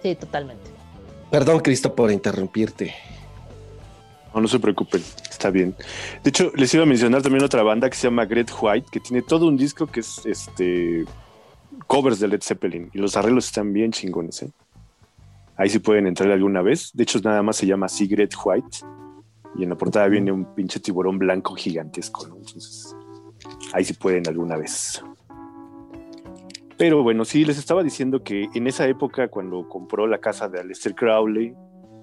Sí, 0.03 0.15
totalmente. 0.17 0.71
Perdón, 1.31 1.61
Cristo, 1.61 1.95
por 1.95 2.11
interrumpirte. 2.11 2.95
No, 4.35 4.41
no 4.41 4.49
se 4.49 4.59
preocupen, 4.59 5.03
está 5.31 5.51
bien. 5.51 5.75
De 6.23 6.31
hecho, 6.31 6.53
les 6.55 6.73
iba 6.75 6.83
a 6.83 6.87
mencionar 6.87 7.23
también 7.23 7.45
otra 7.45 7.63
banda 7.63 7.89
que 7.89 7.97
se 7.97 8.09
llama 8.09 8.25
Great 8.25 8.51
White, 8.61 8.89
que 8.91 9.01
tiene 9.01 9.23
todo 9.23 9.47
un 9.47 9.57
disco 9.57 9.87
que 9.87 10.01
es 10.01 10.25
este 10.25 11.05
covers 11.87 12.21
de 12.21 12.29
Led 12.29 12.43
Zeppelin 12.43 12.91
y 12.93 12.99
los 12.99 13.17
arreglos 13.17 13.47
están 13.47 13.73
bien 13.73 13.93
chingones. 13.93 14.43
¿eh? 14.43 14.51
Ahí 15.57 15.69
sí 15.69 15.79
pueden 15.79 16.07
entrar 16.07 16.31
alguna 16.31 16.63
vez. 16.63 16.91
De 16.95 17.03
hecho, 17.03 17.19
nada 17.23 17.43
más 17.43 17.57
se 17.57 17.67
llama 17.67 17.87
así 17.87 18.07
Great 18.07 18.33
White 18.43 18.79
y 19.57 19.65
en 19.65 19.69
la 19.69 19.77
portada 19.77 20.09
viene 20.09 20.33
un 20.33 20.55
pinche 20.55 20.81
tiburón 20.81 21.19
blanco 21.19 21.55
gigantesco. 21.55 22.27
¿no? 22.27 22.37
Entonces, 22.37 22.97
ahí 23.73 23.85
sí 23.85 23.93
pueden 23.93 24.27
alguna 24.27 24.57
vez. 24.57 25.03
Pero 26.83 27.05
bueno, 27.05 27.25
sí, 27.25 27.45
les 27.45 27.59
estaba 27.59 27.85
diciendo 27.85 28.25
que 28.25 28.49
en 28.55 28.67
esa 28.67 28.89
época, 28.89 29.29
cuando 29.29 29.69
compró 29.69 30.09
la 30.09 30.19
casa 30.19 30.49
de 30.49 30.59
Aleister 30.59 30.97
Crowley, 30.97 31.55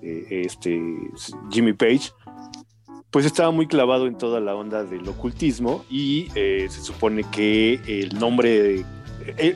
eh, 0.01 0.43
este 0.45 0.81
Jimmy 1.51 1.73
Page, 1.73 2.11
pues 3.11 3.25
estaba 3.25 3.51
muy 3.51 3.67
clavado 3.67 4.07
en 4.07 4.17
toda 4.17 4.39
la 4.39 4.55
onda 4.55 4.85
del 4.85 5.05
ocultismo 5.09 5.83
y 5.89 6.29
eh, 6.33 6.67
se 6.69 6.79
supone 6.79 7.25
que 7.25 7.81
el 7.87 8.17
nombre, 8.17 8.75
eh, 8.79 8.85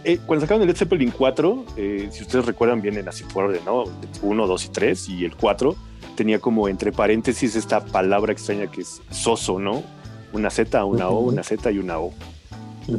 eh, 0.04 0.20
cuando 0.26 0.42
sacaron 0.42 0.64
el 0.64 0.68
Led 0.68 0.76
Zeppelin 0.76 1.12
4, 1.12 1.66
eh, 1.78 2.10
si 2.12 2.24
ustedes 2.24 2.46
recuerdan 2.46 2.82
bien 2.82 2.98
en 2.98 3.08
así 3.08 3.24
por 3.24 3.46
orden, 3.46 3.64
¿no? 3.64 3.86
1, 4.22 4.46
2 4.46 4.66
y 4.66 4.70
3 4.72 5.08
y 5.08 5.24
el 5.24 5.38
4 5.38 5.74
tenía 6.18 6.40
como 6.40 6.68
entre 6.68 6.92
paréntesis 6.92 7.56
esta 7.56 7.86
palabra 7.86 8.34
extraña 8.34 8.70
que 8.70 8.82
es 8.82 9.02
soso, 9.10 9.58
¿no? 9.58 9.84
Una 10.34 10.50
Z, 10.50 10.84
una 10.84 11.08
O, 11.08 11.20
una 11.20 11.44
Z 11.44 11.72
y 11.72 11.78
una 11.78 11.98
O. 12.00 12.14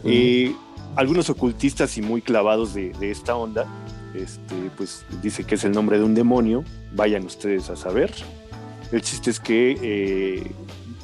Eh, 0.05 0.55
algunos 0.97 1.31
ocultistas 1.31 1.97
y 1.99 2.03
muy 2.03 2.23
clavados 2.23 2.75
de, 2.75 2.91
de 2.93 3.11
esta 3.11 3.37
onda, 3.37 3.67
este, 4.15 4.55
pues 4.77 5.05
dice 5.23 5.45
que 5.45 5.57
es 5.57 5.65
el 5.65 5.73
nombre 5.73 5.99
de 5.99 6.05
un 6.05 6.15
demonio. 6.15 6.65
Vayan 6.95 7.25
ustedes 7.25 7.71
a 7.71 7.77
saber. 7.77 8.13
El 8.93 9.03
chiste 9.03 9.31
es 9.31 9.41
que 9.41 9.79
eh, 9.83 10.53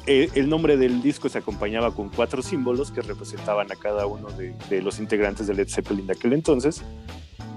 eh, 0.07 0.29
el 0.35 0.49
nombre 0.49 0.77
del 0.77 1.01
disco 1.01 1.29
se 1.29 1.37
acompañaba 1.37 1.93
con 1.93 2.09
cuatro 2.09 2.41
símbolos 2.41 2.91
que 2.91 3.01
representaban 3.01 3.71
a 3.71 3.75
cada 3.75 4.05
uno 4.05 4.29
de, 4.31 4.55
de 4.69 4.81
los 4.81 4.99
integrantes 4.99 5.47
de 5.47 5.53
Led 5.53 5.67
Zeppelin 5.69 6.07
de 6.07 6.13
aquel 6.13 6.33
entonces. 6.33 6.81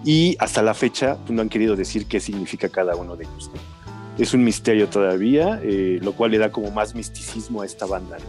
Y 0.05 0.37
hasta 0.39 0.63
la 0.63 0.75
fecha 0.75 1.17
pues, 1.17 1.31
no 1.31 1.43
han 1.43 1.49
querido 1.49 1.77
decir 1.77 2.07
qué 2.07 2.21
significa 2.21 2.69
cada 2.69 2.97
uno 2.97 3.17
de 3.17 3.25
ellos. 3.25 3.51
¿no? 3.55 3.61
Es 4.23 4.35
un 4.35 4.45
misterio 4.45 4.89
todavía, 4.89 5.61
eh, 5.63 5.99
lo 6.03 6.13
cual 6.13 6.33
le 6.33 6.39
da 6.39 6.53
como 6.53 6.71
más 6.71 6.95
misticismo 6.95 7.63
a 7.63 7.67
esta 7.67 7.87
banda. 7.87 8.19
¿no? 8.19 8.25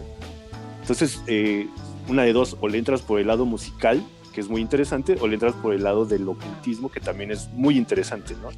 Entonces, 0.82 1.22
eh, 1.28 1.68
una 2.10 2.24
de 2.24 2.34
dos, 2.34 2.58
o 2.62 2.68
le 2.68 2.78
entras 2.78 3.02
por 3.02 3.20
el 3.20 3.28
lado 3.28 3.46
musical, 3.46 4.04
que 4.34 4.42
es 4.42 4.50
muy 4.50 4.62
interesante, 4.62 5.16
o 5.22 5.28
le 5.28 5.36
entras 5.36 5.54
por 5.54 5.74
el 5.74 5.84
lado 5.84 6.06
del 6.06 6.28
ocultismo, 6.28 6.90
que 6.92 7.00
también 7.00 7.32
es 7.32 7.50
muy 7.54 7.78
interesante, 7.78 8.34
¿no? 8.42 8.50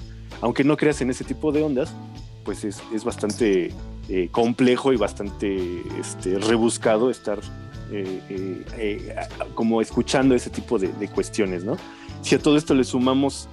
Aunque 0.42 0.64
no 0.64 0.76
creas 0.78 1.02
en 1.02 1.10
ese 1.10 1.24
tipo 1.24 1.52
de 1.52 1.64
ondas, 1.64 1.94
pues 2.44 2.64
es, 2.64 2.82
es 2.94 3.04
bastante 3.04 3.72
eh, 4.10 4.30
complejo 4.32 4.94
y 4.94 4.98
bastante 4.98 5.82
este, 6.00 6.40
rebuscado 6.40 7.10
estar 7.10 7.40
eh, 7.92 8.22
eh, 8.30 8.66
eh, 8.78 9.16
como 9.54 9.82
escuchando 9.82 10.34
ese 10.36 10.50
tipo 10.50 10.78
de, 10.80 10.88
de 10.90 11.08
cuestiones, 11.10 11.64
¿no? 11.64 11.78
Si 12.22 12.36
a 12.36 12.40
todo 12.40 12.58
esto 12.58 12.74
le 12.74 12.84
sumamos, 12.84 13.48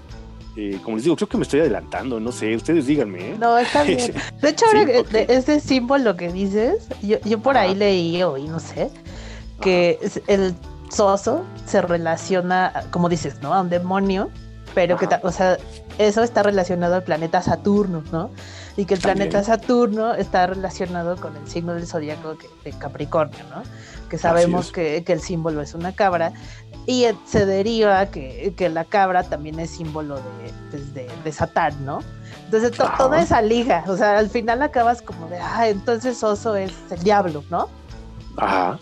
como 0.83 0.97
les 0.97 1.05
digo, 1.05 1.17
creo 1.17 1.29
que 1.29 1.37
me 1.37 1.43
estoy 1.43 1.61
adelantando, 1.61 2.21
no 2.21 2.31
sé, 2.33 2.55
ustedes 2.55 2.87
díganme, 2.87 3.31
¿eh? 3.33 3.37
No, 3.39 3.59
está 3.59 3.83
bien. 3.83 4.13
De 4.41 4.51
hecho, 4.51 4.65
Sí, 4.71 4.77
ahora 4.79 4.93
que- 4.93 4.99
ok. 5.01 5.09
de 5.09 5.27
ese 5.29 5.61
símbolo 5.61 6.17
que 6.17 6.33
dices, 6.33 6.87
yo, 7.03 7.19
yo 7.25 7.41
por 7.41 7.57
ahí 7.59 7.75
leí 7.75 8.23
o 8.23 8.33
oí, 8.33 8.45
no 8.47 8.61
sé, 8.61 8.91
que 9.61 9.99
es- 10.03 10.21
el 10.27 10.55
soso 10.91 11.45
se 11.67 11.81
relaciona, 11.83 12.85
como 12.91 13.09
dices, 13.09 13.41
¿no? 13.43 13.55
A 13.55 13.61
un 13.61 13.71
demonio, 13.71 14.31
pero 14.75 14.97
que, 14.97 15.07
Ajá. 15.07 15.21
ta- 15.21 15.27
o 15.29 15.33
sea, 15.33 15.57
eso 15.99 16.23
está 16.23 16.43
relacionado 16.43 16.97
al 16.97 17.03
planeta 17.05 17.41
Saturno, 17.43 18.03
¿no? 18.13 18.31
Y 18.77 18.87
que 18.87 18.95
el 18.95 19.01
También. 19.01 19.29
planeta 19.31 19.45
Saturno 19.45 20.15
está 20.15 20.47
relacionado 20.49 21.17
con 21.17 21.37
el 21.37 21.47
signo 21.49 21.75
del 21.75 21.87
zodiaco 21.87 22.37
que- 22.37 22.49
de 22.65 22.77
Capricornio, 22.77 23.39
¿no? 23.55 23.63
Que 24.09 24.19
sabemos 24.19 24.67
es. 24.67 24.73
que, 24.73 25.05
que 25.05 25.13
el 25.13 25.21
símbolo 25.21 25.61
es 25.63 25.75
una 25.75 25.93
cabra. 25.93 26.33
Y 26.87 27.05
eh, 27.05 27.15
se 27.25 27.47
deriva 27.47 28.07
que, 28.07 28.53
que 28.57 28.69
la 28.69 28.85
cabra 28.85 29.23
también 29.23 29.59
es 29.61 29.71
símbolo 29.71 30.17
de, 30.17 30.53
pues, 30.71 30.93
de, 30.93 31.09
de 31.25 31.33
Satán, 31.33 31.85
¿no? 31.85 32.01
Entonces 32.45 32.73
to- 32.73 32.85
Ajá. 32.85 32.99
toda 32.99 33.23
esa 33.23 33.41
liga, 33.41 33.85
o 33.87 33.97
sea, 33.97 34.19
al 34.19 34.29
final 34.29 34.61
acabas 34.61 35.01
como 35.01 35.29
de, 35.29 35.39
ah, 35.39 35.69
entonces 35.69 36.23
oso 36.23 36.57
es 36.57 36.73
el 36.91 37.03
diablo, 37.03 37.43
¿no? 37.51 37.69
Ajá, 38.37 38.79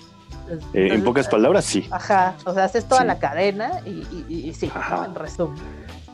Eh, 0.75 0.89
en 0.93 1.05
pocas 1.05 1.29
palabras, 1.29 1.65
sí. 1.65 1.87
Ajá, 1.91 2.35
o 2.45 2.53
sea, 2.55 2.65
haces 2.65 2.87
toda 2.87 3.03
Sí. 3.03 3.07
la 3.07 3.19
cadena 3.19 3.81
y, 3.87 3.91
y- 4.31 4.49
y- 4.49 4.55
sí, 4.55 4.71
en 5.07 5.15
resumen. 5.15 5.59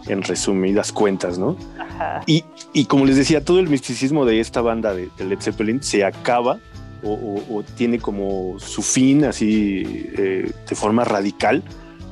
en 0.07 0.23
resumidas 0.23 0.93
cuentas, 0.93 1.39
¿no? 1.39 1.57
Ajá. 1.79 2.21
Y, 2.27 2.45
y 2.73 2.85
como 2.87 3.05
les 3.05 3.17
decía, 3.17 3.45
todo 3.45 3.59
el 3.59 3.69
misticismo 3.69 4.25
de 4.25 4.41
esta 4.41 4.61
banda 4.61 4.95
de, 4.95 5.09
de 5.19 5.25
Led 5.25 5.41
Zeppelin 5.41 5.83
se 5.83 6.05
acaba 6.05 6.59
o, 7.03 7.13
o- 7.13 7.59
o 7.59 7.63
tiene 7.63 7.99
como 7.99 8.59
su 8.59 8.83
fin 8.83 9.25
así 9.25 9.83
eh, 10.17 10.51
de 10.69 10.75
forma 10.75 11.05
radical 11.05 11.63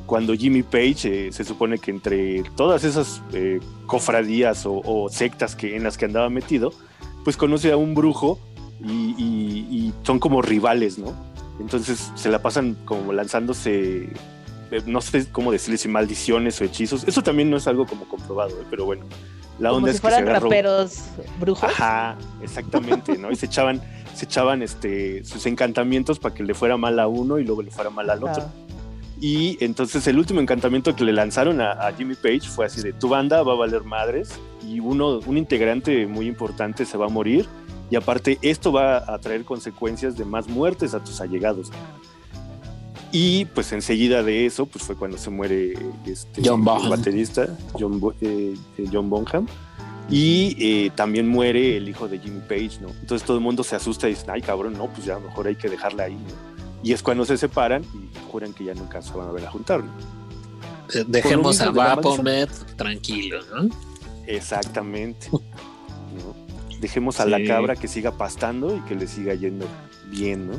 cuando 0.05 0.33
Jimmy 0.35 0.63
Page 0.63 1.27
eh, 1.27 1.31
se 1.33 1.43
supone 1.43 1.79
que 1.79 1.91
entre 1.91 2.43
todas 2.55 2.83
esas 2.85 3.21
eh, 3.33 3.59
cofradías 3.87 4.65
o, 4.65 4.81
o 4.85 5.09
sectas 5.09 5.55
que, 5.55 5.75
en 5.75 5.83
las 5.83 5.97
que 5.97 6.05
andaba 6.05 6.29
metido, 6.29 6.71
pues 7.25 7.35
conoce 7.35 7.71
a 7.73 7.77
un 7.77 7.93
brujo 7.93 8.39
y, 8.81 9.15
y- 9.17 9.67
y 9.69 9.93
son 10.03 10.19
como 10.19 10.41
rivales, 10.41 10.97
¿no? 10.97 11.11
Entonces 11.59 12.11
se 12.15 12.29
la 12.29 12.39
pasan 12.41 12.75
como 12.85 13.13
lanzándose, 13.13 14.09
eh, 14.71 14.81
no 14.85 15.01
sé 15.01 15.27
cómo 15.31 15.51
decirles, 15.51 15.81
si 15.81 15.87
maldiciones 15.87 16.59
o 16.61 16.63
hechizos. 16.63 17.03
Eso 17.05 17.21
también 17.23 17.49
no 17.49 17.57
es 17.57 17.67
algo 17.67 17.85
como 17.85 18.07
comprobado, 18.07 18.51
¿eh? 18.51 18.65
pero 18.69 18.85
bueno. 18.85 19.05
La 19.59 19.69
Como 19.69 19.77
onda 19.79 19.91
si 19.91 19.95
es 19.95 20.01
que 20.01 20.07
se 20.07 20.13
fueran 20.13 20.29
agarró. 20.29 20.45
raperos 20.45 20.99
brujos. 21.39 21.63
Ajá, 21.63 22.15
exactamente, 22.43 23.17
¿no? 23.17 23.31
Y 23.31 23.35
se 23.35 23.47
echaban, 23.47 23.81
se 24.13 24.25
echaban 24.25 24.61
este, 24.61 25.23
sus 25.23 25.47
encantamientos 25.47 26.19
para 26.19 26.35
que 26.35 26.43
le 26.43 26.53
fuera 26.53 26.77
mal 26.77 26.99
a 26.99 27.07
uno 27.07 27.39
y 27.39 27.43
luego 27.43 27.63
le 27.63 27.71
fuera 27.71 27.89
mal 27.89 28.07
al 28.11 28.23
otro. 28.23 28.43
Y 29.19 29.57
entonces 29.65 30.05
el 30.05 30.19
último 30.19 30.41
encantamiento 30.41 30.95
que 30.95 31.03
le 31.03 31.11
lanzaron 31.11 31.59
a, 31.59 31.71
a 31.71 31.91
Jimmy 31.93 32.13
Page 32.13 32.41
fue 32.41 32.67
así 32.67 32.81
de 32.81 32.93
tu 32.93 33.09
banda 33.09 33.41
va 33.41 33.53
a 33.53 33.55
valer 33.55 33.83
madres 33.83 34.29
y 34.63 34.79
uno, 34.79 35.21
un 35.25 35.37
integrante 35.39 36.05
muy 36.05 36.27
importante 36.27 36.85
se 36.85 36.95
va 36.97 37.07
a 37.07 37.09
morir 37.09 37.47
y 37.89 37.95
aparte 37.95 38.37
esto 38.41 38.71
va 38.71 38.97
a 38.97 39.17
traer 39.19 39.45
consecuencias 39.45 40.17
de 40.17 40.25
más 40.25 40.47
muertes 40.47 40.93
a 40.93 41.03
tus 41.03 41.21
allegados. 41.21 41.71
Y 43.11 43.45
pues 43.45 43.71
enseguida 43.71 44.21
de 44.21 44.45
eso 44.45 44.65
pues 44.65 44.83
fue 44.83 44.95
cuando 44.95 45.17
se 45.17 45.29
muere 45.29 45.73
este, 46.05 46.41
John 46.43 46.59
el 46.59 46.89
baterista 46.89 47.47
John, 47.79 48.01
eh, 48.19 48.53
eh, 48.77 48.85
John 48.91 49.09
Bonham 49.09 49.47
y 50.09 50.55
eh, 50.59 50.91
también 50.93 51.27
muere 51.27 51.77
el 51.77 51.87
hijo 51.87 52.07
de 52.07 52.19
Jimmy 52.19 52.41
Page, 52.41 52.79
¿no? 52.81 52.89
Entonces 52.89 53.25
todo 53.25 53.37
el 53.37 53.43
mundo 53.43 53.63
se 53.63 53.75
asusta 53.75 54.07
y 54.07 54.11
dice, 54.11 54.25
ay 54.29 54.41
cabrón, 54.41 54.73
no, 54.73 54.87
pues 54.87 55.05
ya 55.05 55.19
mejor 55.19 55.47
hay 55.47 55.55
que 55.55 55.69
dejarla 55.69 56.03
ahí, 56.03 56.15
¿no? 56.15 56.57
Y 56.83 56.93
es 56.93 57.01
cuando 57.01 57.25
se 57.25 57.37
separan 57.37 57.83
y 57.83 58.31
juran 58.31 58.53
que 58.53 58.65
ya 58.65 58.73
nunca 58.73 59.01
se 59.01 59.13
van 59.13 59.27
a 59.27 59.31
ver 59.31 59.45
a 59.45 59.51
juntar, 59.51 59.83
¿no? 59.83 59.91
Eh, 60.93 61.03
Dejemos 61.07 61.59
a 61.61 61.71
mismo 61.71 62.23
de 62.23 62.47
tranquilo, 62.75 63.39
¿no? 63.53 63.69
Exactamente. 64.25 65.29
Dejemos 66.79 67.19
a 67.19 67.25
la 67.25 67.43
cabra 67.43 67.75
que 67.75 67.87
siga 67.87 68.11
pastando 68.11 68.75
y 68.75 68.79
que 68.81 68.95
le 68.95 69.07
siga 69.07 69.33
yendo 69.33 69.65
bien, 70.09 70.47
¿no? 70.47 70.53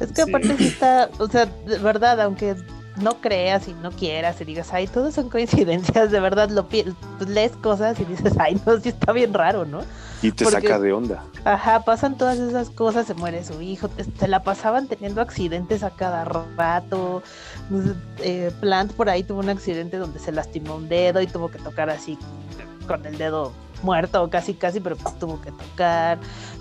Es 0.00 0.12
que 0.12 0.22
Sí. 0.24 0.30
aparte 0.30 0.56
sí 0.56 0.66
está, 0.68 1.10
o 1.18 1.28
sea, 1.28 1.44
de 1.46 1.78
verdad, 1.78 2.20
aunque 2.22 2.56
no 2.96 3.20
creas 3.20 3.68
y 3.68 3.74
no 3.74 3.90
quieras 3.92 4.40
y 4.40 4.44
digas, 4.44 4.72
ay, 4.72 4.86
todo 4.86 5.10
son 5.12 5.28
coincidencias, 5.30 6.10
de 6.10 6.20
verdad 6.20 6.48
lo 6.50 6.66
pues, 6.68 6.86
lees 7.28 7.52
cosas 7.52 7.98
y 8.00 8.04
dices, 8.04 8.32
ay, 8.38 8.60
no, 8.66 8.78
sí 8.80 8.88
está 8.90 9.12
bien 9.12 9.32
raro, 9.34 9.64
¿no? 9.64 9.80
Y 10.22 10.32
te 10.32 10.44
Porque- 10.44 10.60
saca 10.62 10.78
de 10.80 10.92
onda. 10.92 11.22
Ajá, 11.44 11.80
pasan 11.84 12.16
todas 12.18 12.38
esas 12.38 12.68
cosas, 12.70 13.06
se 13.06 13.14
muere 13.14 13.44
su 13.44 13.60
hijo, 13.62 13.88
te- 13.88 14.04
se 14.04 14.28
la 14.28 14.42
pasaban 14.42 14.86
teniendo 14.88 15.20
accidentes 15.20 15.82
a 15.82 15.90
cada 15.90 16.24
rato. 16.24 17.22
sé, 17.70 17.92
eh, 18.22 18.50
Plant 18.60 18.92
por 18.92 19.08
ahí 19.08 19.22
tuvo 19.22 19.40
un 19.40 19.48
accidente 19.50 19.96
donde 19.96 20.18
se 20.18 20.32
lastimó 20.32 20.76
un 20.76 20.88
dedo 20.88 21.20
y 21.22 21.26
tuvo 21.26 21.50
que 21.50 21.58
tocar 21.58 21.88
así 21.90 22.18
con 22.88 23.06
el 23.06 23.16
dedo 23.16 23.52
muerto, 23.82 24.28
casi 24.30 24.54
casi, 24.54 24.80
pero 24.80 24.96
pues 24.96 25.18
tuvo 25.18 25.40
que 25.40 25.52
tocar. 25.52 26.18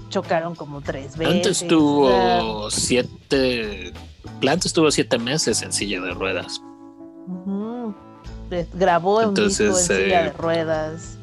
Chocaron 0.10 0.56
como 0.56 0.82
tres 0.82 1.16
veces. 1.18 1.36
Antes 1.36 1.64
o 1.64 1.68
tuvo 1.68 2.72
siete. 2.72 3.94
Plant 4.40 4.66
estuvo 4.66 4.90
siete 4.92 5.18
meses 5.20 5.62
en 5.62 5.72
silla 5.72 6.02
de 6.02 6.12
ruedas. 6.12 6.62
eh, 8.52 8.66
Grabó 8.74 9.20
un 9.20 9.34
disco 9.34 9.64
en 9.64 9.70
Entonces, 9.70 9.86
silla 9.86 10.22
eh, 10.22 10.24
de 10.26 10.32
ruedas. 10.34 11.18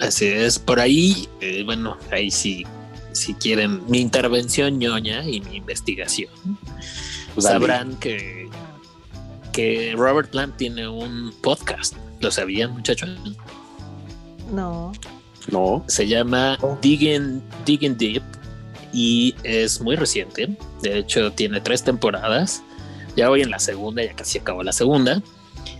Así 0.00 0.26
es, 0.26 0.58
por 0.58 0.78
ahí, 0.78 1.28
eh, 1.40 1.62
bueno, 1.64 1.96
ahí 2.12 2.30
sí, 2.30 2.66
si 3.12 3.32
quieren 3.34 3.80
mi 3.88 4.00
intervención 4.00 4.78
ñoña 4.78 5.24
y 5.24 5.40
mi 5.40 5.56
investigación, 5.56 6.30
Pues 7.34 7.46
sabrán 7.46 7.96
que, 7.96 8.48
que 9.52 9.94
Robert 9.96 10.30
Plant 10.30 10.56
tiene 10.56 10.86
un 10.86 11.32
podcast. 11.42 11.94
¿Lo 12.20 12.30
sabían, 12.30 12.72
muchachos? 12.72 13.08
No. 14.50 14.92
No. 15.50 15.84
Se 15.88 16.06
llama 16.06 16.58
Oh. 16.62 16.78
Digging, 16.80 17.42
Digging 17.64 17.96
Deep 17.96 18.22
y 18.92 19.34
es 19.42 19.80
muy 19.80 19.96
reciente. 19.96 20.56
De 20.82 20.98
hecho, 20.98 21.32
tiene 21.32 21.60
tres 21.60 21.82
temporadas. 21.82 22.62
Ya 23.16 23.28
voy 23.28 23.42
en 23.42 23.50
la 23.50 23.58
segunda, 23.58 24.02
ya 24.04 24.14
casi 24.14 24.38
acabó 24.38 24.62
la 24.62 24.72
segunda. 24.72 25.22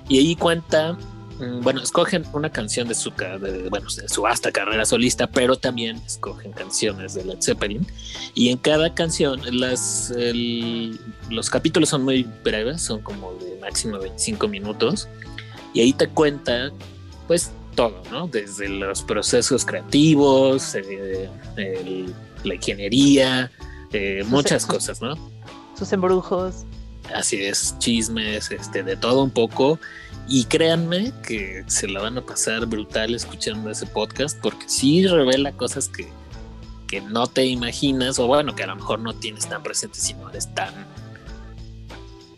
Y 0.09 0.19
ahí 0.19 0.37
cuenta, 0.37 0.95
mm, 1.39 1.61
bueno, 1.63 1.83
escogen 1.83 2.25
una 2.33 2.51
canción 2.51 2.89
de 2.89 2.95
su, 2.95 3.11
de, 3.11 3.69
bueno, 3.69 3.89
de 3.95 4.09
su 4.09 4.23
vasta 4.23 4.53
carrera 4.53 4.85
solista, 4.87 5.27
pero 5.27 5.57
también 5.57 5.97
escogen 6.07 6.53
canciones 6.53 7.15
de 7.15 7.25
Led 7.25 7.39
Zeppelin. 7.43 7.87
Y 8.35 8.51
en 8.51 8.59
cada 8.59 8.95
canción, 8.95 9.41
las, 9.59 10.11
el- 10.13 10.99
los 11.31 11.51
capítulos 11.51 11.89
son 11.91 12.05
muy 12.05 12.23
breves, 12.45 12.81
son 12.83 13.01
como 13.03 13.35
de 13.35 13.59
máximo 13.61 13.99
25 13.99 14.49
minutos. 14.49 15.09
Y 15.75 15.81
ahí 15.81 15.93
te 15.93 16.09
cuenta, 16.09 16.71
pues, 17.27 17.51
todo, 17.77 18.03
¿no? 18.11 18.27
Desde 18.27 18.69
los 18.69 19.03
procesos 19.03 19.65
creativos, 19.65 20.75
eh, 20.75 21.31
el- 21.57 22.13
la 22.43 22.55
ingeniería, 22.57 23.51
eh, 23.93 24.25
muchas 24.27 24.63
sus- 24.63 24.71
cosas, 24.73 25.01
¿no? 25.01 25.15
Sus 25.79 25.93
embrujos. 25.93 26.65
Así 27.15 27.37
es, 27.45 27.77
chismes, 27.79 28.51
este, 28.51 28.83
de 28.83 28.97
todo 28.97 29.23
un 29.23 29.31
poco. 29.31 29.79
Y 30.29 30.45
créanme 30.47 31.13
que 31.25 31.63
se 31.69 31.87
la 31.87 32.01
van 32.03 32.19
a 32.19 32.21
pasar 32.21 32.67
brutal 32.67 33.15
escuchando 33.15 33.71
ese 33.71 33.87
podcast, 33.87 34.37
porque 34.41 34.69
sí 34.69 35.07
revela 35.07 35.53
cosas 35.53 35.89
que, 35.89 36.09
que 36.89 37.01
no 37.01 37.29
te 37.29 37.45
imaginas, 37.47 38.19
o 38.19 38.27
bueno, 38.27 38.57
que 38.57 38.65
a 38.65 38.67
lo 38.67 38.75
mejor 38.77 38.99
no 38.99 39.15
tienes 39.15 39.47
tan 39.49 39.63
presente 39.63 40.01
si 40.01 40.15
no 40.15 40.29
eres 40.31 40.53
tan, 40.55 40.75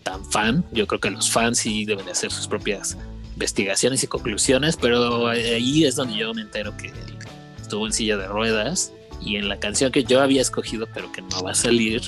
tan 0.03 0.25
fan. 0.27 0.65
Yo 0.73 0.87
creo 0.87 1.01
que 1.01 1.11
los 1.11 1.31
fans 1.31 1.59
sí 1.59 1.85
deben 1.87 2.05
de 2.05 2.13
hacer 2.13 2.31
sus 2.31 2.47
propias 2.47 2.97
investigaciones 3.39 4.03
y 4.03 4.09
conclusiones, 4.09 4.77
pero 4.77 5.29
ahí 5.29 5.85
es 5.85 5.95
donde 5.95 6.17
yo 6.17 6.35
me 6.35 6.43
entero 6.43 6.77
que 6.77 6.89
él 6.89 7.19
estuvo 7.61 7.87
en 7.87 7.93
silla 7.93 8.17
de 8.17 8.27
ruedas 8.27 8.93
y 9.21 9.37
en 9.37 9.49
la 9.49 9.61
canción 9.61 9.93
que 9.93 10.03
yo 10.03 10.21
había 10.21 10.43
escogido, 10.43 10.89
pero 10.93 11.13
que 11.13 11.23
no 11.23 11.45
va 11.45 11.53
a 11.53 11.55
salir, 11.55 12.03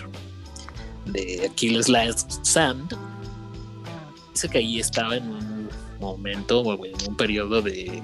de 1.06 1.48
Achilles 1.48 1.88
Last 1.88 2.44
Sand, 2.44 2.96
dice 4.32 4.48
que 4.48 4.58
ahí 4.58 4.80
estaba 4.80 5.16
en 5.16 5.30
un 5.30 5.68
momento 6.00 6.62
o 6.62 6.84
en 6.84 6.94
un 7.08 7.16
periodo 7.16 7.62
de 7.62 8.02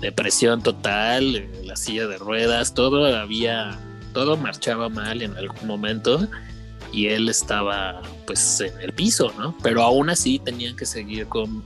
depresión 0.00 0.62
total, 0.62 1.48
la 1.64 1.74
silla 1.74 2.06
de 2.06 2.16
ruedas, 2.16 2.74
todo 2.74 3.04
había, 3.06 3.76
todo 4.14 4.36
marchaba 4.36 4.88
mal 4.88 5.20
en 5.20 5.36
algún 5.36 5.66
momento 5.66 6.28
y 6.92 7.08
él 7.08 7.28
estaba 7.28 8.02
pues 8.24 8.60
en 8.60 8.80
el 8.80 8.92
piso, 8.92 9.32
¿no? 9.36 9.56
Pero 9.64 9.82
aún 9.82 10.10
así 10.10 10.38
tenían 10.38 10.76
que 10.76 10.86
seguir 10.86 11.26
con, 11.26 11.64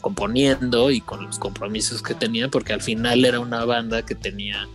componiendo 0.00 0.90
y 0.90 1.00
con 1.00 1.24
los 1.24 1.38
compromisos 1.38 2.02
que 2.02 2.14
tenían 2.14 2.50
porque 2.50 2.72
al 2.72 2.82
final 2.82 3.24
era 3.24 3.40
una 3.40 3.64
banda 3.64 4.04
que 4.04 4.14
tenía 4.14 4.68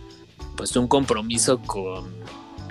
pues 0.56 0.74
un 0.76 0.88
compromiso 0.88 1.58
con, 1.58 2.10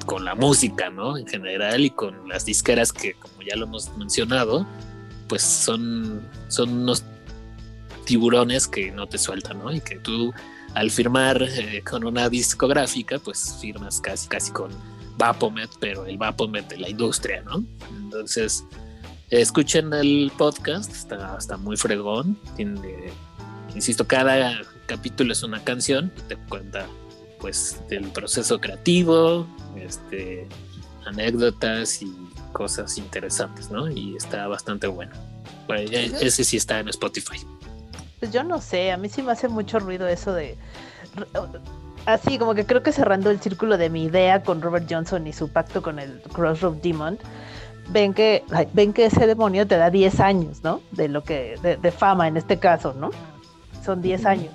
con 0.05 0.25
la 0.25 0.35
música, 0.35 0.89
¿no? 0.89 1.17
En 1.17 1.27
general 1.27 1.85
y 1.85 1.89
con 1.89 2.27
las 2.27 2.45
disqueras 2.45 2.91
que 2.91 3.13
como 3.13 3.41
ya 3.47 3.55
lo 3.55 3.65
hemos 3.65 3.95
mencionado, 3.97 4.65
pues 5.27 5.41
son, 5.43 6.27
son 6.47 6.69
unos 6.69 7.03
tiburones 8.05 8.67
que 8.67 8.91
no 8.91 9.07
te 9.07 9.17
sueltan, 9.17 9.59
¿no? 9.59 9.71
Y 9.71 9.81
que 9.81 9.97
tú 9.99 10.33
al 10.73 10.91
firmar 10.91 11.41
eh, 11.41 11.81
con 11.89 12.03
una 12.03 12.29
discográfica, 12.29 13.17
pues 13.19 13.57
firmas 13.61 14.01
casi, 14.01 14.27
casi 14.27 14.51
con 14.51 14.71
Vapomet, 15.17 15.69
pero 15.79 16.05
el 16.05 16.17
Vapomet 16.17 16.67
de 16.67 16.77
la 16.77 16.89
industria, 16.89 17.41
¿no? 17.43 17.63
Entonces, 17.97 18.65
escuchen 19.29 19.93
el 19.93 20.31
podcast, 20.37 20.91
está, 20.91 21.35
está 21.37 21.57
muy 21.57 21.77
fregón, 21.77 22.37
tiene, 22.55 23.11
insisto, 23.73 24.05
cada 24.07 24.61
capítulo 24.85 25.33
es 25.33 25.41
una 25.43 25.63
canción 25.63 26.11
te 26.27 26.35
cuenta 26.35 26.85
pues 27.39 27.79
del 27.89 28.09
proceso 28.09 28.59
creativo, 28.59 29.47
este, 29.75 30.47
anécdotas 31.05 32.01
y 32.01 32.15
cosas 32.53 32.97
interesantes, 32.97 33.69
¿no? 33.69 33.89
Y 33.89 34.15
está 34.15 34.47
bastante 34.47 34.87
bueno. 34.87 35.13
E- 35.69 36.11
ese 36.21 36.43
sí 36.43 36.57
está 36.57 36.79
en 36.79 36.89
Spotify. 36.89 37.37
Pues 38.19 38.31
yo 38.31 38.43
no 38.43 38.61
sé, 38.61 38.91
a 38.91 38.97
mí 38.97 39.09
sí 39.09 39.21
me 39.21 39.31
hace 39.33 39.47
mucho 39.47 39.79
ruido 39.79 40.07
eso 40.07 40.33
de... 40.33 40.57
Así 42.05 42.37
como 42.37 42.53
que 42.55 42.65
creo 42.65 42.83
que 42.83 42.91
cerrando 42.91 43.29
el 43.31 43.39
círculo 43.39 43.77
de 43.77 43.89
mi 43.89 44.05
idea 44.05 44.43
con 44.43 44.61
Robert 44.61 44.87
Johnson 44.89 45.25
y 45.27 45.33
su 45.33 45.49
pacto 45.49 45.81
con 45.81 45.99
el 45.99 46.21
Crossroad 46.33 46.75
Demon, 46.75 47.17
ven 47.89 48.13
que, 48.13 48.43
ay, 48.51 48.67
ven 48.73 48.93
que 48.93 49.05
ese 49.05 49.27
demonio 49.27 49.67
te 49.67 49.77
da 49.77 49.89
10 49.89 50.19
años, 50.19 50.63
¿no? 50.63 50.81
De 50.91 51.07
lo 51.07 51.23
que, 51.23 51.57
de, 51.61 51.77
de 51.77 51.91
fama 51.91 52.27
en 52.27 52.37
este 52.37 52.57
caso, 52.57 52.93
¿no? 52.93 53.11
Son 53.83 54.01
10 54.01 54.25
años. 54.25 54.53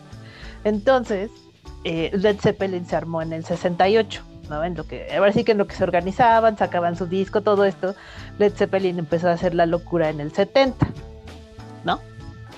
Entonces, 0.65 1.31
eh, 1.85 2.11
Led 2.13 2.39
Zeppelin 2.41 2.87
se 2.87 2.97
armó 2.97 3.23
en 3.23 3.33
el 3.33 3.45
68, 3.45 4.23
¿no? 4.49 4.65
En 4.65 4.75
lo 4.75 4.87
que, 4.87 5.09
ahora 5.17 5.33
sí 5.33 5.45
que 5.45 5.53
en 5.53 5.59
lo 5.59 5.67
que 5.67 5.77
se 5.77 5.85
organizaban, 5.85 6.59
sacaban 6.59 6.97
su 6.97 7.07
disco, 7.07 7.41
todo 7.41 7.65
esto, 7.65 7.95
Led 8.39 8.53
Zeppelin 8.55 8.99
empezó 8.99 9.29
a 9.29 9.33
hacer 9.33 9.55
la 9.55 9.67
locura 9.67 10.11
en 10.11 10.21
el 10.21 10.33
70. 10.33 10.87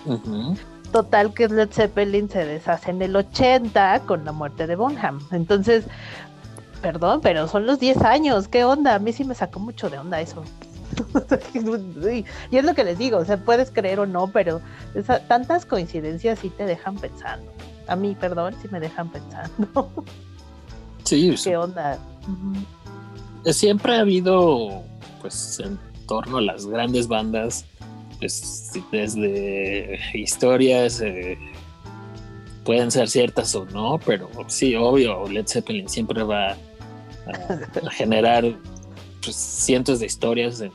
Ujú. 0.06 0.56
Total 0.90 1.32
que 1.32 1.48
Led 1.48 1.70
Zeppelin 1.70 2.28
se 2.28 2.44
deshace 2.44 2.90
en 2.90 3.00
el 3.00 3.16
80 3.16 4.00
con 4.06 4.24
la 4.24 4.32
muerte 4.32 4.66
de 4.66 4.76
Bonham. 4.76 5.20
Entonces, 5.30 5.84
perdón, 6.82 7.20
pero 7.22 7.48
son 7.48 7.64
los 7.66 7.78
10 7.78 7.98
años, 8.02 8.48
¿qué 8.48 8.64
onda? 8.64 8.94
A 8.96 8.98
mí 8.98 9.12
sí 9.12 9.24
me 9.24 9.34
sacó 9.34 9.60
mucho 9.60 9.88
de 9.88 9.98
onda 9.98 10.20
eso. 10.20 10.42
y 12.50 12.56
es 12.56 12.64
lo 12.64 12.74
que 12.74 12.84
les 12.84 12.98
digo, 12.98 13.18
o 13.18 13.24
sea, 13.24 13.38
puedes 13.38 13.70
creer 13.70 14.00
o 14.00 14.06
no, 14.06 14.26
pero 14.28 14.60
esa- 14.94 15.20
tantas 15.26 15.64
coincidencias 15.64 16.40
sí 16.40 16.50
te 16.50 16.66
dejan 16.66 16.96
pensando. 16.96 17.50
A 17.86 17.96
mí, 17.96 18.14
perdón, 18.18 18.54
sí 18.60 18.68
me 18.70 18.80
dejan 18.80 19.08
pensando. 19.10 19.90
Sí, 21.04 21.34
¿Qué 21.42 21.56
onda? 21.56 21.98
Eh, 23.44 23.52
siempre 23.52 23.96
ha 23.96 24.00
habido, 24.00 24.84
pues, 25.20 25.58
en 25.58 25.76
torno 26.06 26.38
a 26.38 26.40
las 26.40 26.64
grandes 26.64 27.08
bandas, 27.08 27.64
pues, 28.20 28.70
desde 28.92 29.98
historias, 30.14 31.00
eh, 31.00 31.36
pueden 32.64 32.92
ser 32.92 33.08
ciertas 33.08 33.52
o 33.56 33.64
no, 33.66 33.98
pero 34.06 34.30
sí, 34.46 34.76
obvio, 34.76 35.28
Led 35.28 35.46
Zeppelin 35.48 35.88
siempre 35.88 36.22
va 36.22 36.56
generar 37.92 38.44
pues, 39.22 39.36
cientos 39.36 40.00
de 40.00 40.06
historias 40.06 40.60
en, 40.60 40.72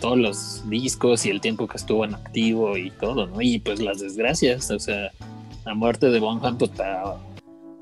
todos 0.00 0.18
los 0.18 0.68
discos 0.68 1.24
y 1.24 1.30
el 1.30 1.40
tiempo 1.40 1.68
que 1.68 1.76
estuvo 1.76 2.04
en 2.04 2.16
activo 2.16 2.76
y 2.76 2.90
todo, 2.90 3.28
¿no? 3.28 3.40
Y 3.40 3.60
pues 3.60 3.80
las 3.80 4.00
desgracias, 4.00 4.68
o 4.72 4.78
sea, 4.80 5.12
la 5.64 5.74
muerte 5.74 6.10
de 6.10 6.18
Bonham, 6.18 6.58
pues, 6.58 6.72
para 6.72 7.14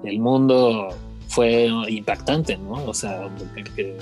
el 0.05 0.19
mundo 0.19 0.89
fue 1.29 1.71
impactante, 1.89 2.59
¿no? 2.59 2.85
O 2.85 2.93
sea, 2.93 3.31
que, 3.75 3.97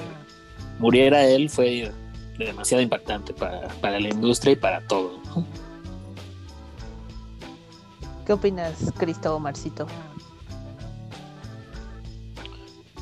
muriera 0.80 1.24
él 1.24 1.48
fue 1.48 1.92
demasiado 2.36 2.82
impactante 2.82 3.32
para, 3.32 3.68
para 3.80 4.00
la 4.00 4.08
industria 4.08 4.54
y 4.54 4.56
para 4.56 4.80
todo. 4.80 5.12
¿Qué 8.26 8.32
opinas, 8.32 8.92
Cristo 8.98 9.38
Marcito? 9.38 9.86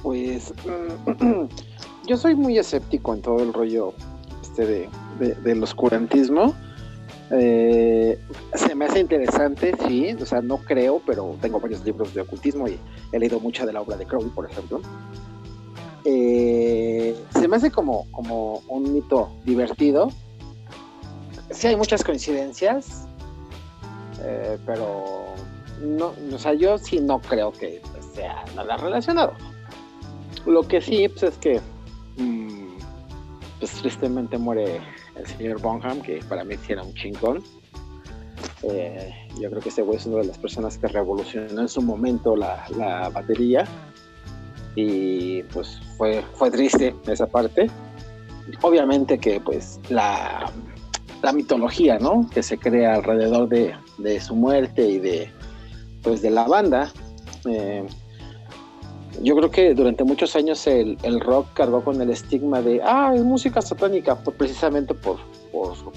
Pues 0.06 0.54
yo 2.06 2.16
soy 2.16 2.36
muy 2.36 2.56
escéptico 2.58 3.12
en 3.12 3.22
todo 3.22 3.42
el 3.42 3.52
rollo 3.52 3.92
este 4.40 4.64
de, 4.64 4.88
de- 5.18 5.34
del 5.34 5.60
oscurantismo. 5.64 6.54
Eh, 7.32 8.16
se 8.54 8.76
me 8.76 8.84
hace 8.84 9.00
interesante, 9.00 9.74
sí, 9.88 10.14
o 10.22 10.24
sea, 10.24 10.40
no 10.42 10.58
creo, 10.58 11.02
pero 11.04 11.34
tengo 11.40 11.58
varios 11.58 11.84
libros 11.84 12.14
de 12.14 12.20
ocultismo 12.20 12.68
y 12.68 12.78
he 13.10 13.18
leído 13.18 13.40
mucha 13.40 13.66
de 13.66 13.72
la 13.72 13.80
obra 13.80 13.96
de 13.96 14.06
Crowley, 14.06 14.30
por 14.30 14.48
ejemplo. 14.48 14.80
Eh, 16.04 17.16
se 17.32 17.48
me 17.48 17.56
hace 17.56 17.72
como, 17.72 18.06
como 18.12 18.62
un 18.68 18.92
mito 18.92 19.32
divertido. 19.44 20.10
Sí 21.50 21.66
hay 21.66 21.74
muchas 21.74 22.04
coincidencias, 22.04 23.08
eh, 24.22 24.56
pero 24.64 25.24
no, 25.82 26.12
o 26.32 26.38
sea, 26.38 26.54
yo 26.54 26.78
sí 26.78 27.00
no 27.00 27.20
creo 27.20 27.50
que 27.50 27.82
sea 28.14 28.44
nada 28.54 28.76
relacionado. 28.76 29.32
Lo 30.46 30.62
que 30.62 30.80
sí 30.80 31.08
pues, 31.08 31.22
es 31.24 31.38
que 31.38 31.60
mm, 32.16 32.78
pues 33.58 33.72
tristemente 33.72 34.38
muere 34.38 34.80
el 35.16 35.26
señor 35.26 35.60
Bonham, 35.60 36.00
que 36.00 36.20
para 36.28 36.44
mí 36.44 36.54
sí 36.64 36.72
era 36.72 36.82
un 36.82 36.94
chingón. 36.94 37.42
Eh, 38.62 39.12
yo 39.40 39.50
creo 39.50 39.60
que 39.60 39.68
ese 39.68 39.82
güey 39.82 39.98
es 39.98 40.06
una 40.06 40.18
de 40.18 40.24
las 40.26 40.38
personas 40.38 40.78
que 40.78 40.88
revolucionó 40.88 41.60
en 41.60 41.68
su 41.68 41.82
momento 41.82 42.36
la, 42.36 42.64
la 42.76 43.08
batería. 43.10 43.64
Y 44.74 45.42
pues 45.44 45.80
fue, 45.96 46.22
fue 46.34 46.50
triste 46.50 46.94
esa 47.06 47.26
parte. 47.26 47.70
Obviamente 48.62 49.18
que 49.18 49.40
pues 49.40 49.80
la, 49.88 50.50
la 51.22 51.32
mitología, 51.32 51.98
¿no? 51.98 52.28
Que 52.30 52.42
se 52.42 52.58
crea 52.58 52.94
alrededor 52.94 53.48
de, 53.48 53.74
de 53.98 54.20
su 54.20 54.34
muerte 54.36 54.86
y 54.86 54.98
de 54.98 55.30
pues 56.02 56.22
de 56.22 56.30
la 56.30 56.46
banda. 56.46 56.92
eh, 57.46 57.84
yo 59.22 59.36
creo 59.36 59.50
que 59.50 59.74
durante 59.74 60.04
muchos 60.04 60.36
años 60.36 60.66
el, 60.66 60.98
el 61.02 61.20
rock 61.20 61.48
cargó 61.54 61.82
con 61.82 62.00
el 62.00 62.10
estigma 62.10 62.60
de, 62.62 62.80
ah, 62.82 63.12
es 63.14 63.22
música 63.22 63.62
satánica, 63.62 64.16
por- 64.16 64.34
precisamente 64.34 64.94
por, 64.94 65.18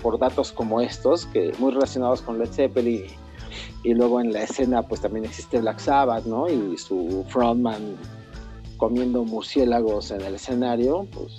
por, 0.01 0.19
datos 0.19 0.51
como 0.51 0.81
estos, 0.81 1.25
que 1.27 1.51
muy 1.59 1.71
relacionados 1.71 2.21
con 2.21 2.39
Led 2.39 2.49
Zeppelin 2.51 3.03
Y 3.83 3.93
luego 3.93 4.21
en 4.21 4.31
la 4.31 4.43
escena 4.43 4.83
pues 4.83 5.01
también 5.01 5.25
existe 5.25 5.59
Black 5.59 5.79
Sabbath, 5.79 6.25
¿no? 6.25 6.47
Y 6.49 6.77
su 6.77 7.25
frontman 7.29 7.95
comiendo 8.77 9.23
murciélagos 9.25 10.11
en 10.11 10.21
el 10.21 10.35
escenario, 10.35 11.07
pues 11.11 11.33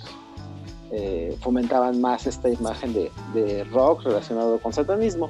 eh, 0.91 1.35
fomentaban 1.41 1.99
más 2.01 2.27
esta 2.27 2.49
imagen 2.49 2.93
de 2.93 3.63
rock 3.71 4.03
relacionado 4.03 4.59
con 4.59 4.73
satanismo, 4.73 5.29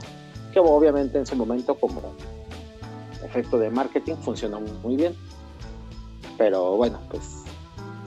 que 0.52 0.60
obviamente 0.60 1.18
en 1.18 1.26
su 1.26 1.36
momento 1.36 1.76
como 1.76 2.02
efecto 3.24 3.58
de 3.58 3.70
marketing 3.70 4.16
funcionó 4.16 4.60
muy 4.84 4.96
bien. 4.96 5.16
Pero 6.42 6.76
bueno, 6.76 7.00
pues 7.12 7.24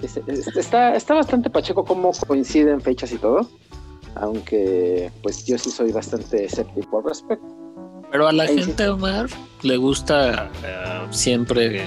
es- 0.03 0.17
es- 0.27 0.49
está, 0.57 0.97
está 0.97 1.15
bastante 1.15 1.51
pacheco 1.51 1.85
cómo 1.85 2.11
coinciden 2.27 2.81
fechas 2.81 3.13
y 3.13 3.19
todo. 3.19 3.49
Aunque 4.17 5.13
pues 5.23 5.45
yo 5.45 5.57
sí 5.57 5.71
soy 5.71 5.93
bastante 5.93 6.45
escéptico 6.47 6.99
al 6.99 7.05
respecto. 7.05 7.47
Pero 8.11 8.27
a 8.27 8.33
la 8.33 8.43
Ahí 8.43 8.59
sí. 8.59 8.65
gente, 8.65 8.89
Omar, 8.89 9.27
le 9.63 9.77
gusta 9.77 10.51
eh, 10.65 11.07
siempre 11.11 11.85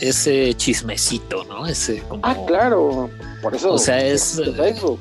ese 0.00 0.52
chismecito, 0.54 1.44
¿no? 1.44 1.64
Ese 1.66 2.00
como... 2.08 2.20
Ah, 2.24 2.36
claro. 2.46 3.08
Por 3.40 3.54
eso. 3.54 3.72
O 3.72 3.78
sea, 3.78 4.04
es- 4.04 4.36
de 4.36 4.52
Facebook. 4.52 4.98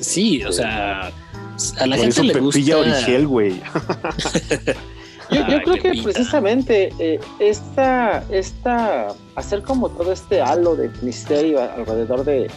Sí, 0.00 0.44
o 0.44 0.52
sea, 0.52 1.06
a 1.06 1.86
la 1.86 1.96
Por 1.96 2.04
gente 2.04 2.08
eso 2.08 2.22
le 2.24 2.40
gusta... 2.40 2.76
Origel, 2.78 3.26
güey. 3.26 3.62
Yo, 5.30 5.44
creo 5.62 5.76
que 5.82 6.02
precisamente 6.02 6.92
eh, 6.98 7.20
esta, 7.38 8.24
esta, 8.30 9.08
hacer 9.36 9.62
como 9.62 9.88
todo 9.90 10.12
este 10.12 10.40
halo 10.40 10.76
de 10.76 10.90
misterio 11.02 11.60
alrededor 11.60 12.24
de, 12.24 12.50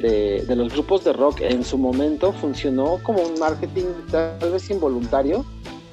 de, 0.00 0.44
de 0.46 0.56
los 0.56 0.72
grupos 0.72 1.04
de 1.04 1.12
rock 1.12 1.40
en 1.40 1.64
su 1.64 1.78
momento 1.78 2.32
funcionó 2.32 2.98
como 3.02 3.22
un 3.22 3.38
marketing 3.38 3.86
tal 4.10 4.50
vez 4.52 4.70
involuntario, 4.70 5.44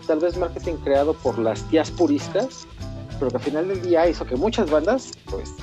tal 0.07 0.19
vez 0.19 0.37
marketing 0.37 0.75
creado 0.83 1.13
por 1.13 1.39
las 1.39 1.61
tías 1.69 1.91
puristas, 1.91 2.67
pero 3.19 3.31
que 3.31 3.37
al 3.37 3.43
final 3.43 3.67
del 3.67 3.81
día 3.81 4.07
hizo 4.07 4.25
que 4.25 4.35
muchas 4.35 4.69
bandas 4.69 5.11
pues, 5.29 5.53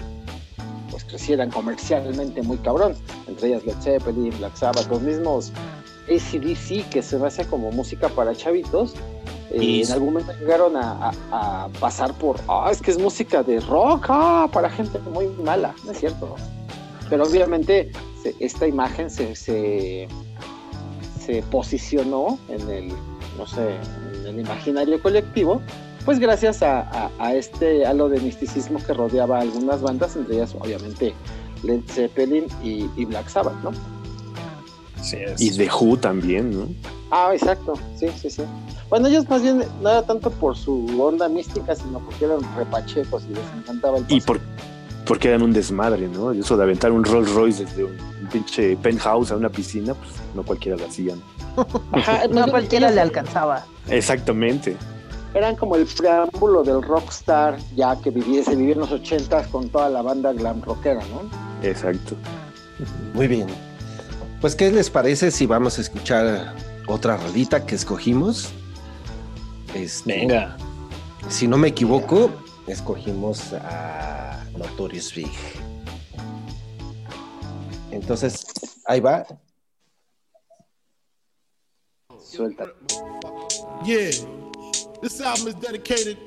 pues 0.91 1.05
crecieran 1.05 1.51
comercialmente 1.51 2.43
muy 2.43 2.57
cabrón, 2.59 2.95
entre 3.27 3.49
ellas 3.49 3.65
Led 3.65 3.77
Zeppelin, 3.81 4.37
Black 4.39 4.57
Sabbath, 4.57 4.89
los 4.89 5.03
mismos 5.03 5.53
ACDC 6.17 6.89
que 6.91 7.03
se 7.03 7.19
me 7.19 7.27
hace 7.27 7.45
como 7.47 7.71
música 7.73 8.09
para 8.09 8.35
chavitos, 8.35 8.95
eh, 9.51 9.63
Y- 9.63 9.83
en 9.83 9.93
algún 9.93 10.15
momento 10.15 10.33
llegaron 10.41 10.77
a, 10.77 11.11
a- 11.31 11.65
a 11.65 11.69
pasar 11.81 12.15
por, 12.15 12.37
ah, 12.49 12.69
es 12.71 12.81
que 12.81 12.91
es 12.91 12.99
música 12.99 13.43
de 13.43 13.61
rock, 13.61 14.07
ah, 14.09 14.49
para 14.53 14.71
gente 14.71 14.99
muy 15.13 15.27
mala, 15.45 15.75
no 15.85 15.93
es 15.93 15.99
cierto. 16.01 16.35
Pero 17.11 17.25
obviamente 17.25 17.91
se- 18.23 18.35
esta 18.41 18.67
imagen 18.67 19.11
se, 19.11 19.35
se, 19.37 20.09
se 21.25 21.43
posicionó 21.43 22.39
en 22.49 22.69
el, 22.71 22.89
no 23.39 23.47
sé, 23.47 23.77
en 24.21 24.27
el 24.27 24.41
imaginario 24.41 25.01
colectivo, 25.03 25.61
pues 26.05 26.19
gracias 26.19 26.63
a, 26.63 26.81
a- 26.81 27.11
a 27.19 27.35
este 27.35 27.85
halo 27.87 28.09
de 28.09 28.21
misticismo 28.21 28.79
que 28.85 28.93
rodeaba 28.95 29.39
a 29.39 29.41
algunas 29.43 29.83
bandas, 29.83 30.17
entre 30.17 30.37
ellas 30.37 30.55
obviamente 30.59 31.13
Led 31.63 31.81
Zeppelin 31.89 32.47
y, 32.63 32.87
y 32.97 33.05
Black 33.05 33.29
Sabbath, 33.29 33.55
¿no? 33.63 33.71
Sí, 35.03 35.17
es- 35.17 35.41
Y 35.41 35.51
The 35.57 35.69
Who 35.71 35.97
también, 35.99 36.51
¿no? 36.59 36.69
Ah, 37.11 37.31
exacto, 37.35 37.75
sí, 37.99 38.07
sí, 38.21 38.31
sí. 38.31 38.43
Bueno, 38.89 39.09
ellos 39.09 39.29
más 39.29 39.43
bien 39.43 39.65
no 39.83 39.91
era 39.91 40.03
tanto 40.03 40.31
por 40.31 40.57
su 40.57 40.87
onda 41.03 41.29
mística, 41.29 41.75
sino 41.75 41.99
porque 41.99 42.25
eran 42.25 42.39
repachecos 42.57 43.25
y 43.29 43.35
les 43.35 43.45
encantaba 43.59 43.99
el 43.99 44.05
Y 44.09 44.21
paso. 44.21 44.27
por, 44.27 44.41
porque 45.07 45.29
eran 45.29 45.43
un 45.43 45.53
desmadre, 45.53 46.09
¿no? 46.09 46.31
Eso 46.33 46.57
de 46.57 46.63
aventar 46.63 46.93
un 46.93 47.05
Rolls 47.05 47.33
Royce 47.33 47.65
desde 47.65 47.85
un, 47.85 47.93
un 48.23 48.29
pinche 48.31 48.77
penthouse 48.77 49.31
a 49.33 49.37
una 49.37 49.49
piscina, 49.51 49.95
pues 49.95 50.11
no 50.35 50.43
cualquiera 50.43 50.79
lo 50.79 50.87
hacían. 50.87 51.21
Ajá, 51.93 52.29
No 52.29 52.47
cualquiera 52.49 52.91
le 52.91 53.01
alcanzaba. 53.01 53.65
Exactamente. 53.89 54.77
Eran 55.35 55.57
como 55.57 55.77
el 55.77 55.87
preámbulo 55.87 56.63
del 56.63 56.83
rockstar, 56.83 57.57
ya 57.75 57.97
que 58.01 58.11
vivía, 58.11 58.45
se 58.45 58.55
vivía 58.55 58.75
en 58.75 58.81
los 58.81 58.93
ochentas 58.93 59.47
con 59.49 59.69
toda 59.71 59.89
la 59.89 60.03
banda 60.03 60.33
glam 60.35 60.61
rockera, 60.63 61.01
¿no? 61.11 61.23
Exacto. 61.67 62.15
Muy 63.15 63.27
bien. 63.29 63.47
Pues, 64.43 64.57
¿qué 64.57 64.73
les 64.73 64.91
parece 64.91 65.31
si 65.31 65.47
vamos 65.47 65.79
a 65.79 65.83
escuchar 65.83 66.57
otra 66.89 67.17
rolita 67.17 67.65
que 67.65 67.77
escogimos? 67.77 68.51
Este, 69.73 70.17
Venga, 70.17 70.57
Si 71.29 71.47
no 71.47 71.57
me 71.57 71.69
equivoco, 71.69 72.29
escogimos 72.67 73.53
a 73.53 74.45
Notorious 74.59 75.15
Big. 75.15 75.31
Entonces, 77.93 78.45
ahí 78.87 78.99
va. 78.99 79.25
Suelta. 82.21 82.67
Yeah, 83.85 84.11
this 85.01 85.21
album 85.21 85.47
is 85.47 85.55
dedicated 85.55 86.19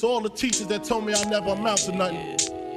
to 0.00 0.06
all 0.06 0.22
the 0.22 0.30
teachers 0.30 0.68
that 0.68 0.84
told 0.84 1.04
me 1.04 1.12
I 1.12 1.24
never 1.24 1.50
amount 1.50 1.78
to 1.86 1.92
nothing. 1.92 2.53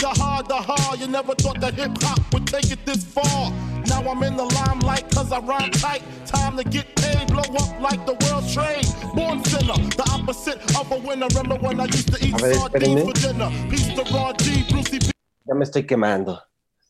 The 0.00 0.08
hard, 0.08 0.48
the 0.48 0.56
hard. 0.56 0.98
You 0.98 1.08
never 1.08 1.34
thought 1.34 1.60
that 1.60 1.74
hip 1.74 1.92
hop 2.00 2.20
would 2.32 2.46
take 2.46 2.70
it 2.70 2.86
this 2.86 3.04
far. 3.04 3.52
Now 3.86 4.00
I'm 4.00 4.22
in 4.22 4.34
the 4.34 4.44
limelight 4.44 5.10
cause 5.10 5.30
I 5.30 5.40
rhyme 5.40 5.70
tight. 5.72 6.02
Time 6.24 6.56
to 6.56 6.64
get 6.64 6.96
paid, 6.96 7.26
blow 7.26 7.42
up 7.42 7.80
like 7.80 8.06
the 8.06 8.16
world 8.24 8.48
trade. 8.48 8.86
Born 9.14 9.44
sinner, 9.44 9.76
the 10.00 10.08
opposite 10.10 10.58
of 10.80 10.90
a 10.90 10.96
winner. 11.06 11.26
Remember 11.28 11.56
when 11.56 11.80
I 11.80 11.84
used 11.84 12.12
to 12.14 12.24
eat 12.24 12.40
ver, 12.40 12.54
sardines 12.54 13.02
for 13.02 13.12
dinner? 13.12 13.50
Peace 13.68 13.92
to 13.94 14.02
Raw 14.14 14.32
G, 14.32 14.64
Brucey 14.70 15.00
B. 15.00 15.10
Ya 15.46 15.54
me 15.54 15.64
estoy 15.64 15.86
quemando. 15.86 16.40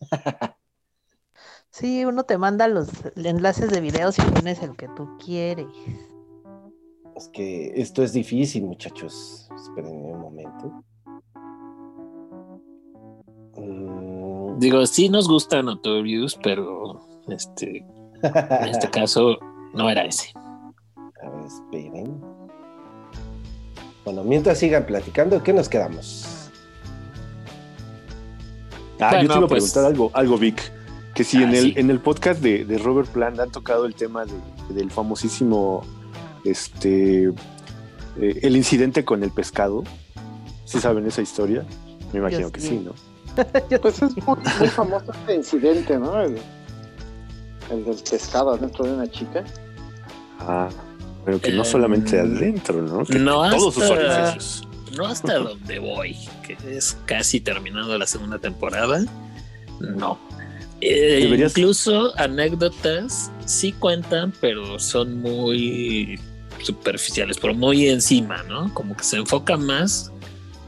Sí, 1.73 2.05
uno 2.05 2.25
te 2.25 2.37
manda 2.37 2.67
los 2.67 2.89
enlaces 3.17 3.71
de 3.71 3.81
videos 3.81 4.19
y 4.19 4.23
pones 4.23 4.61
el 4.61 4.77
que 4.77 4.89
tú 4.89 5.17
quieres. 5.25 5.69
Es 7.17 7.29
que 7.29 7.73
esto 7.77 8.03
es 8.03 8.13
difícil, 8.13 8.65
muchachos. 8.65 9.49
Espérenme 9.55 10.13
un 10.13 10.21
momento. 10.21 10.85
Digo, 14.61 14.85
sí 14.87 15.09
nos 15.09 15.27
gusta 15.29 15.63
Notorious, 15.63 16.39
pero 16.43 17.01
este, 17.29 17.85
en 18.23 18.69
este 18.69 18.89
caso 18.93 19.39
no 19.75 19.89
era 19.91 20.05
ese. 20.05 20.33
A 21.23 21.29
ver, 21.31 21.45
esperen. 21.47 22.21
Bueno, 24.05 24.25
mientras 24.25 24.59
sigan 24.59 24.87
platicando, 24.87 25.43
¿qué 25.43 25.53
nos 25.53 25.69
quedamos? 25.69 26.27
Ah, 29.01 29.13
yo 29.15 29.19
te 29.21 29.25
iba 29.25 29.37
a 29.37 29.41
pues- 29.41 29.51
preguntar 29.73 29.85
algo, 29.85 30.11
algo 30.15 30.39
Vic. 30.39 30.73
Que 31.15 31.25
si 31.25 31.39
en 31.43 31.51
Ah, 31.51 31.57
el, 31.59 31.65
sí. 31.65 31.75
en 31.77 31.91
el 31.91 31.99
podcast 32.01 32.41
de, 32.41 32.65
de 32.65 32.79
Robert 32.79 33.09
Plant 33.11 33.41
han 33.41 33.51
tocado 33.51 33.85
el 33.85 33.95
tema 33.95 34.25
de- 34.25 34.75
del 34.75 34.91
famosísimo 34.91 35.83
este 36.45 37.25
eh, 38.21 38.39
el 38.43 38.57
incidente 38.57 39.05
con 39.05 39.23
el 39.23 39.31
pescado. 39.31 39.83
¿Sí 40.65 40.79
saben 40.81 41.07
esa 41.07 41.21
historia? 41.21 41.65
Me 42.13 42.21
imagino 42.21 42.51
que 42.53 42.61
sí, 42.61 42.81
¿no? 42.85 42.93
Pues 43.82 44.03
es 44.03 44.16
muy, 44.26 44.36
muy 44.59 44.68
famoso 44.68 45.12
este 45.12 45.34
incidente, 45.34 45.99
¿no? 45.99 46.20
El, 46.20 46.38
el 47.70 47.84
del 47.84 47.97
pescado 48.11 48.51
adentro 48.55 48.84
de 48.84 48.93
una 48.95 49.11
chica. 49.11 49.45
Ah, 50.41 50.68
pero 51.24 51.41
que 51.41 51.53
no 51.53 51.62
Eh, 51.62 51.66
solamente 51.66 52.18
adentro, 52.18 52.82
¿no? 52.82 53.05
Que 53.05 53.18
no 53.18 53.49
todos 53.51 53.74
sus 53.74 53.82
hasta- 53.84 53.95
orificios. 53.95 54.66
No 54.97 55.07
hasta 55.07 55.38
donde 55.38 55.78
voy, 55.78 56.16
que 56.45 56.57
es 56.76 56.97
casi 57.07 57.41
terminando 57.41 57.97
la 57.97 58.07
segunda 58.07 58.38
temporada. 58.41 59.05
No. 59.78 60.18
Eh, 60.80 61.28
Incluso 61.47 62.12
anécdotas 62.18 63.30
sí 63.47 63.72
cuentan, 63.72 64.32
pero 64.41 64.78
son 64.80 65.20
muy 65.20 66.18
superficiales, 66.62 67.38
pero 67.41 67.55
muy 67.55 67.88
encima, 67.88 68.43
¿no? 68.45 68.72
Como 68.74 68.97
que 68.97 69.05
se 69.05 69.16
enfoca 69.18 69.57
más 69.57 70.11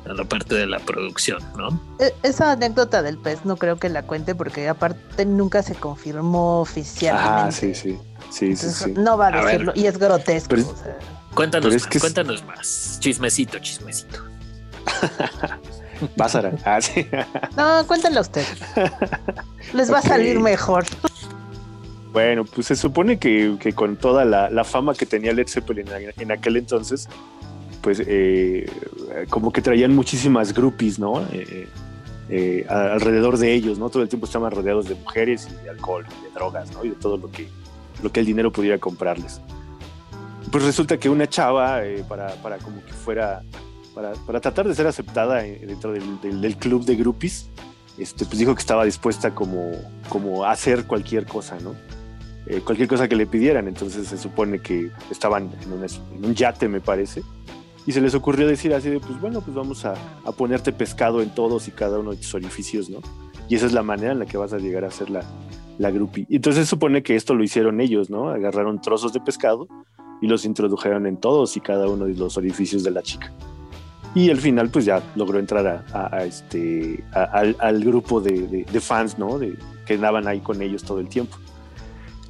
a 0.08 0.12
la 0.14 0.24
parte 0.24 0.54
de 0.54 0.66
la 0.66 0.78
producción, 0.80 1.38
¿no? 1.56 1.80
E- 1.98 2.14
Esa 2.22 2.52
anécdota 2.52 3.02
del 3.02 3.18
pez 3.18 3.44
no 3.44 3.56
creo 3.56 3.76
que 3.78 3.88
la 3.88 4.02
cuente 4.02 4.34
porque 4.34 4.68
aparte 4.68 5.24
nunca 5.26 5.62
se 5.62 5.74
confirmó 5.74 6.60
oficialmente. 6.60 7.30
Ah, 7.30 7.50
sí, 7.52 7.74
sí. 7.74 7.92
Sí, 7.92 7.98
sí, 8.30 8.46
Entonces, 8.46 8.76
sí. 8.76 8.94
No 8.96 9.16
va 9.16 9.26
a 9.26 9.28
A 9.28 9.32
ver. 9.36 9.44
decirlo 9.44 9.72
y 9.74 9.86
es 9.86 9.98
grotesco. 9.98 10.48
Pero- 10.50 10.62
o 10.68 10.76
sea. 10.76 10.98
Cuéntanos 11.34 11.64
Pero 11.66 11.76
es 11.76 11.82
más, 11.82 11.90
que 11.90 11.98
es- 11.98 12.02
cuéntanos 12.02 12.44
más. 12.44 12.96
Chismecito, 13.00 13.58
chismecito. 13.58 14.18
Pásara. 16.16 16.52
Ah, 16.64 16.80
sí. 16.80 17.06
No, 17.56 17.86
cuéntenlo 17.86 18.20
usted. 18.20 18.44
Les 19.72 19.92
va 19.92 19.98
a 19.98 20.02
salir 20.02 20.40
mejor. 20.40 20.84
Bueno, 22.12 22.44
pues 22.44 22.66
se 22.66 22.76
supone 22.76 23.18
que, 23.18 23.56
que 23.60 23.72
con 23.72 23.96
toda 23.96 24.24
la, 24.24 24.50
la 24.50 24.64
fama 24.64 24.94
que 24.94 25.06
tenía 25.06 25.32
Led 25.32 25.48
Zeppelin 25.48 25.88
en, 25.88 26.12
en 26.18 26.32
aquel 26.32 26.56
entonces, 26.58 27.08
pues 27.82 28.02
eh, 28.06 28.66
como 29.28 29.52
que 29.52 29.60
traían 29.60 29.94
muchísimas 29.94 30.54
groupies, 30.54 30.98
¿no? 30.98 31.20
Eh, 31.32 31.68
eh, 32.30 32.66
a- 32.68 32.92
alrededor 32.94 33.36
de 33.36 33.52
ellos, 33.52 33.78
¿no? 33.78 33.90
Todo 33.90 34.02
el 34.02 34.08
tiempo 34.08 34.26
estaban 34.26 34.50
rodeados 34.52 34.88
de 34.88 34.94
mujeres 34.94 35.48
y 35.50 35.64
de 35.64 35.70
alcohol, 35.70 36.06
y 36.20 36.24
de 36.24 36.30
drogas, 36.30 36.70
¿no? 36.72 36.84
Y 36.84 36.90
de 36.90 36.94
todo 36.94 37.16
lo 37.18 37.30
que, 37.30 37.48
lo 38.02 38.10
que 38.10 38.20
el 38.20 38.26
dinero 38.26 38.50
pudiera 38.52 38.78
comprarles. 38.78 39.40
Pues 40.50 40.64
resulta 40.64 40.96
que 40.98 41.08
una 41.10 41.28
chava, 41.28 41.84
eh, 41.84 42.04
para, 42.08 42.34
para 42.36 42.58
como 42.58 42.84
que 42.84 42.92
fuera, 42.92 43.42
para, 43.94 44.12
para 44.12 44.40
tratar 44.40 44.66
de 44.68 44.74
ser 44.74 44.86
aceptada 44.86 45.44
eh, 45.46 45.60
dentro 45.66 45.92
del, 45.92 46.20
del- 46.20 46.40
del 46.40 46.56
club 46.56 46.84
de 46.84 46.96
groupies, 46.96 47.48
este, 47.98 48.24
pues 48.24 48.38
dijo 48.38 48.54
que 48.54 48.60
estaba 48.60 48.84
dispuesta 48.84 49.34
como, 49.34 49.72
como 50.08 50.44
a 50.44 50.52
hacer 50.52 50.86
cualquier 50.86 51.26
cosa, 51.26 51.58
¿no? 51.60 51.74
Eh, 52.46 52.60
cualquier 52.64 52.88
cosa 52.88 53.06
que 53.08 53.16
le 53.16 53.26
pidieran. 53.26 53.68
Entonces 53.68 54.08
se 54.08 54.16
supone 54.18 54.60
que 54.60 54.90
estaban 55.10 55.50
en 55.62 55.72
en 55.72 56.24
un 56.24 56.34
yate, 56.34 56.68
me 56.68 56.80
parece. 56.80 57.22
Y 57.86 57.92
se 57.92 58.00
les 58.00 58.14
ocurrió 58.14 58.46
decir 58.46 58.72
así 58.74 58.90
de, 58.90 59.00
pues 59.00 59.20
bueno, 59.20 59.40
pues 59.40 59.54
vamos 59.56 59.84
a, 59.84 59.94
a 60.24 60.32
ponerte 60.32 60.72
pescado 60.72 61.20
en 61.20 61.30
todos 61.34 61.66
y 61.68 61.72
cada 61.72 61.98
uno 61.98 62.12
de 62.12 62.16
tus 62.18 62.34
orificios, 62.34 62.88
¿no? 62.88 62.98
Y 63.48 63.56
esa 63.56 63.66
es 63.66 63.72
la 63.72 63.82
manera 63.82 64.12
en 64.12 64.18
la 64.20 64.26
que 64.26 64.36
vas 64.36 64.52
a 64.52 64.58
llegar 64.58 64.84
a 64.84 64.90
ser 64.90 65.10
la, 65.10 65.22
la 65.78 65.90
groupie. 65.90 66.26
Y 66.28 66.36
entonces 66.36 66.68
supone 66.68 67.02
que 67.02 67.16
esto 67.16 67.34
lo 67.34 67.42
hicieron 67.42 67.80
ellos, 67.80 68.08
¿no? 68.08 68.28
Agarraron 68.30 68.80
trozos 68.80 69.12
de 69.12 69.20
pescado 69.20 69.66
y 70.20 70.28
los 70.28 70.44
introdujeron 70.44 71.06
en 71.06 71.16
todos 71.16 71.56
y 71.56 71.60
cada 71.60 71.88
uno 71.88 72.04
de 72.04 72.14
los 72.14 72.36
orificios 72.36 72.84
de 72.84 72.92
la 72.92 73.02
chica. 73.02 73.32
Y 74.14 74.30
al 74.30 74.36
final, 74.38 74.68
pues 74.68 74.84
ya 74.84 75.02
logró 75.16 75.38
entrar 75.38 75.84
a, 75.92 76.24
este, 76.24 77.02
al, 77.12 77.82
grupo 77.82 78.20
de, 78.20 78.46
de- 78.46 78.64
de 78.70 78.80
fans, 78.80 79.18
¿no? 79.18 79.38
De, 79.38 79.56
que 79.86 79.94
andaban 79.94 80.28
ahí 80.28 80.40
con 80.40 80.60
ellos 80.62 80.84
todo 80.84 81.00
el 81.00 81.08
tiempo. 81.08 81.36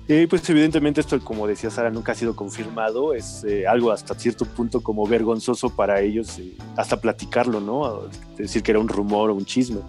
Pues 0.07 0.51
evidentemente 0.51 1.01
esto, 1.01 1.19
como 1.21 1.47
decía 1.47 1.71
Sara, 1.71 1.91
nunca 1.91 2.13
ha 2.13 2.15
sido 2.15 2.35
confirmado, 2.35 3.15
es 3.15 3.45
eh, 3.45 3.67
algo 3.67 3.93
hasta 3.93 4.15
cierto 4.15 4.45
punto 4.45 4.83
como 4.83 5.07
vergonzoso 5.07 5.71
para 5.71 6.01
ellos, 6.01 6.39
eh, 6.39 6.57
hasta 6.77 7.01
platicarlo, 7.01 7.61
¿no? 7.61 8.09
Decir 8.37 8.63
que 8.63 8.73
era 8.73 8.81
un 8.81 8.89
rumor 8.89 9.31
o 9.31 9.35
un 9.35 9.45
chisme. 9.45 9.81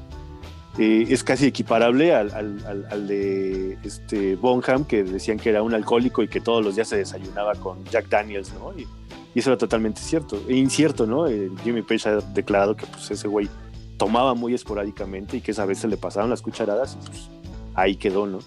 Eh, 0.78 1.08
es 1.10 1.24
casi 1.24 1.48
equiparable 1.48 2.14
al, 2.16 3.08
de 3.08 3.78
este 3.84 4.36
Bonham, 4.36 4.86
que 4.86 5.04
decían 5.04 5.38
que 5.38 5.50
era 5.50 5.64
un 5.64 5.74
alcohólico 5.74 6.24
y 6.24 6.28
que 6.28 6.40
todos 6.40 6.64
los 6.64 6.76
días 6.76 6.88
se 6.88 6.98
desayunaba 6.98 7.54
con 7.56 7.84
Jack 7.86 8.08
Daniels, 8.10 8.54
¿no? 8.54 8.78
Y, 8.78 8.88
eso 9.36 9.50
era 9.50 9.58
totalmente 9.58 10.00
cierto, 10.00 10.40
e 10.48 10.56
incierto, 10.56 11.08
¿no? 11.08 11.26
Jimmy 11.64 11.82
Page 11.82 12.08
ha 12.08 12.16
declarado 12.18 12.76
que 12.76 12.86
pues 12.86 13.10
ese 13.10 13.28
güey 13.28 13.50
tomaba 13.98 14.36
muy 14.36 14.54
esporádicamente 14.54 15.38
y 15.38 15.42
que 15.42 15.52
esa 15.52 15.66
vez 15.66 15.80
se 15.80 15.88
le 15.88 15.98
pasaron 15.98 16.30
las 16.30 16.44
cucharadas 16.44 16.96
y 17.02 17.08
pues 17.08 17.30
ahí 17.74 17.96
quedó, 17.96 18.28
¿no? 18.28 18.40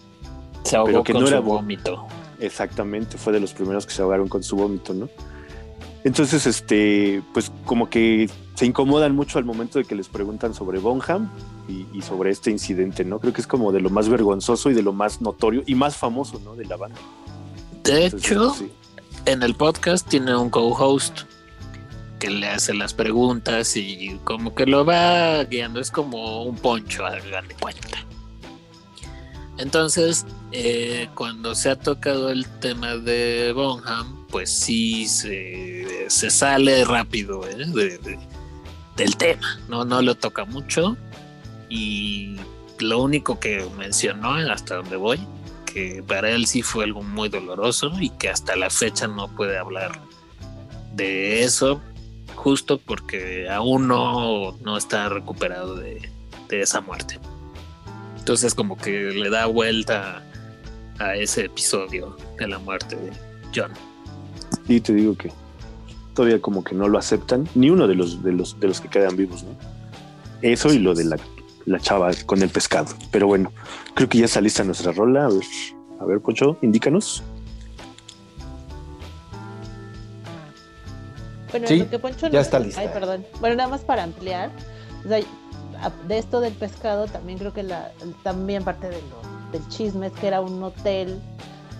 Se 0.67 0.77
ahogó 0.77 0.87
Pero 0.87 1.05
que 1.05 1.13
con 1.13 1.23
no 1.23 1.29
su 1.29 1.33
era 1.33 1.41
vómito. 1.41 2.07
Exactamente, 2.39 3.17
fue 3.17 3.33
de 3.33 3.41
los 3.41 3.53
primeros 3.53 3.87
que 3.87 3.93
se 3.93 4.03
ahogaron 4.03 4.29
con 4.29 4.43
su 4.43 4.57
vómito, 4.57 4.93
¿no? 4.93 5.09
Entonces, 6.05 6.47
este, 6.47 7.23
pues 7.33 7.51
como 7.65 7.89
que 7.91 8.31
se 8.55 8.67
incomodan 8.67 9.15
mucho 9.15 9.39
al 9.39 9.45
momento 9.45 9.79
de 9.79 9.85
que 9.85 9.95
les 9.95 10.09
preguntan 10.09 10.55
sobre 10.55 10.79
Bonham 10.79 11.31
y, 11.69 11.87
y 11.93 12.03
sobre 12.03 12.31
este 12.31 12.51
incidente, 12.51 13.05
¿no? 13.05 13.19
Creo 13.19 13.33
que 13.33 13.41
es 13.41 13.47
como 13.47 13.73
de 13.73 13.81
lo 13.81 13.91
más 13.91 14.09
vergonzoso 14.09 14.71
y 14.71 14.75
de 14.75 14.83
lo 14.83 14.93
más 14.93 15.21
notorio 15.21 15.63
y 15.67 15.75
más 15.75 15.97
famoso, 15.97 16.41
¿no? 16.45 16.55
De 16.55 16.65
la 16.65 16.77
banda. 16.77 16.99
De 17.83 18.05
Entonces, 18.05 18.31
hecho, 18.31 18.55
sí. 18.55 18.71
en 19.25 19.43
el 19.43 19.55
podcast 19.55 20.09
tiene 20.09 20.37
un 20.37 20.51
co-host 20.51 21.23
que 22.19 22.31
le 22.31 22.49
hace 22.49 22.73
las 22.73 22.95
preguntas 22.95 23.77
y 23.77 24.19
como 24.25 24.55
que 24.55 24.67
lo 24.67 24.85
va 24.85 25.45
guiando, 25.45 25.81
es 25.81 25.91
como 25.91 26.45
un 26.45 26.57
poncho, 26.57 27.05
hagan 27.05 27.49
de 27.49 27.55
cuenta. 27.57 28.07
Entonces, 29.59 30.27
eh, 30.53 31.09
cuando 31.15 31.55
se 31.55 31.71
ha 31.71 31.77
tocado 31.77 32.31
el 32.31 32.47
tema 32.61 32.97
de 32.97 33.53
Bonham, 33.55 34.27
pues 34.29 34.51
sí 34.51 35.07
se, 35.07 36.07
se 36.09 36.31
sale 36.31 36.85
rápido 36.85 37.47
¿eh? 37.49 37.57
de- 37.57 37.99
de- 37.99 38.19
del 38.97 39.17
tema, 39.17 39.59
¿no? 39.69 39.85
no 39.85 40.01
lo 40.03 40.15
toca 40.15 40.45
mucho 40.45 40.97
y 41.69 42.37
lo 42.79 43.03
único 43.03 43.39
que 43.41 43.67
mencionó 43.79 44.35
hasta 44.35 44.77
donde 44.77 44.97
voy 44.97 45.19
que 45.67 46.03
para 46.07 46.31
él 46.31 46.47
sí 46.47 46.63
fue 46.63 46.85
algo 46.85 47.03
muy 47.03 47.29
doloroso 47.29 47.93
y 48.01 48.09
que 48.11 48.31
hasta 48.31 48.57
la 48.57 48.71
fecha 48.71 49.07
no 49.07 49.29
puede 49.29 49.59
hablar 49.59 50.01
de 50.95 51.43
eso, 51.43 51.83
justo 52.35 52.79
porque 52.79 53.49
aún 53.51 53.87
no, 53.89 54.53
no 54.63 54.77
está 54.79 55.11
recuperado 55.11 55.75
de, 55.77 56.11
de 56.49 56.61
esa 56.63 56.81
muerte. 56.81 57.19
Entonces 58.27 58.57
como 58.57 58.77
que 58.77 58.91
le 58.91 59.31
da 59.31 59.47
vuelta 59.47 60.21
a 60.99 61.15
ese 61.15 61.45
episodio 61.45 62.17
de 62.41 62.49
la 62.49 62.59
muerte 62.59 62.97
de 62.97 63.13
John. 63.55 63.71
Y 64.67 64.81
te 64.81 64.93
digo 64.93 65.17
que 65.17 65.31
todavía 66.13 66.43
como 66.43 66.65
que 66.65 66.75
no 66.75 66.89
lo 66.89 66.99
aceptan, 66.99 67.49
ni 67.55 67.71
uno 67.71 67.87
de 67.87 67.95
los, 67.95 68.25
de 68.25 68.33
los, 68.33 68.59
de 68.59 68.67
los 68.67 68.81
que 68.81 68.89
quedan 68.89 69.17
vivos, 69.17 69.45
¿no? 69.45 69.51
Eso 70.43 70.73
y 70.73 70.81
lo 70.81 70.93
de 70.93 71.05
la, 71.05 71.19
la 71.67 71.79
chava 71.79 72.11
con 72.27 72.43
el 72.43 72.49
pescado. 72.49 72.97
Pero 73.13 73.29
bueno, 73.29 73.53
creo 73.95 74.09
que 74.09 74.19
ya 74.19 74.25
está 74.25 74.41
lista 74.41 74.65
nuestra 74.65 74.91
rola. 74.91 75.27
A 75.27 75.29
ver, 75.29 75.45
a 76.01 76.05
ver 76.05 76.21
Poncho, 76.21 76.59
indícanos. 76.63 77.23
Bueno, 81.53 81.69
Sí, 81.69 81.79
lo 81.79 81.91
que 81.91 81.99
Poncho 82.01 82.27
ya 82.27 82.41
está 82.41 82.59
lista. 82.59 82.81
Ay, 82.81 82.91
perdón. 82.93 83.25
Bueno, 83.39 83.55
nada 83.55 83.69
más 83.69 83.83
para 83.83 84.03
ampliar. 84.03 84.51
O 85.05 85.09
sea, 85.09 85.21
de 86.07 86.19
esto 86.19 86.41
del 86.41 86.55
pescado, 86.55 87.07
también 87.07 87.39
creo 87.39 87.53
que 87.53 87.63
la, 87.63 87.93
también 88.23 88.65
parte 88.65 88.89
de 88.89 89.01
lo, 89.03 89.51
del 89.53 89.67
chisme 89.69 90.09
es 90.09 90.13
que 90.15 90.29
era 90.29 90.41
un 90.41 90.63
hotel 90.63 91.21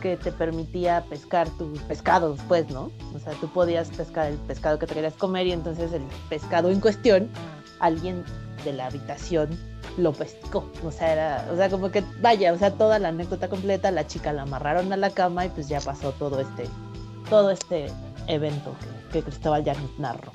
que 0.01 0.17
te 0.17 0.31
permitía 0.33 1.05
pescar 1.09 1.49
tus 1.51 1.79
pescados, 1.83 2.39
pues, 2.49 2.69
¿no? 2.71 2.91
O 3.15 3.19
sea, 3.19 3.33
tú 3.35 3.49
podías 3.49 3.89
pescar 3.89 4.27
el 4.29 4.37
pescado 4.39 4.79
que 4.79 4.87
te 4.87 4.95
querías 4.95 5.15
comer 5.15 5.47
y 5.47 5.53
entonces 5.53 5.93
el 5.93 6.03
pescado 6.29 6.71
en 6.71 6.81
cuestión, 6.81 7.29
alguien 7.81 8.25
de 8.65 8.73
la 8.73 8.87
habitación 8.87 9.59
lo 9.97 10.13
pescó. 10.13 10.71
O 10.85 10.93
sea, 10.93 11.13
era, 11.13 11.49
o 11.53 11.57
sea, 11.57 11.71
como 11.71 11.91
que, 11.91 12.05
vaya, 12.21 12.53
o 12.53 12.59
sea, 12.59 12.73
toda 12.73 12.99
la 12.99 13.09
anécdota 13.09 13.49
completa, 13.49 13.91
la 13.91 14.07
chica 14.07 14.33
la 14.33 14.43
amarraron 14.43 14.93
a 14.93 14.97
la 14.97 15.11
cama 15.11 15.47
y 15.47 15.49
pues 15.49 15.69
ya 15.69 15.81
pasó 15.81 16.13
todo 16.13 16.41
este, 16.41 16.69
todo 17.31 17.51
este 17.51 17.87
evento 18.27 18.75
que, 18.81 19.13
que 19.13 19.23
Cristóbal 19.25 19.65
ya 19.65 19.75
nos 19.75 19.99
narró. 19.99 20.33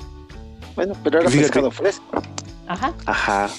Bueno, 0.76 0.94
pero 1.04 1.20
era 1.20 1.30
Fíjate. 1.30 1.48
pescado 1.48 1.72
fresco. 1.72 2.22
Ajá. 2.72 2.94
Ajá. 3.06 3.50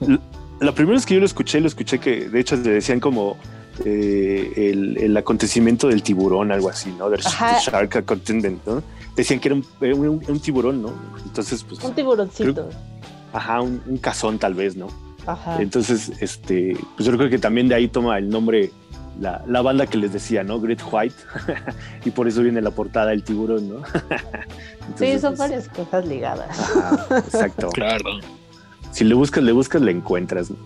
L- 0.00 0.18
la 0.60 0.72
primera 0.72 0.96
vez 0.96 1.06
que 1.06 1.14
yo 1.14 1.20
lo 1.20 1.26
escuché, 1.26 1.60
lo 1.60 1.68
escuché 1.68 1.98
que 1.98 2.28
de 2.28 2.40
hecho 2.40 2.56
le 2.56 2.70
decían 2.70 3.00
como 3.00 3.36
eh, 3.84 4.52
el, 4.56 4.98
el 4.98 5.16
acontecimiento 5.16 5.88
del 5.88 6.02
tiburón, 6.02 6.52
algo 6.52 6.68
así, 6.68 6.94
¿no? 6.98 7.08
Del. 7.08 7.20
Shark 7.20 7.96
Acontendent, 7.96 8.64
¿no? 8.66 8.82
Decían 9.16 9.40
que 9.40 9.48
era 9.48 9.54
un, 9.54 9.64
era 9.80 9.94
un- 9.94 10.22
un 10.26 10.40
tiburón, 10.40 10.82
¿no? 10.82 10.92
Entonces, 11.24 11.64
pues, 11.64 11.82
Un 11.82 11.94
tiburoncito. 11.94 12.68
ajá, 13.32 13.60
un, 13.62 13.80
un 13.86 13.96
cazón 13.98 14.38
tal 14.38 14.54
vez, 14.54 14.76
¿no? 14.76 14.88
Ajá. 15.26 15.60
Entonces, 15.60 16.12
este, 16.20 16.76
pues 16.96 17.06
yo 17.08 17.16
creo 17.16 17.28
que 17.30 17.38
también 17.38 17.68
de 17.68 17.74
ahí 17.74 17.88
toma 17.88 18.18
el 18.18 18.28
nombre 18.28 18.70
la, 19.20 19.42
la 19.46 19.60
banda 19.62 19.86
que 19.86 19.98
les 19.98 20.12
decía, 20.12 20.42
¿no? 20.44 20.60
Great 20.60 20.80
White. 20.90 21.14
y 22.04 22.10
por 22.10 22.28
eso 22.28 22.42
viene 22.42 22.60
la 22.60 22.70
portada 22.70 23.12
el 23.12 23.22
tiburón, 23.22 23.68
¿no? 23.68 23.82
Sí, 24.98 25.12
son 25.20 25.30
pues, 25.36 25.38
varias 25.38 25.68
cosas 25.68 26.04
ligadas. 26.06 26.58
ajá, 26.58 27.18
exacto. 27.18 27.68
Claro. 27.70 28.18
Si 28.92 29.04
le 29.04 29.14
buscas, 29.14 29.42
le 29.44 29.52
buscas, 29.52 29.80
le 29.82 29.92
encuentras. 29.92 30.50
¿no? 30.50 30.56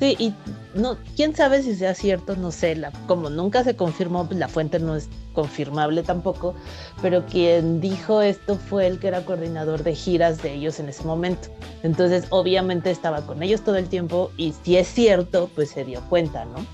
Sí, 0.00 0.16
y 0.18 0.34
no, 0.74 0.96
quién 1.14 1.36
sabe 1.36 1.62
si 1.62 1.76
sea 1.76 1.94
cierto, 1.94 2.34
no 2.34 2.50
sé, 2.50 2.74
la, 2.74 2.90
como 3.06 3.30
nunca 3.30 3.62
se 3.62 3.76
confirmó, 3.76 4.26
pues 4.26 4.38
la 4.38 4.48
fuente 4.48 4.80
no 4.80 4.96
es 4.96 5.08
confirmable 5.32 6.02
tampoco, 6.02 6.54
pero 7.00 7.24
quien 7.26 7.80
dijo 7.80 8.20
esto 8.20 8.56
fue 8.56 8.88
el 8.88 8.98
que 8.98 9.06
era 9.08 9.24
coordinador 9.24 9.84
de 9.84 9.94
giras 9.94 10.42
de 10.42 10.54
ellos 10.54 10.80
en 10.80 10.88
ese 10.88 11.04
momento. 11.04 11.48
Entonces, 11.84 12.24
obviamente 12.30 12.90
estaba 12.90 13.24
con 13.26 13.42
ellos 13.44 13.60
todo 13.62 13.76
el 13.76 13.88
tiempo 13.88 14.32
y 14.36 14.54
si 14.64 14.76
es 14.76 14.88
cierto, 14.88 15.48
pues 15.54 15.70
se 15.70 15.84
dio 15.84 16.00
cuenta, 16.08 16.46
¿no? 16.46 16.66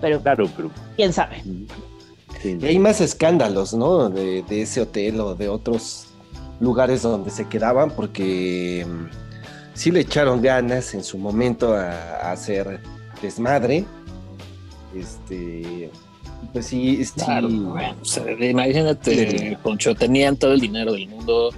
Pero 0.00 0.22
Claro, 0.22 0.48
pero. 0.56 0.70
quién 0.96 1.12
sabe. 1.12 1.42
sí, 2.40 2.56
Y 2.60 2.66
hay 2.66 2.78
más 2.78 3.00
escándalos, 3.00 3.74
¿no? 3.74 4.10
De, 4.10 4.42
de 4.42 4.62
ese 4.62 4.80
hotel 4.80 5.20
o 5.20 5.34
de 5.34 5.48
otros 5.48 6.11
lugares 6.62 7.02
donde 7.02 7.30
se 7.30 7.48
quedaban, 7.48 7.90
porque 7.90 8.86
mm, 8.88 9.06
sí 9.74 9.90
le 9.90 10.00
echaron 10.00 10.40
ganas 10.40 10.94
en 10.94 11.02
su 11.04 11.18
momento 11.18 11.74
a, 11.74 11.90
a 11.90 12.32
hacer 12.32 12.80
desmadre. 13.20 13.84
Este, 14.94 15.90
pues 16.52 16.66
sí, 16.66 17.04
sí. 17.04 17.12
Claro, 17.24 17.48
bueno, 17.48 17.96
o 18.00 18.04
sea, 18.04 18.30
imagínate, 18.32 19.58
Poncho, 19.62 19.94
tenían 19.94 20.36
todo 20.36 20.52
el 20.52 20.60
dinero 20.60 20.92
del 20.92 21.08
mundo, 21.08 21.50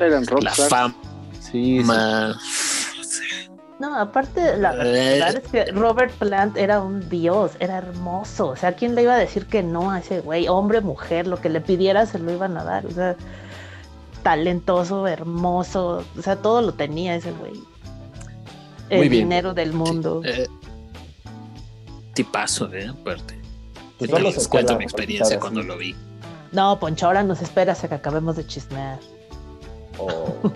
Eran 0.00 0.24
la 0.42 0.50
fama, 0.52 0.94
sí, 1.40 1.80
No, 3.78 3.96
aparte, 3.96 4.56
la 4.56 4.72
Eh. 4.72 5.20
verdad 5.20 5.36
es 5.36 5.48
que 5.50 5.64
Robert 5.72 6.12
Plant 6.14 6.56
era 6.56 6.80
un 6.80 7.08
dios, 7.08 7.52
era 7.60 7.78
hermoso. 7.78 8.48
O 8.48 8.56
sea, 8.56 8.72
¿quién 8.72 8.96
le 8.96 9.02
iba 9.02 9.14
a 9.14 9.18
decir 9.18 9.46
que 9.46 9.62
no 9.62 9.92
a 9.92 10.00
ese 10.00 10.20
güey? 10.20 10.48
Hombre, 10.48 10.80
mujer, 10.80 11.28
lo 11.28 11.40
que 11.40 11.48
le 11.48 11.60
pidiera 11.60 12.04
se 12.06 12.18
lo 12.18 12.32
iban 12.32 12.56
a 12.56 12.64
dar. 12.64 12.86
O 12.86 12.90
sea, 12.90 13.14
talentoso, 14.22 15.06
hermoso. 15.06 16.04
O 16.18 16.22
sea, 16.22 16.36
todo 16.36 16.62
lo 16.62 16.72
tenía 16.74 17.14
ese 17.16 17.32
güey. 17.32 17.54
El 18.90 18.98
Muy 18.98 19.08
bien. 19.08 19.24
dinero 19.24 19.54
del 19.54 19.72
mundo. 19.72 20.22
Eh, 20.24 20.46
tipazo, 22.14 22.72
¿eh? 22.74 22.88
Aparte. 22.88 23.38
Pues 23.98 24.10
Sí, 24.10 24.16
a 24.16 24.20
les 24.20 24.48
cuento 24.48 24.76
mi 24.78 24.84
experiencia 24.84 25.38
cuando 25.40 25.60
sí. 25.62 25.66
lo 25.66 25.76
vi. 25.76 25.94
No, 26.52 26.78
Poncho, 26.78 27.06
ahora 27.06 27.22
nos 27.22 27.42
esperas 27.42 27.82
a 27.84 27.88
que 27.88 27.94
acabemos 27.96 28.36
de 28.36 28.46
chismear. 28.46 28.98
Oh. 29.98 30.32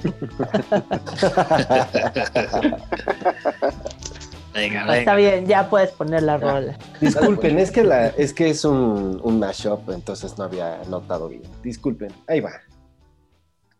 Venga, 4.54 4.80
Está 4.98 5.14
venga. 5.14 5.14
bien, 5.16 5.46
ya 5.46 5.70
puedes 5.70 5.90
poner 5.92 6.22
la 6.24 6.36
rola. 6.36 6.76
Disculpen, 7.00 7.58
es 7.58 7.70
que 7.70 7.84
la, 7.84 8.08
es 8.08 8.34
que 8.34 8.50
es 8.50 8.66
un, 8.66 9.18
un 9.24 9.38
mashup, 9.38 9.88
entonces 9.90 10.36
no 10.36 10.44
había 10.44 10.82
notado 10.90 11.28
bien. 11.28 11.42
Disculpen, 11.62 12.12
ahí 12.28 12.40
va. 12.40 12.50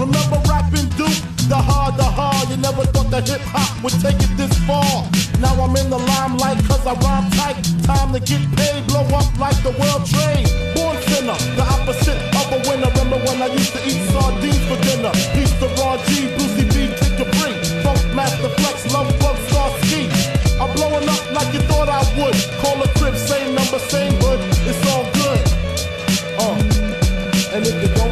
Remember 0.00 0.40
rapping 0.48 0.88
Duke? 0.96 1.12
The 1.52 1.60
hard, 1.60 2.00
the 2.00 2.08
hard. 2.08 2.48
You 2.48 2.56
never 2.56 2.88
thought 2.88 3.12
that 3.12 3.28
hip 3.28 3.44
hop 3.44 3.68
would 3.84 3.92
take 4.00 4.16
it 4.16 4.32
this 4.32 4.48
far. 4.64 5.04
Now 5.44 5.52
I'm 5.60 5.76
in 5.76 5.92
the 5.92 6.00
limelight 6.00 6.56
cause 6.64 6.80
I 6.88 6.96
rhyme 7.04 7.28
tight. 7.36 7.60
Time 7.84 8.16
to 8.16 8.20
get 8.24 8.40
paid, 8.56 8.88
blow 8.88 9.04
up 9.12 9.28
like 9.36 9.60
the 9.60 9.76
world 9.76 10.08
trade. 10.08 10.48
Born 10.72 10.96
sinner, 11.04 11.36
the 11.52 11.68
opposite 11.68 12.16
of 12.32 12.48
a 12.48 12.58
winner. 12.64 12.88
Remember 12.96 13.20
when 13.28 13.44
I 13.44 13.52
used 13.52 13.76
to 13.76 13.80
eat 13.84 14.00
sardines 14.08 14.64
for 14.72 14.80
dinner? 14.88 15.12
Peace 15.36 15.52
to 15.60 15.68
Raw 15.76 16.00
G, 16.08 16.32
Brucey 16.32 16.64
B, 16.72 16.88
Kid 16.96 17.20
Capri. 17.20 17.52
Funk 17.84 18.00
Master 18.16 18.48
Flex, 18.56 18.88
Love 18.96 19.12
Bug, 19.20 19.36
Star 19.52 19.68
Ski. 19.84 20.08
I'm 20.56 20.72
blowing 20.80 21.04
up 21.12 21.24
like 21.36 21.52
you 21.52 21.60
thought 21.68 21.92
I 21.92 22.00
would. 22.16 22.40
Call 22.64 22.80
a 22.80 22.88
crib, 22.96 23.20
same 23.20 23.52
number, 23.52 23.76
same 23.92 24.16
hood. 24.24 24.40
It's 24.64 24.80
all 24.88 25.04
good. 25.12 25.44
Uh. 26.40 26.80
And 27.52 27.66
if 27.66 27.82
you 27.82 27.92
don't 27.96 28.09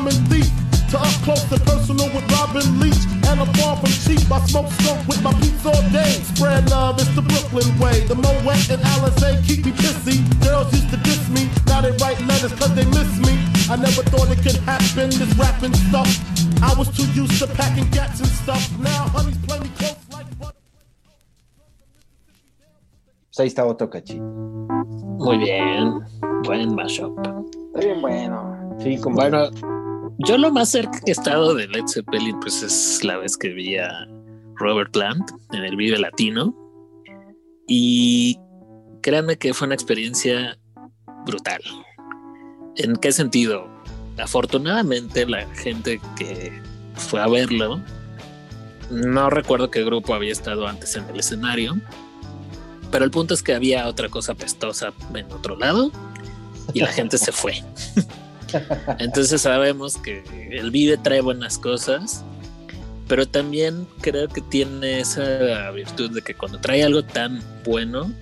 common 0.00 0.16
thief 0.32 0.48
to 0.88 0.96
up 0.96 1.12
close 1.24 1.44
and 1.52 1.60
personal 1.68 2.08
with 2.16 2.24
Robin 2.32 2.64
Leach. 2.80 3.04
And 3.28 3.40
I'm 3.40 3.52
far 3.60 3.76
from 3.76 3.92
cheap. 4.04 4.24
I 4.32 4.40
smoke 4.46 4.72
skunk 4.80 5.06
with 5.06 5.22
my 5.22 5.32
peeps 5.34 5.64
all 5.66 5.82
day. 5.92 6.12
Spread 6.32 6.70
love, 6.70 6.98
it's 6.98 7.14
the 7.14 7.22
Brooklyn 7.22 7.68
way. 7.78 8.00
The 8.08 8.14
Moet 8.14 8.70
and 8.72 8.82
Alizé 8.92 9.44
keep 9.46 9.66
me 9.66 9.72
pissy. 9.72 10.16
Girls 10.42 10.72
used 10.72 10.88
to 10.90 10.96
diss 11.04 11.28
me. 11.28 11.50
Now 11.66 11.82
they 11.82 11.92
write 12.00 12.18
letters 12.26 12.52
cause 12.58 12.74
they 12.74 12.86
miss 12.96 13.12
me. 13.20 13.36
I 13.68 13.76
never 13.76 14.02
thought 14.10 14.30
it 14.32 14.42
could 14.42 14.56
happen, 14.64 15.10
this 15.20 15.32
rapping 15.36 15.74
stuff. 15.88 16.08
I 16.62 16.72
was 16.78 16.88
too 16.96 17.06
used 17.12 17.38
to 17.40 17.46
packing 17.46 17.88
gats 17.90 18.20
and 18.20 18.32
stuff. 18.42 18.64
Now 18.80 19.08
honeys 19.12 19.36
play 19.46 19.60
me 19.60 19.68
close 19.76 20.00
like 20.10 20.26
butter. 20.38 20.56
Pues 23.28 23.40
ahí 23.40 23.48
está 23.48 23.66
otro 23.66 23.90
cachito. 23.90 24.22
Muy 24.22 25.38
bien. 25.38 26.00
Buen 26.44 26.74
mashup. 26.74 27.12
Está 27.68 27.80
bien 27.80 28.00
bueno. 28.00 28.60
Sí, 28.82 28.96
como 28.98 29.16
Bueno, 29.16 29.50
yo 30.26 30.38
lo 30.38 30.50
más 30.50 30.70
cerca 30.70 31.00
que 31.00 31.10
he 31.10 31.12
estado 31.12 31.54
de 31.54 31.68
Led 31.68 31.86
Zeppelin, 31.86 32.38
pues 32.40 32.62
es 32.62 33.02
la 33.04 33.16
vez 33.16 33.36
que 33.36 33.48
vi 33.48 33.76
a 33.76 34.06
Robert 34.56 34.92
Plant 34.92 35.30
en 35.52 35.64
el 35.64 35.76
Vive 35.76 35.98
Latino. 35.98 36.54
Y 37.66 38.38
créanme 39.02 39.38
que 39.38 39.54
fue 39.54 39.66
una 39.66 39.74
experiencia 39.74 40.58
brutal. 41.24 41.62
¿En 42.76 42.96
qué 42.96 43.12
sentido? 43.12 43.68
Afortunadamente 44.18 45.26
la 45.26 45.46
gente 45.54 46.00
que 46.16 46.52
fue 46.94 47.20
a 47.20 47.26
verlo, 47.26 47.80
no 48.90 49.30
recuerdo 49.30 49.70
qué 49.70 49.84
grupo 49.84 50.14
había 50.14 50.32
estado 50.32 50.66
antes 50.66 50.96
en 50.96 51.08
el 51.08 51.20
escenario, 51.20 51.80
pero 52.90 53.04
el 53.04 53.10
punto 53.10 53.34
es 53.34 53.42
que 53.42 53.54
había 53.54 53.86
otra 53.86 54.08
cosa 54.08 54.34
pestosa 54.34 54.92
en 55.14 55.30
otro 55.32 55.56
lado 55.56 55.90
y 56.74 56.80
la 56.80 56.88
gente 56.88 57.16
se 57.16 57.32
fue. 57.32 57.62
Entonces 58.98 59.42
sabemos 59.42 59.96
que 59.96 60.22
el 60.50 60.70
Vive 60.70 60.96
trae 60.96 61.20
buenas 61.20 61.58
cosas, 61.58 62.24
pero 63.08 63.26
también 63.26 63.86
creo 64.00 64.28
que 64.28 64.40
tiene 64.40 65.00
esa 65.00 65.70
virtud 65.72 66.10
de 66.10 66.22
que 66.22 66.34
cuando 66.34 66.58
trae 66.58 66.84
algo 66.84 67.02
tan 67.04 67.42
bueno, 67.64 68.12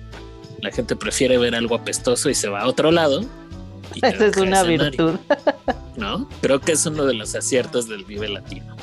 la 0.61 0.71
gente 0.71 0.95
prefiere 0.95 1.37
ver 1.37 1.55
algo 1.55 1.75
apestoso 1.75 2.29
y 2.29 2.35
se 2.35 2.49
va 2.49 2.61
a 2.61 2.67
otro 2.67 2.91
lado. 2.91 3.23
Esa 4.01 4.27
es 4.27 4.37
una 4.37 4.63
virtud. 4.63 5.15
¿no? 5.99 6.27
Creo 6.41 6.59
que 6.61 6.71
es 6.71 6.85
uno 6.85 7.05
de 7.05 7.13
los 7.13 7.35
aciertos 7.35 7.87
del 7.87 8.05
Vive 8.05 8.29
Latino. 8.29 8.75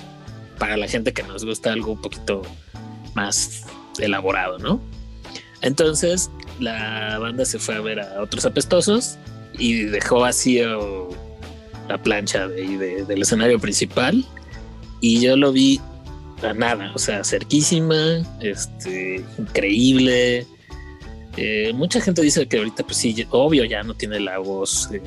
Para 0.58 0.76
la 0.76 0.86
gente 0.86 1.12
que 1.12 1.22
nos 1.22 1.44
gusta 1.44 1.72
algo 1.72 1.92
un 1.92 2.00
poquito 2.00 2.42
más 3.14 3.64
elaborado, 3.98 4.58
¿no? 4.58 4.80
Entonces 5.62 6.30
la 6.60 7.18
banda 7.18 7.44
se 7.44 7.58
fue 7.58 7.74
a 7.74 7.80
ver 7.80 8.00
a 8.00 8.22
otros 8.22 8.44
apestosos 8.46 9.16
y 9.58 9.84
dejó 9.84 10.20
vacío 10.20 11.08
la 11.88 11.98
plancha 12.02 12.48
de, 12.48 12.78
de- 12.78 13.04
del 13.04 13.22
escenario 13.22 13.58
principal 13.58 14.24
y 15.00 15.20
yo 15.20 15.36
lo 15.36 15.52
vi 15.52 15.80
a 16.42 16.52
nada, 16.52 16.92
o 16.94 16.98
sea, 16.98 17.24
cerquísima, 17.24 18.22
este, 18.40 19.24
increíble. 19.38 20.46
Eh, 21.38 21.72
mucha 21.74 22.00
gente 22.00 22.22
dice 22.22 22.46
que 22.46 22.58
ahorita, 22.58 22.82
pues 22.84 22.96
sí, 22.98 23.26
obvio, 23.30 23.64
ya 23.64 23.82
no 23.82 23.94
tiene 23.94 24.20
la 24.20 24.38
voz 24.38 24.88
eh, 24.92 25.02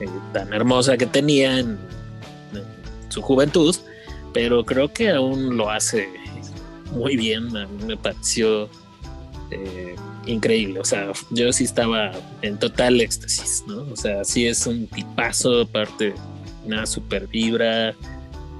eh, 0.00 0.08
tan 0.32 0.52
hermosa 0.52 0.96
que 0.96 1.06
tenía 1.06 1.58
en, 1.58 1.78
en 2.52 3.10
su 3.10 3.20
juventud, 3.22 3.74
pero 4.32 4.64
creo 4.64 4.92
que 4.92 5.10
aún 5.10 5.56
lo 5.56 5.70
hace 5.70 6.08
muy 6.92 7.16
bien. 7.16 7.56
A 7.56 7.66
mí 7.66 7.84
me 7.86 7.96
pareció 7.96 8.68
increíble. 10.26 10.80
O 10.80 10.84
sea, 10.84 11.12
yo 11.30 11.52
sí 11.52 11.64
estaba 11.64 12.12
en 12.42 12.58
total 12.58 13.00
éxtasis, 13.00 13.64
¿no? 13.66 13.82
O 13.92 13.96
sea, 13.96 14.24
sí 14.24 14.46
es 14.46 14.66
un 14.66 14.86
tipazo, 14.86 15.62
aparte, 15.62 16.14
una 16.64 16.86
super 16.86 17.26
vibra. 17.26 17.94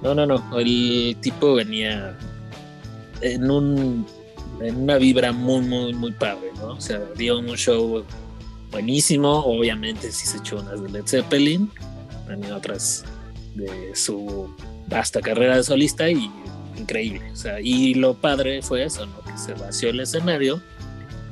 No, 0.03 0.15
no, 0.15 0.27
no. 0.27 0.59
El 0.59 1.17
tipo 1.21 1.55
venía 1.55 2.17
en 3.21 3.51
un 3.51 4.07
en 4.61 4.77
una 4.77 4.99
vibra 4.99 5.33
muy, 5.33 5.61
muy, 5.63 5.93
muy 5.95 6.13
padre, 6.13 6.51
¿no? 6.57 6.69
O 6.75 6.81
sea, 6.81 7.01
dio 7.17 7.39
un 7.39 7.57
show 7.57 8.05
buenísimo. 8.71 9.41
Obviamente, 9.45 10.13
sí 10.13 10.27
se 10.27 10.39
echó 10.39 10.61
unas 10.61 10.83
de 10.83 10.91
Led 10.91 11.07
Zeppelin, 11.07 11.71
tenía 12.27 12.57
otras 12.57 13.05
de 13.55 13.95
su 13.95 14.55
vasta 14.89 15.21
carrera 15.21 15.57
de 15.57 15.65
solista 15.65 16.09
y 16.09 16.31
increíble. 16.77 17.31
O 17.33 17.37
sea, 17.37 17.61
y 17.61 17.95
lo 17.95 18.15
padre 18.15 18.63
fue 18.63 18.85
eso, 18.85 19.07
¿no? 19.07 19.21
Que 19.23 19.37
se 19.39 19.55
vació 19.55 19.91
el 19.91 20.01
escenario 20.01 20.61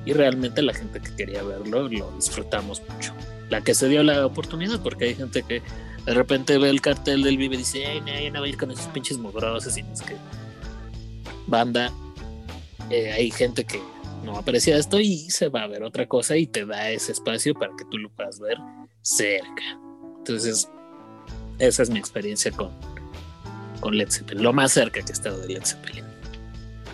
y 0.04 0.12
realmente 0.12 0.62
la 0.62 0.74
gente 0.74 1.00
que 1.00 1.14
quería 1.14 1.42
verlo 1.42 1.88
lo 1.88 2.12
disfrutamos 2.12 2.82
mucho. 2.88 3.12
La 3.50 3.60
que 3.60 3.74
se 3.74 3.88
dio 3.88 4.02
la 4.02 4.26
oportunidad, 4.26 4.80
porque 4.82 5.06
hay 5.06 5.14
gente 5.14 5.42
que 5.42 5.62
de 6.06 6.14
repente 6.14 6.58
ve 6.58 6.70
el 6.70 6.80
cartel 6.80 7.22
del 7.22 7.36
Vive 7.36 7.54
y 7.54 7.58
dice, 7.58 7.86
ay, 7.86 8.00
no, 8.00 8.08
ya 8.08 8.30
no 8.30 8.40
va 8.40 8.46
a 8.46 8.48
ir 8.48 8.56
con 8.56 8.70
esos 8.70 8.86
pinches 8.86 9.18
mugrosos 9.18 9.76
y 9.76 9.80
es 9.80 10.02
que 10.02 10.16
banda, 11.46 11.92
eh, 12.90 13.12
hay 13.12 13.30
gente 13.30 13.64
que 13.64 13.80
no 14.24 14.36
aprecia 14.36 14.76
esto 14.76 15.00
y 15.00 15.30
se 15.30 15.48
va 15.48 15.62
a 15.62 15.66
ver 15.66 15.82
otra 15.82 16.06
cosa 16.06 16.36
y 16.36 16.46
te 16.46 16.64
da 16.64 16.90
ese 16.90 17.12
espacio 17.12 17.54
para 17.54 17.74
que 17.76 17.84
tú 17.84 17.98
lo 17.98 18.08
puedas 18.10 18.40
ver 18.40 18.58
cerca. 19.02 19.78
Entonces, 20.18 20.68
esa 21.58 21.82
es 21.82 21.90
mi 21.90 21.98
experiencia 21.98 22.50
con, 22.52 22.70
con 23.80 23.96
Led 23.96 24.10
Zeppelin, 24.10 24.42
lo 24.42 24.52
más 24.52 24.72
cerca 24.72 25.02
que 25.02 25.10
he 25.10 25.12
estado 25.12 25.38
de 25.38 25.54
Led 25.54 25.64
Zeppelin. 25.64 26.11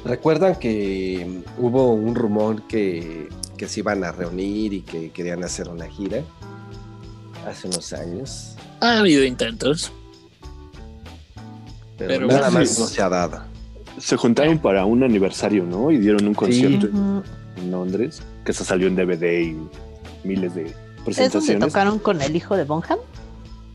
¿Recuerdan 0.08 0.54
que 0.56 1.42
hubo 1.58 1.92
un 1.92 2.14
rumor 2.14 2.66
que, 2.66 3.28
que 3.58 3.68
se 3.68 3.80
iban 3.80 4.02
a 4.04 4.10
reunir 4.10 4.72
y 4.72 4.80
que 4.80 5.10
querían 5.10 5.44
hacer 5.44 5.68
una 5.68 5.86
gira 5.86 6.22
hace 7.46 7.68
unos 7.68 7.92
años? 7.92 8.56
Ha 8.80 9.00
habido 9.00 9.22
intentos, 9.22 9.92
Pero, 11.98 12.08
Pero 12.08 12.26
nada 12.28 12.50
más 12.50 12.78
no 12.78 12.86
se 12.86 13.02
ha 13.02 13.08
dado. 13.10 13.42
Se 13.98 14.16
juntaron 14.16 14.58
para 14.58 14.86
un 14.86 15.02
aniversario, 15.02 15.64
¿no? 15.64 15.90
Y 15.90 15.98
dieron 15.98 16.26
un 16.26 16.34
concierto 16.34 16.88
en 17.56 17.70
Londres, 17.70 18.22
que 18.46 18.52
eso 18.52 18.64
salió 18.64 18.86
en 18.86 18.96
DVD 18.96 19.40
y 19.42 19.58
miles 20.24 20.54
de 20.54 20.62
¿Es 20.62 20.72
donde 20.72 21.04
presentaciones. 21.04 21.68
tocaron 21.68 21.98
con 21.98 22.22
el 22.22 22.34
hijo 22.34 22.56
de 22.56 22.64
Bonham? 22.64 22.98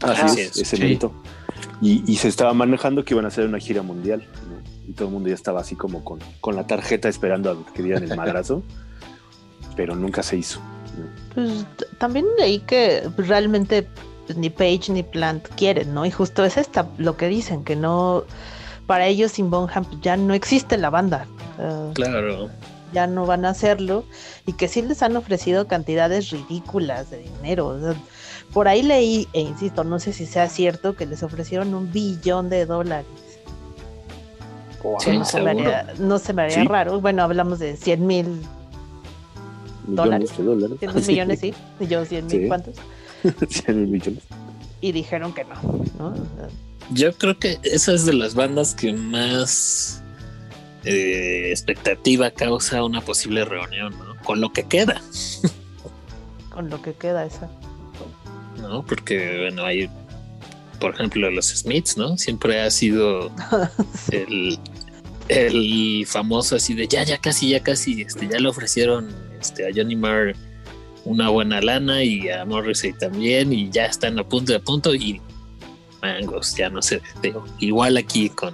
Así 0.02 0.22
Así 0.22 0.42
es, 0.42 0.52
es, 0.52 0.58
ese 0.64 0.78
sí. 0.78 0.82
evento. 0.84 1.14
Y, 1.82 2.10
y 2.10 2.16
se 2.16 2.30
estaba 2.30 2.54
manejando 2.54 3.04
que 3.04 3.14
iban 3.14 3.26
a 3.26 3.28
hacer 3.28 3.46
una 3.46 3.60
gira 3.60 3.82
mundial. 3.84 4.26
Y 4.88 4.94
todo 4.94 5.08
el 5.08 5.14
mundo 5.14 5.30
ya 5.30 5.36
estaba 5.36 5.62
así 5.62 5.76
como 5.76 6.04
con, 6.04 6.20
con 6.42 6.56
la 6.56 6.68
tarjeta 6.68 7.10
esperando 7.10 7.52
a 7.52 7.74
que 7.74 7.84
dieran 7.84 8.04
el 8.04 8.16
madrazo. 8.18 8.64
pero 9.76 9.96
nunca 9.96 10.24
se 10.24 10.38
hizo. 10.38 10.60
¿no? 10.60 11.08
Pues 11.34 11.66
también 11.98 12.26
leí 12.38 12.60
que 12.60 13.10
realmente 13.18 13.88
pues, 14.28 14.38
ni 14.38 14.50
Page 14.50 14.92
ni 14.92 15.04
Plant 15.04 15.48
quieren, 15.56 15.94
¿no? 15.94 16.06
Y 16.06 16.12
justo 16.12 16.44
es 16.46 16.58
esta 16.58 16.88
lo 16.98 17.18
que 17.18 17.28
dicen, 17.28 17.64
que 17.64 17.76
no, 17.76 18.24
para 18.86 19.08
ellos 19.08 19.34
sin 19.34 19.50
Bonham 19.50 19.86
ya 20.02 20.18
no 20.18 20.34
existe 20.34 20.78
la 20.78 20.90
banda. 20.90 21.28
Claro. 21.94 22.50
ya 22.94 23.06
no 23.06 23.28
van 23.28 23.46
a 23.46 23.50
hacerlo 23.50 24.06
y 24.48 24.54
que 24.54 24.68
sí 24.68 24.82
les 24.82 25.04
han 25.04 25.16
ofrecido 25.16 25.68
cantidades 25.68 26.32
ridículas 26.32 27.12
de 27.12 27.20
dinero. 27.20 27.68
o 27.68 27.80
sea, 27.80 27.96
por 28.54 28.68
ahí 28.68 28.82
leí, 28.84 29.28
e 29.34 29.42
insisto, 29.42 29.84
no 29.84 30.00
sé 30.00 30.14
si 30.14 30.26
sea 30.26 30.48
cierto, 30.48 30.96
que 30.96 31.06
les 31.06 31.24
ofrecieron 31.24 31.74
un 31.74 31.92
billón 31.92 32.50
de 32.50 32.66
dólares. 32.66 33.06
Wow. 34.84 35.00
Sí, 35.00 35.18
no, 35.18 35.26
se 35.26 35.42
me 35.42 35.52
haría, 35.52 35.94
no 36.00 36.20
se 36.20 36.34
me 36.34 36.42
haría 36.44 36.62
Sí. 36.62 36.68
raro. 36.68 37.00
Bueno, 37.02 37.24
hablamos 37.24 37.60
de 37.60 37.76
100 37.78 38.06
mil, 38.06 38.26
Millones 39.86 40.32
¿Dólares? 40.32 40.32
dólares. 40.38 40.78
100 40.80 40.96
mil 40.96 41.08
millones, 41.08 41.40
sí. 41.40 41.54
Y 41.80 41.88
yo 41.88 42.06
100 42.06 42.28
mil, 42.28 42.42
Sí. 42.42 42.48
¿cuántos? 42.48 42.76
100 43.50 43.82
mil 43.82 43.88
millones. 43.92 44.24
Y 44.82 44.92
dijeron 44.92 45.34
que 45.34 45.44
no, 45.46 45.56
¿no? 45.98 46.14
Yo 46.92 47.14
creo 47.14 47.38
que 47.40 47.60
esa 47.64 47.94
es 47.94 48.06
de 48.06 48.14
las 48.14 48.36
bandas 48.36 48.76
que 48.76 48.92
más 48.94 50.02
eh, 50.84 51.48
expectativa 51.50 52.30
causa 52.32 52.84
una 52.84 53.00
posible 53.02 53.46
reunión, 53.46 53.94
¿no? 53.98 54.16
Con 54.24 54.42
lo 54.42 54.52
que 54.52 54.64
queda, 54.64 55.02
con 56.50 56.70
lo 56.70 56.82
que 56.82 56.94
queda 56.94 57.26
esa. 57.26 57.50
¿no? 58.62 58.86
Porque, 58.86 59.40
bueno, 59.42 59.66
hay, 59.66 59.90
por 60.80 60.94
ejemplo, 60.94 61.30
los 61.32 61.48
Smiths, 61.48 61.98
¿no? 61.98 62.18
Siempre 62.18 62.62
ha 62.62 62.70
sido 62.72 63.32
el, 64.12 64.58
el 65.28 66.06
famoso 66.08 66.56
así 66.56 66.74
de 66.74 66.88
ya, 66.88 67.04
ya 67.04 67.18
casi, 67.18 67.50
ya 67.50 67.62
casi, 67.62 68.02
este, 68.02 68.28
ya 68.28 68.40
le 68.40 68.50
ofrecieron 68.50 69.10
este, 69.40 69.68
a 69.68 69.72
Johnny 69.74 69.96
Marr 69.96 70.36
una 71.06 71.30
buena 71.30 71.62
lana 71.62 72.04
y 72.04 72.30
a 72.30 72.46
Morrissey 72.46 72.94
también 72.94 73.52
y 73.52 73.70
ya 73.70 73.86
están 73.86 74.18
a 74.20 74.24
punto 74.24 74.54
de 74.54 74.60
punto 74.60 74.96
y 74.96 75.22
mangos, 76.02 76.56
ya 76.56 76.70
no 76.70 76.82
sé, 76.82 77.02
igual 77.60 77.98
aquí 77.98 78.30
con, 78.30 78.54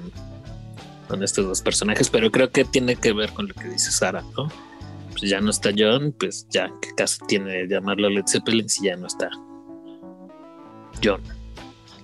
con 1.07 1.23
estos 1.23 1.45
dos 1.45 1.61
personajes, 1.61 2.09
pero 2.09 2.31
creo 2.31 2.51
que 2.51 2.65
tiene 2.65 2.95
que 2.95 3.13
ver 3.13 3.31
con 3.33 3.47
lo 3.47 3.53
que 3.53 3.67
dice 3.67 3.91
Sara, 3.91 4.23
¿no? 4.37 4.51
Pues 5.11 5.29
ya 5.29 5.41
no 5.41 5.49
está 5.49 5.71
John, 5.75 6.13
pues 6.17 6.47
ya, 6.49 6.71
¿qué 6.81 6.89
caso 6.95 7.25
tiene 7.27 7.67
llamarlo 7.67 8.09
Led 8.09 8.25
Zeppelin 8.27 8.69
si 8.69 8.85
ya 8.85 8.95
no 8.95 9.07
está 9.07 9.29
John? 11.03 11.21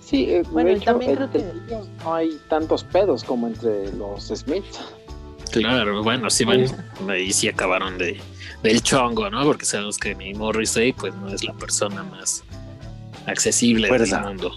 Sí, 0.06 0.30
eh, 0.30 0.44
Bueno, 0.52 0.70
hecho, 0.70 0.86
también 0.86 1.16
creo 1.16 1.26
entre 1.26 1.42
que- 1.42 1.50
ellos 1.68 1.88
no 2.04 2.14
hay 2.14 2.40
tantos 2.50 2.84
pedos 2.84 3.24
como 3.24 3.48
entre 3.48 3.92
los 3.94 4.26
Smith. 4.28 4.64
Claro, 5.52 6.04
bueno, 6.04 6.30
sí, 6.30 6.44
bueno, 6.46 6.66
ahí 7.10 7.32
sí 7.34 7.48
acabaron 7.48 7.98
de 7.98 8.20
del 8.62 8.82
chongo, 8.82 9.30
¿no? 9.30 9.44
Porque 9.44 9.66
sabemos 9.66 9.98
que 9.98 10.16
mi 10.16 10.34
Morrissey 10.34 10.92
pues 10.94 11.14
no 11.16 11.30
es 11.30 11.44
la 11.44 11.54
persona 11.54 12.04
más 12.04 12.44
accesible 13.26 13.88
Fuerza. 13.88 14.18
del 14.18 14.26
mundo. 14.28 14.52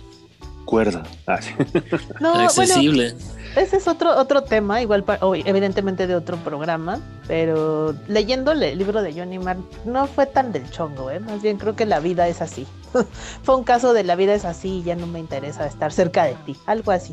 Cuerda. 0.64 1.02
Ah, 1.26 1.40
sí. 1.40 1.50
No, 2.20 2.32
bueno, 2.32 2.44
accesible. 2.44 3.14
ese 3.56 3.76
es 3.78 3.88
otro, 3.88 4.16
otro 4.18 4.42
tema, 4.42 4.82
igual 4.82 5.04
pa- 5.04 5.18
o- 5.22 5.34
evidentemente 5.34 6.06
de 6.06 6.14
otro 6.14 6.36
programa, 6.38 7.00
pero 7.26 7.94
leyéndole 8.06 8.72
el 8.72 8.78
libro 8.78 9.00
de 9.02 9.12
Johnny 9.14 9.38
Marr 9.38 9.58
no 9.86 10.06
fue 10.06 10.26
tan 10.26 10.52
del 10.52 10.68
chongo, 10.70 11.10
¿eh? 11.10 11.20
más 11.20 11.40
bien 11.42 11.56
creo 11.58 11.74
que 11.76 11.86
la 11.86 12.00
vida 12.00 12.28
es 12.28 12.42
así. 12.42 12.66
fue 13.42 13.56
un 13.56 13.64
caso 13.64 13.92
de 13.92 14.04
la 14.04 14.16
vida 14.16 14.34
es 14.34 14.44
así 14.44 14.78
y 14.78 14.82
ya 14.82 14.96
no 14.96 15.06
me 15.06 15.18
interesa 15.18 15.66
estar 15.66 15.92
cerca 15.92 16.24
de 16.24 16.34
ti, 16.46 16.56
algo 16.66 16.92
así. 16.92 17.12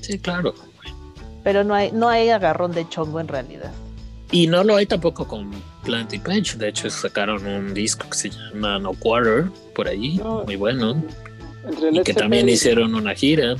Sí, 0.00 0.18
claro. 0.18 0.54
Pero 1.44 1.64
no 1.64 1.74
hay, 1.74 1.92
no 1.92 2.08
hay 2.08 2.28
agarrón 2.30 2.72
de 2.72 2.88
chongo 2.88 3.20
en 3.20 3.28
realidad. 3.28 3.72
Y 4.30 4.46
no 4.46 4.64
lo 4.64 4.76
hay 4.76 4.86
tampoco 4.86 5.26
con 5.26 5.50
Plant 5.84 6.12
y 6.14 6.18
Page. 6.18 6.56
De 6.56 6.68
hecho, 6.68 6.88
sacaron 6.88 7.46
un 7.46 7.74
disco 7.74 8.08
que 8.08 8.16
se 8.16 8.30
llama 8.30 8.78
No 8.78 8.92
Quarter 8.94 9.50
por 9.74 9.88
ahí, 9.88 10.16
No. 10.16 10.44
muy 10.44 10.56
bueno. 10.56 11.02
Entre 11.68 11.90
Y 11.92 12.02
que 12.02 12.14
también 12.14 12.48
hicieron 12.48 12.94
una 12.94 13.14
gira. 13.14 13.56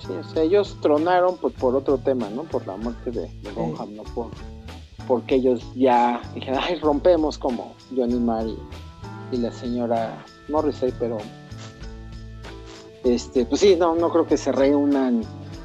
Sí, 0.00 0.12
o 0.12 0.24
sea, 0.32 0.42
ellos 0.42 0.76
tronaron 0.80 1.36
pues, 1.38 1.54
por 1.54 1.74
otro 1.74 1.98
tema, 1.98 2.28
¿no? 2.30 2.44
Por 2.44 2.66
la 2.66 2.76
muerte 2.76 3.10
de, 3.10 3.28
de 3.28 3.50
Bonham, 3.52 3.94
no 3.96 4.02
por 4.04 4.30
porque 5.06 5.36
ellos 5.36 5.62
ya 5.74 6.20
dijeron, 6.34 6.60
ay, 6.62 6.76
rompemos 6.80 7.38
como 7.38 7.74
Johnny 7.94 8.18
Marr 8.18 8.46
y, 9.30 9.36
la 9.36 9.50
señora 9.50 10.22
Morrissey, 10.48 10.92
pero 10.98 11.18
este, 13.04 13.44
pues 13.46 13.60
sí, 13.60 13.76
no, 13.76 13.94
no 13.94 14.10
creo 14.10 14.26
que 14.26 14.36
se 14.36 14.52
reúnan. 14.52 15.22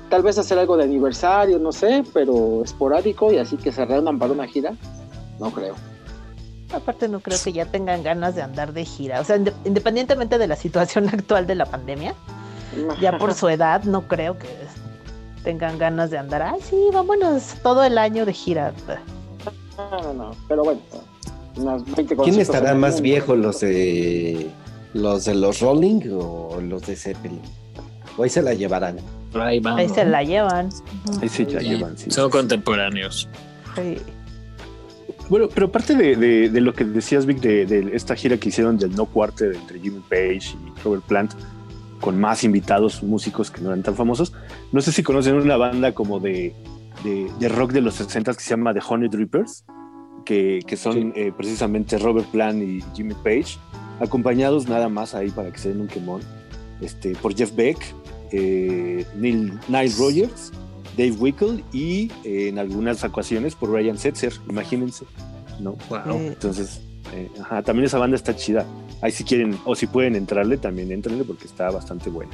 Tal 0.10 0.24
vez 0.24 0.38
hacer 0.38 0.58
algo 0.58 0.78
de 0.78 0.86
aniversario, 0.86 1.60
no 1.60 1.72
sé, 1.72 2.04
pero 2.14 2.64
esporádico 2.64 3.32
y 3.32 3.38
así 3.38 3.58
que 3.58 3.72
se 3.72 3.86
reúnan 3.86 4.18
para 4.18 4.32
una 4.32 4.48
gira, 4.48 4.74
no 5.40 5.52
creo. 5.52 5.76
Aparte 6.74 7.08
no 7.08 7.20
creo 7.20 7.38
que 7.44 7.52
ya 7.54 7.66
tengan 7.66 8.04
ganas 8.04 8.36
de 8.36 8.42
andar 8.42 8.74
de 8.74 8.86
gira. 8.86 9.20
O 9.22 9.24
sea, 9.24 9.38
inde- 9.38 9.54
independientemente 9.66 10.38
de 10.38 10.48
la 10.48 10.56
situación 10.56 11.10
actual 11.14 11.46
de 11.46 11.56
la 11.56 11.66
pandemia, 11.66 12.16
ya 13.02 13.18
por 13.18 13.34
su 13.34 13.48
edad 13.50 13.84
no 13.84 14.08
creo 14.08 14.38
que 14.38 14.48
tengan 15.44 15.78
ganas 15.78 16.10
de 16.10 16.18
andar. 16.18 16.42
Ay, 16.42 16.60
sí, 16.62 16.76
vámonos 16.94 17.56
todo 17.64 17.84
el 17.84 17.98
año 17.98 18.26
de 18.26 18.34
gira. 18.34 18.74
No, 19.78 20.02
no, 20.02 20.14
no, 20.14 20.32
pero 20.48 20.64
bueno, 20.64 20.82
unas 21.56 21.84
20 21.96 22.16
¿Quién 22.18 22.40
estará 22.40 22.74
más 22.74 23.02
viejo, 23.02 23.36
los 23.36 23.60
de 23.62 24.48
los 24.94 25.26
de 25.26 25.36
los 25.36 25.60
Rolling 25.62 26.02
o 26.14 26.60
los 26.62 26.86
de 26.88 26.96
Zeppelin? 26.96 27.42
O 28.18 28.24
ahí 28.24 28.30
se 28.30 28.42
la 28.42 28.54
llevarán. 28.54 28.98
Ahí 29.36 29.60
van. 29.60 29.78
Ahí 29.78 29.88
¿no? 29.88 29.94
se 29.94 30.06
la 30.06 30.24
llevan. 30.24 30.70
Ahí 31.22 31.28
ya 31.28 31.30
Sí, 31.30 31.46
llevan. 31.46 31.98
sí. 31.98 32.10
Son 32.10 32.30
contemporáneos. 32.32 33.30
Sí. 33.76 33.98
Bueno, 35.30 35.50
pero 35.54 35.68
aparte 35.68 35.94
de, 35.96 36.16
de- 36.16 36.50
de 36.50 36.62
lo 36.62 36.74
que 36.74 36.86
decías, 36.86 37.26
Vic, 37.26 37.40
de, 37.42 37.66
de 37.66 37.96
esta 37.96 38.16
gira 38.16 38.38
que 38.38 38.50
hicieron 38.50 38.78
del 38.78 38.96
No 38.96 39.06
Quarter 39.06 39.54
entre 39.56 39.80
Jimmy 39.80 40.02
Page 40.10 40.56
y 40.56 40.82
Robert 40.84 41.04
Plant, 41.04 41.34
con 42.00 42.20
más 42.20 42.44
invitados 42.44 43.04
músicos 43.04 43.52
que 43.52 43.62
no 43.62 43.70
eran 43.70 43.84
tan 43.84 43.96
famosos, 43.96 44.32
no 44.72 44.80
sé 44.82 44.92
si 44.92 45.04
conocen 45.04 45.36
una 45.36 45.58
banda 45.58 45.94
como 45.94 46.20
de, 46.20 46.56
de, 47.04 47.32
de 47.39 47.50
rock 47.50 47.72
de 47.72 47.82
los 47.82 47.95
60 47.95 48.34
que 48.34 48.39
se 48.39 48.50
llama 48.52 48.74
The 48.74 48.82
Honey 48.88 49.10
Drippers, 49.10 49.66
que, 50.26 50.60
que 50.66 50.78
son 50.78 51.14
eh, 51.16 51.32
precisamente 51.36 51.98
Robert 51.98 52.28
Plant 52.28 52.62
y 52.62 52.84
Jimmy 52.93 53.14
Page, 53.16 53.58
acompañados 54.00 54.68
nada 54.68 54.89
más 54.89 55.16
ahí 55.16 55.30
para 55.30 55.52
que 55.52 55.58
se 55.58 55.70
den 55.70 55.82
un 55.82 55.88
quemón, 55.88 56.22
este, 56.82 57.16
por 57.16 57.36
Jeff 57.36 57.56
Beck, 57.56 57.78
eh, 58.32 59.06
Neil, 59.16 59.60
Nile 59.68 59.93
Rogers, 59.98 60.52
Dave 60.98 61.12
Wickle 61.12 61.64
y 61.72 62.12
eh, 62.24 62.50
en 62.50 62.60
algunas 62.60 63.04
ocasiones 63.04 63.56
por 63.56 63.72
Brian 63.72 63.98
Setzer, 63.98 64.34
imagínense, 64.50 65.06
¿no? 65.60 65.78
Wow. 65.89 66.00
Sí. 66.06 66.28
Entonces, 66.28 66.82
eh, 67.14 67.30
ajá, 67.41 67.62
también 67.62 67.86
esa 67.86 68.00
banda 68.00 68.16
está 68.16 68.36
chida. 68.36 68.66
Ahí 69.02 69.11
si 69.11 69.24
quieren 69.24 69.57
o 69.65 69.76
si 69.76 69.88
pueden 69.88 70.15
entrarle, 70.15 70.57
también 70.57 70.91
entrenle 70.91 71.24
porque 71.24 71.45
está 71.45 71.69
bastante 71.69 72.10
buena. 72.10 72.32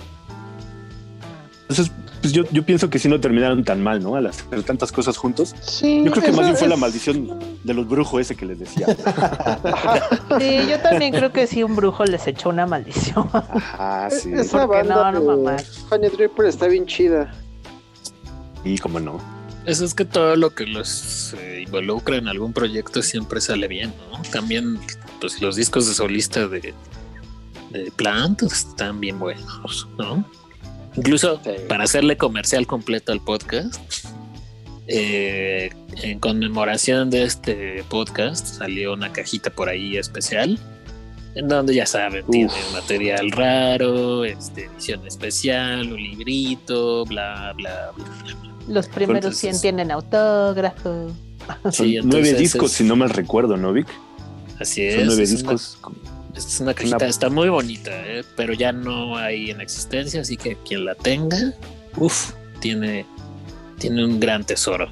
Entonces, 1.74 1.92
pues 2.22 2.32
yo, 2.32 2.44
yo 2.52 2.64
pienso 2.64 2.88
que 2.92 3.00
sí 3.00 3.10
no 3.10 3.20
terminaron 3.20 3.64
tan 3.64 3.82
mal, 3.82 4.02
¿no? 4.02 4.16
Al 4.16 4.28
hacer 4.28 4.62
tantas 4.62 4.92
cosas 4.92 5.18
juntos. 5.18 5.56
Sí, 5.62 6.04
Yo 6.06 6.12
creo 6.12 6.26
que 6.26 6.32
más 6.32 6.46
bien 6.46 6.56
fue 6.56 6.68
la 6.68 6.78
maldición 6.78 7.40
de 7.64 7.74
los 7.74 7.88
brujos 7.88 8.22
ese 8.22 8.36
que 8.36 8.46
les 8.46 8.60
decía. 8.60 8.86
Sí, 10.40 10.60
yo 10.70 10.80
también 10.80 11.14
creo 11.14 11.32
que 11.32 11.46
sí 11.48 11.64
un 11.64 11.76
brujo 11.76 12.06
les 12.06 12.26
echó 12.28 12.50
una 12.50 12.66
maldición. 12.66 13.30
Ajá, 13.34 14.10
sí. 14.10 14.32
Esa 14.34 14.66
¿Por 14.66 14.72
qué 14.72 14.78
banda 14.78 15.12
no, 15.12 15.20
no, 15.20 15.20
de 15.20 15.44
mamá? 15.44 15.58
Honey 15.90 16.10
Dripper 16.10 16.46
está 16.46 16.68
bien 16.68 16.86
chida. 16.86 17.34
Y 18.64 18.78
cómo 18.78 19.00
no. 19.00 19.20
Eso 19.66 19.86
es 19.86 19.94
que 19.94 20.06
todo 20.06 20.36
lo 20.36 20.52
que 20.52 20.66
los 20.66 21.36
eh, 21.40 21.64
involucra 21.66 22.18
en 22.18 22.28
algún 22.28 22.54
proyecto 22.54 23.02
siempre 23.02 23.42
sale 23.42 23.68
bien, 23.68 23.94
¿no? 24.12 24.22
También, 24.32 24.80
pues 25.20 25.42
los 25.42 25.56
discos 25.56 25.88
de 25.88 25.94
solista 25.94 26.48
de, 26.48 26.74
de 27.72 27.92
Plant 27.96 28.44
están 28.44 29.00
bien 29.00 29.20
buenos, 29.20 29.88
¿no? 29.98 30.26
Incluso 30.96 31.40
Sí. 31.44 31.52
para 31.68 31.84
hacerle 31.86 32.18
comercial 32.18 32.68
completo 32.68 33.12
al 33.12 33.22
podcast, 33.22 33.82
eh, 34.88 35.72
en 36.02 36.20
conmemoración 36.20 37.10
de 37.10 37.24
este 37.24 37.84
podcast 37.90 38.46
salió 38.46 38.94
una 38.94 39.12
cajita 39.12 39.50
por 39.50 39.70
ahí 39.70 39.98
especial, 39.98 40.60
en 41.36 41.48
donde 41.48 41.74
ya 41.76 41.86
saben, 41.86 42.26
tiene 42.30 42.48
Uf. 42.52 42.74
material 42.74 43.32
raro, 43.32 44.24
este, 44.26 44.66
edición 44.66 45.06
especial, 45.08 45.92
un 45.94 46.02
librito, 46.02 47.06
bla, 47.06 47.54
bla, 47.56 47.92
bla, 47.96 48.06
bla. 48.24 48.36
bla. 48.36 48.54
Los 48.68 48.88
primeros 48.88 49.18
Entonces- 49.26 49.40
100 49.42 49.62
tienen 49.62 49.92
autógrafo. 49.92 51.12
Son 51.64 51.72
Sí, 51.74 52.00
nueve 52.04 52.34
discos, 52.36 52.72
es- 52.72 52.78
si 52.78 52.84
no 52.84 52.96
mal 52.96 53.10
recuerdo, 53.10 53.58
¿no, 53.58 53.74
Vic? 53.74 53.88
Así 54.60 54.84
es. 54.86 54.96
Son 54.96 55.08
nueve 55.08 55.24
es 55.24 55.30
una- 55.32 55.52
discos. 55.54 55.78
Es 56.36 56.60
una 56.60 56.74
cajita, 56.74 56.98
Una- 56.98 57.06
está 57.08 57.30
muy 57.30 57.50
bonita, 57.50 57.92
¿eh? 57.94 58.24
pero 58.36 58.54
ya 58.54 58.72
no 58.72 59.18
hay 59.18 59.52
en 59.52 59.62
existencia, 59.62 60.22
así 60.22 60.38
que 60.38 60.56
quien 60.68 60.86
la 60.86 60.96
tenga, 60.96 61.54
uff, 61.98 62.32
tiene, 62.60 63.06
tiene 63.80 64.04
un 64.06 64.20
gran 64.20 64.44
tesoro. 64.44 64.88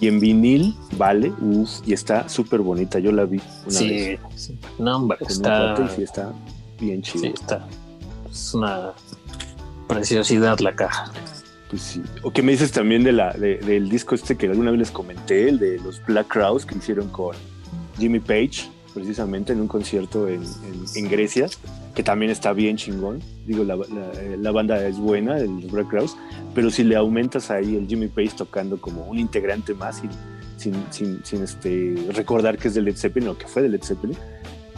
Y 0.00 0.08
en 0.08 0.20
vinil, 0.20 0.74
vale, 0.98 1.32
uf, 1.40 1.70
y 1.86 1.92
está 1.94 2.28
súper 2.28 2.60
bonita. 2.60 2.98
Yo 2.98 3.12
la 3.12 3.24
vi 3.24 3.40
una 3.64 3.70
Sí, 3.78 3.88
vez. 3.88 4.20
sí. 4.34 4.58
no, 4.78 4.96
hombre, 4.96 5.16
está, 5.26 5.74
y 5.90 5.96
sí 5.96 6.02
está 6.02 6.32
bien 6.78 7.00
chido. 7.00 7.20
sí, 7.24 7.32
está, 7.34 7.66
es 8.30 8.52
una 8.52 8.92
preciosidad 9.88 10.58
la 10.60 10.74
caja. 10.74 11.10
Pues 11.70 11.82
sí. 11.82 12.02
O 12.22 12.30
que 12.30 12.42
me 12.42 12.52
dices 12.52 12.70
también 12.72 13.02
de 13.04 13.12
la, 13.12 13.32
de- 13.32 13.58
del 13.58 13.88
disco 13.88 14.14
este 14.14 14.36
que 14.36 14.46
alguna 14.46 14.70
vez 14.70 14.80
les 14.80 14.90
comenté, 14.90 15.48
el 15.48 15.58
de 15.58 15.78
los 15.80 16.04
Black 16.04 16.28
Crowes 16.28 16.64
que 16.66 16.76
hicieron 16.76 17.08
con 17.08 17.34
Jimmy 17.98 18.20
Page, 18.20 18.68
precisamente 18.96 19.52
en 19.52 19.60
un 19.60 19.68
concierto 19.68 20.26
en, 20.26 20.42
Grecia, 21.10 21.48
que 21.94 22.02
también 22.02 22.32
está 22.32 22.54
bien 22.54 22.78
chingón. 22.78 23.20
Digo, 23.46 23.62
la, 23.62 23.74
eh, 23.74 24.38
la 24.40 24.50
banda 24.52 24.82
es 24.88 24.96
buena, 24.96 25.38
los 25.38 25.70
Black 25.70 25.88
Crowes, 25.88 26.16
pero 26.54 26.70
si 26.70 26.82
le 26.82 26.96
aumentas 26.96 27.50
ahí 27.50 27.76
el 27.76 27.86
Jimmy 27.86 28.08
Page 28.08 28.30
tocando 28.38 28.80
como 28.80 29.04
un 29.04 29.18
integrante 29.18 29.74
más 29.74 29.96
sin, 29.98 30.10
sin, 30.56 30.74
sin, 30.88 31.22
sin, 31.26 31.42
este, 31.42 31.94
recordar 32.14 32.56
que 32.56 32.68
es 32.68 32.74
de 32.74 32.80
Led 32.80 32.96
Zeppelin 32.96 33.28
o 33.28 33.36
que 33.36 33.46
fue 33.46 33.60
de 33.60 33.68
Led 33.68 33.82
Zeppelin, 33.82 34.16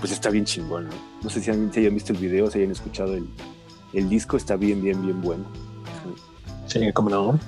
pues 0.01 0.11
está 0.11 0.31
bien 0.31 0.45
chingón, 0.45 0.89
¿no? 0.89 0.95
No 1.23 1.31
sé 1.31 1.41
si 1.41 1.53
han, 1.53 1.71
hayan 1.77 1.95
visto 1.95 2.13
el 2.13 2.19
video, 2.19 2.51
si 2.51 2.59
hayan 2.59 2.73
escuchado 2.73 3.15
el, 3.15 3.29
el 3.93 4.09
disco, 4.09 4.37
está 4.37 4.57
bien, 4.57 4.83
bien, 4.83 5.01
bien 5.01 5.23
bueno. 5.23 5.45
Sí, 6.67 6.81
cómo 6.93 7.09
no. 7.09 7.39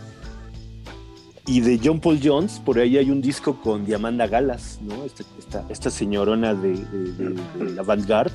Y 1.46 1.60
de 1.60 1.80
John 1.82 2.00
Paul 2.00 2.20
Jones, 2.22 2.60
por 2.64 2.78
ahí 2.78 2.96
hay 2.98 3.10
un 3.10 3.20
disco 3.20 3.60
con 3.60 3.84
Diamanda 3.84 4.26
Galas, 4.26 4.78
¿no? 4.82 5.04
Esta, 5.04 5.24
esta, 5.38 5.64
esta 5.68 5.90
señorona 5.90 6.54
de, 6.54 6.74
de, 6.74 7.12
de- 7.12 7.34
de 7.64 7.72
la 7.74 7.82
Vanguard 7.82 8.32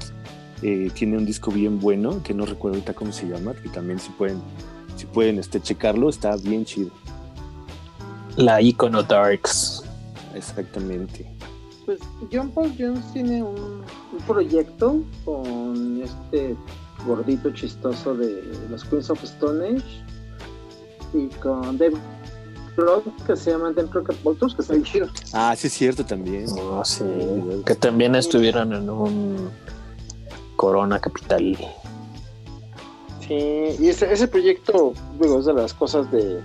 eh, 0.62 0.90
tiene 0.94 1.18
un 1.18 1.26
disco 1.26 1.52
bien 1.52 1.80
bueno, 1.80 2.22
que 2.24 2.34
no 2.34 2.46
recuerdo 2.46 2.78
ahorita 2.78 2.94
cómo 2.94 3.12
se 3.14 3.28
llama, 3.28 3.54
que 3.54 3.70
también 3.70 4.00
si 4.00 4.10
pueden, 4.12 4.42
si 4.98 5.06
pueden 5.06 5.40
este, 5.40 5.62
checarlo, 5.62 6.10
está 6.10 6.36
bien 6.38 6.66
chido. 6.66 6.90
La 8.36 8.62
Icono 8.62 9.02
Darks. 9.04 9.84
Exactamente. 10.34 11.26
Pues 11.86 12.00
John 12.34 12.50
Paul 12.50 12.74
Jones 12.78 13.06
tiene 13.14 13.44
un, 13.44 13.56
un 13.56 14.20
proyecto 14.28 15.02
con 15.24 16.02
este 16.02 16.56
gordito 17.06 17.52
chistoso 17.52 18.16
de 18.16 18.42
los 18.70 18.84
Queens 18.84 19.10
of 19.12 19.24
Stone 19.24 19.64
Age 19.78 20.04
y 21.14 21.28
con 21.36 21.78
Dave 21.78 21.94
Rock 22.78 23.06
que 23.26 23.36
se 23.36 23.52
llama 23.52 23.72
Dave 23.72 23.90
Rocket 23.92 24.22
Vultures, 24.24 24.56
que 24.56 24.62
está 24.62 24.74
bien 24.74 24.86
chido. 24.86 25.08
Ah, 25.34 25.56
sí 25.56 25.68
es 25.68 25.74
cierto 25.74 26.06
también. 26.06 26.46
Oh, 26.60 26.84
sí. 26.84 27.04
Que 27.66 27.76
también 27.76 28.16
estuvieron 28.16 28.74
en 28.74 28.90
un 28.90 29.50
Corona 30.56 31.00
Capital. 31.00 31.58
Sí, 33.28 33.34
y 33.80 33.90
ese, 33.90 34.12
ese 34.12 34.28
proyecto, 34.28 34.94
digo, 35.20 35.40
es 35.40 35.46
de 35.46 35.54
las 35.54 35.74
cosas 35.74 36.12
de, 36.12 36.42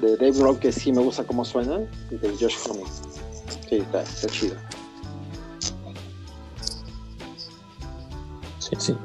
de 0.00 0.16
Dave 0.16 0.38
Rock 0.38 0.58
que 0.60 0.72
sí 0.72 0.92
me 0.92 1.00
gusta 1.00 1.24
cómo 1.24 1.44
suenan 1.44 1.88
y 2.10 2.16
de 2.16 2.28
Josh 2.30 2.56
Homme. 2.68 2.84
Sí, 3.68 3.76
está, 3.76 4.02
está 4.02 4.28
chido. 4.28 4.56
Sí, 8.58 8.76
sí. 8.78 8.96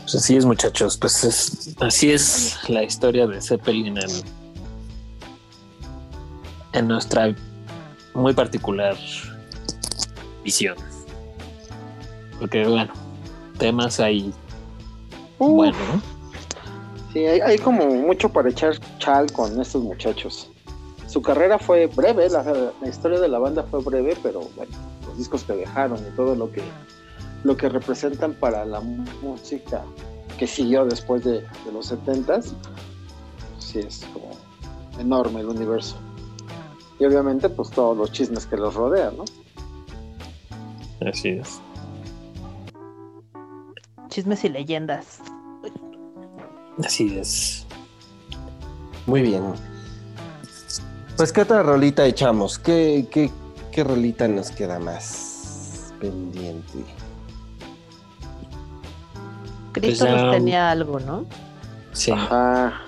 Pues 0.00 0.14
así 0.14 0.36
es, 0.36 0.44
muchachos. 0.44 0.96
Pues 0.98 1.24
es, 1.24 1.74
así 1.80 2.10
es 2.10 2.68
la 2.68 2.82
historia 2.82 3.26
de 3.26 3.40
Zeppelin 3.40 3.96
en, 3.98 4.41
en 6.72 6.88
nuestra 6.88 7.34
muy 8.14 8.32
particular 8.34 8.96
visión. 10.44 10.76
Porque, 12.38 12.66
bueno, 12.66 12.92
temas 13.58 14.00
ahí. 14.00 14.32
Bueno, 15.38 15.76
¿no? 15.92 16.02
Sí, 17.12 17.26
hay, 17.26 17.40
hay 17.40 17.58
como 17.58 17.86
mucho 17.86 18.28
para 18.28 18.48
echar 18.48 18.78
chal 18.98 19.30
con 19.32 19.60
estos 19.60 19.82
muchachos. 19.82 20.50
Su 21.06 21.20
carrera 21.20 21.58
fue 21.58 21.86
breve, 21.86 22.28
la, 22.30 22.42
la 22.80 22.88
historia 22.88 23.20
de 23.20 23.28
la 23.28 23.38
banda 23.38 23.64
fue 23.64 23.82
breve, 23.82 24.16
pero 24.22 24.40
bueno, 24.56 24.72
los 25.06 25.18
discos 25.18 25.44
que 25.44 25.52
dejaron 25.52 25.98
y 25.98 26.16
todo 26.16 26.34
lo 26.34 26.50
que 26.50 26.62
lo 27.44 27.56
que 27.56 27.68
representan 27.68 28.34
para 28.34 28.64
la 28.64 28.80
música 28.80 29.82
que 30.38 30.46
siguió 30.46 30.84
después 30.84 31.24
de, 31.24 31.40
de 31.40 31.72
los 31.72 31.92
70s, 31.92 32.52
sí 33.58 33.80
es 33.80 34.06
como 34.12 34.30
enorme 34.98 35.40
el 35.40 35.48
universo. 35.48 35.96
Y 37.02 37.04
obviamente 37.04 37.48
pues 37.48 37.68
todos 37.70 37.96
los 37.96 38.12
chismes 38.12 38.46
que 38.46 38.56
los 38.56 38.74
rodean, 38.74 39.16
¿no? 39.16 39.24
Así 41.04 41.30
es. 41.30 41.60
Chismes 44.08 44.44
y 44.44 44.48
leyendas. 44.50 45.18
Así 46.84 47.18
es. 47.18 47.66
Muy 49.06 49.22
bien. 49.22 49.42
Pues, 51.16 51.32
¿qué 51.32 51.40
otra 51.40 51.64
rolita 51.64 52.06
echamos? 52.06 52.56
¿Qué, 52.56 53.08
qué, 53.10 53.32
qué 53.72 53.82
rolita 53.82 54.28
nos 54.28 54.52
queda 54.52 54.78
más 54.78 55.92
pendiente? 56.00 56.84
Cristo 59.72 60.04
Pues 60.04 60.14
ya- 60.14 60.22
nos 60.22 60.36
tenía 60.36 60.70
algo, 60.70 61.00
¿no? 61.00 61.26
Sí. 61.94 62.12
Ajá. 62.12 62.82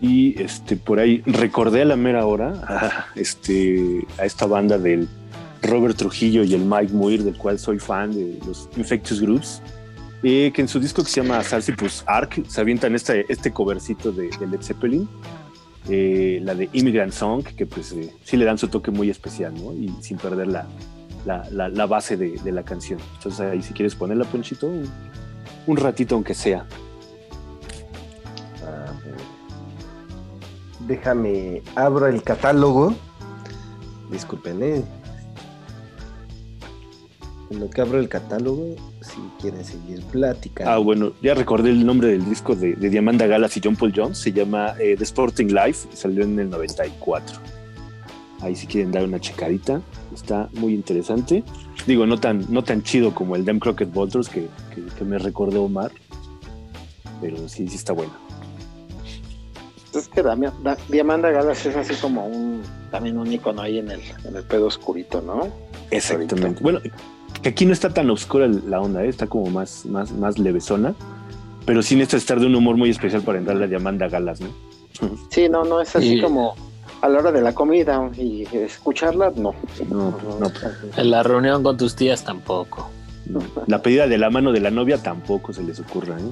Y 0.00 0.40
este, 0.40 0.76
por 0.76 1.00
ahí 1.00 1.22
recordé 1.26 1.82
a 1.82 1.84
la 1.84 1.96
mera 1.96 2.24
hora 2.26 2.52
a, 2.68 3.06
este, 3.16 4.06
a 4.18 4.24
esta 4.24 4.46
banda 4.46 4.78
del 4.78 5.08
Robert 5.62 5.96
Trujillo 5.96 6.44
y 6.44 6.54
el 6.54 6.64
Mike 6.64 6.92
Muir, 6.92 7.24
del 7.24 7.36
cual 7.36 7.58
soy 7.58 7.78
fan 7.80 8.12
de 8.12 8.38
los 8.46 8.68
Infectious 8.76 9.20
Groups, 9.20 9.60
eh, 10.22 10.52
que 10.54 10.62
en 10.62 10.68
su 10.68 10.78
disco 10.78 11.02
que 11.02 11.10
se 11.10 11.20
llama 11.22 11.42
Salsipus 11.42 12.04
Ark 12.06 12.44
se 12.48 12.60
avientan 12.60 12.94
este, 12.94 13.24
este 13.28 13.50
covercito 13.52 14.12
de, 14.12 14.30
de 14.38 14.46
Led 14.46 14.62
Zeppelin, 14.62 15.08
eh, 15.88 16.40
la 16.44 16.54
de 16.54 16.68
Immigrant 16.74 17.12
Song, 17.12 17.42
que 17.42 17.66
pues 17.66 17.90
eh, 17.92 18.12
sí 18.22 18.36
le 18.36 18.44
dan 18.44 18.58
su 18.58 18.68
toque 18.68 18.90
muy 18.92 19.10
especial, 19.10 19.52
¿no? 19.54 19.72
Y 19.72 19.92
sin 20.00 20.16
perder 20.18 20.46
la, 20.46 20.66
la, 21.26 21.48
la- 21.50 21.68
la 21.68 21.86
base 21.86 22.16
de, 22.16 22.38
de 22.38 22.52
la 22.52 22.62
canción. 22.62 23.00
Entonces 23.16 23.40
ahí 23.40 23.62
si 23.62 23.72
quieres 23.72 23.96
ponerla, 23.96 24.24
Ponchito, 24.26 24.68
un, 24.68 24.88
un 25.66 25.76
ratito 25.76 26.14
aunque 26.14 26.34
sea. 26.34 26.66
Déjame, 30.88 31.62
abro 31.76 32.06
el 32.06 32.22
catálogo. 32.22 32.94
Disculpen, 34.10 34.62
¿eh? 34.62 34.82
En 37.50 37.60
lo 37.60 37.70
que 37.70 37.80
abro 37.80 37.98
el 37.98 38.08
catálogo, 38.08 38.74
si 39.00 39.16
quieren 39.40 39.64
seguir 39.64 40.02
platicando. 40.04 40.70
Ah, 40.70 40.78
bueno, 40.78 41.12
ya 41.22 41.34
recordé 41.34 41.70
el 41.70 41.84
nombre 41.86 42.08
del 42.08 42.24
disco 42.28 42.54
de, 42.54 42.74
de 42.74 42.90
Diamanda 42.90 43.26
Galas 43.26 43.56
y 43.56 43.60
John 43.62 43.76
Paul 43.76 43.92
Jones. 43.94 44.18
Se 44.18 44.32
llama 44.32 44.74
eh, 44.78 44.96
The 44.96 45.04
Sporting 45.04 45.46
Life 45.46 45.88
salió 45.94 46.24
en 46.24 46.38
el 46.38 46.50
94. 46.50 47.38
Ahí 48.40 48.54
si 48.54 48.66
quieren 48.66 48.92
dar 48.92 49.04
una 49.04 49.18
checadita. 49.20 49.80
Está 50.14 50.48
muy 50.54 50.74
interesante. 50.74 51.42
Digo, 51.86 52.06
no 52.06 52.18
tan, 52.18 52.44
no 52.50 52.64
tan 52.64 52.82
chido 52.82 53.14
como 53.14 53.34
el 53.36 53.44
Dem 53.44 53.58
Crockett 53.60 53.92
Vultures 53.92 54.28
que, 54.28 54.48
que- 54.74 54.84
que 54.96 55.04
me 55.04 55.18
recordó 55.18 55.64
Omar. 55.64 55.90
Pero 57.20 57.48
sí, 57.48 57.66
sí 57.68 57.76
está 57.76 57.92
bueno. 57.94 58.12
Es 59.94 60.08
que 60.08 60.22
Dami- 60.22 60.52
Da- 60.62 60.76
Diamanda 60.88 61.30
Galas 61.30 61.64
es 61.64 61.74
así 61.76 61.94
como 61.94 62.26
un 62.26 62.62
también 62.90 63.18
un 63.18 63.32
icono 63.32 63.62
ahí 63.62 63.78
en 63.78 63.90
el, 63.90 64.00
en 64.24 64.36
el 64.36 64.42
pedo 64.44 64.66
oscurito, 64.66 65.20
¿no? 65.22 65.48
Exactamente. 65.90 66.62
Bueno, 66.62 66.80
que 67.42 67.48
aquí 67.50 67.64
no 67.66 67.72
está 67.72 67.90
tan 67.92 68.10
oscura 68.10 68.46
la 68.48 68.80
onda, 68.80 69.04
¿eh? 69.04 69.08
está 69.08 69.26
como 69.26 69.46
más, 69.50 69.84
más, 69.86 70.12
más 70.12 70.38
levesona. 70.38 70.94
Pero 71.66 71.82
sí 71.82 71.96
necesita 71.96 72.16
estar 72.16 72.40
de 72.40 72.46
un 72.46 72.54
humor 72.54 72.76
muy 72.76 72.88
especial 72.90 73.22
para 73.22 73.38
entrar 73.38 73.62
a 73.62 73.66
Diamanda 73.66 74.08
Galas, 74.08 74.40
¿no? 74.40 74.48
Sí, 75.30 75.48
no, 75.48 75.64
no 75.64 75.80
es 75.80 75.94
así 75.94 76.14
Y- 76.14 76.20
como 76.22 76.54
a 77.02 77.08
la 77.08 77.18
hora 77.18 77.30
de 77.32 77.40
la 77.42 77.54
comida 77.54 78.10
y 78.16 78.44
escucharla, 78.54 79.32
no. 79.36 79.54
No, 79.88 80.18
no, 80.40 80.50
En 80.96 81.10
la 81.10 81.22
reunión 81.22 81.62
con 81.62 81.76
tus 81.76 81.94
tías 81.94 82.24
tampoco. 82.24 82.90
no. 83.26 83.40
La 83.66 83.82
pedida 83.82 84.06
de 84.06 84.16
la 84.18 84.30
mano 84.30 84.50
de 84.52 84.60
la 84.60 84.70
novia 84.70 84.96
tampoco 85.02 85.52
se 85.52 85.62
les 85.62 85.78
ocurra, 85.80 86.16
¿eh? 86.18 86.22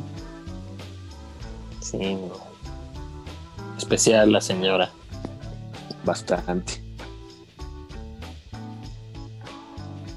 Sí, 1.81 1.99
no. 2.15 2.46
Especial 3.77 4.33
la 4.33 4.41
señora. 4.41 4.91
Bastante. 6.05 6.83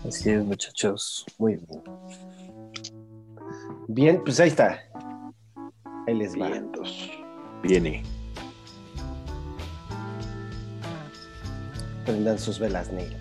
Así 0.07 0.29
es, 0.31 0.43
muchachos. 0.43 1.25
Muy 1.37 1.55
bien. 1.55 1.83
Bien, 3.87 4.23
pues 4.23 4.39
ahí 4.39 4.49
está. 4.49 4.79
Ahí 6.07 6.15
les 6.15 6.39
va. 6.39 6.47
Vientos. 6.49 7.11
Viene. 7.63 8.03
Prendan 12.05 12.39
sus 12.39 12.59
velas 12.59 12.91
negras. 12.91 13.18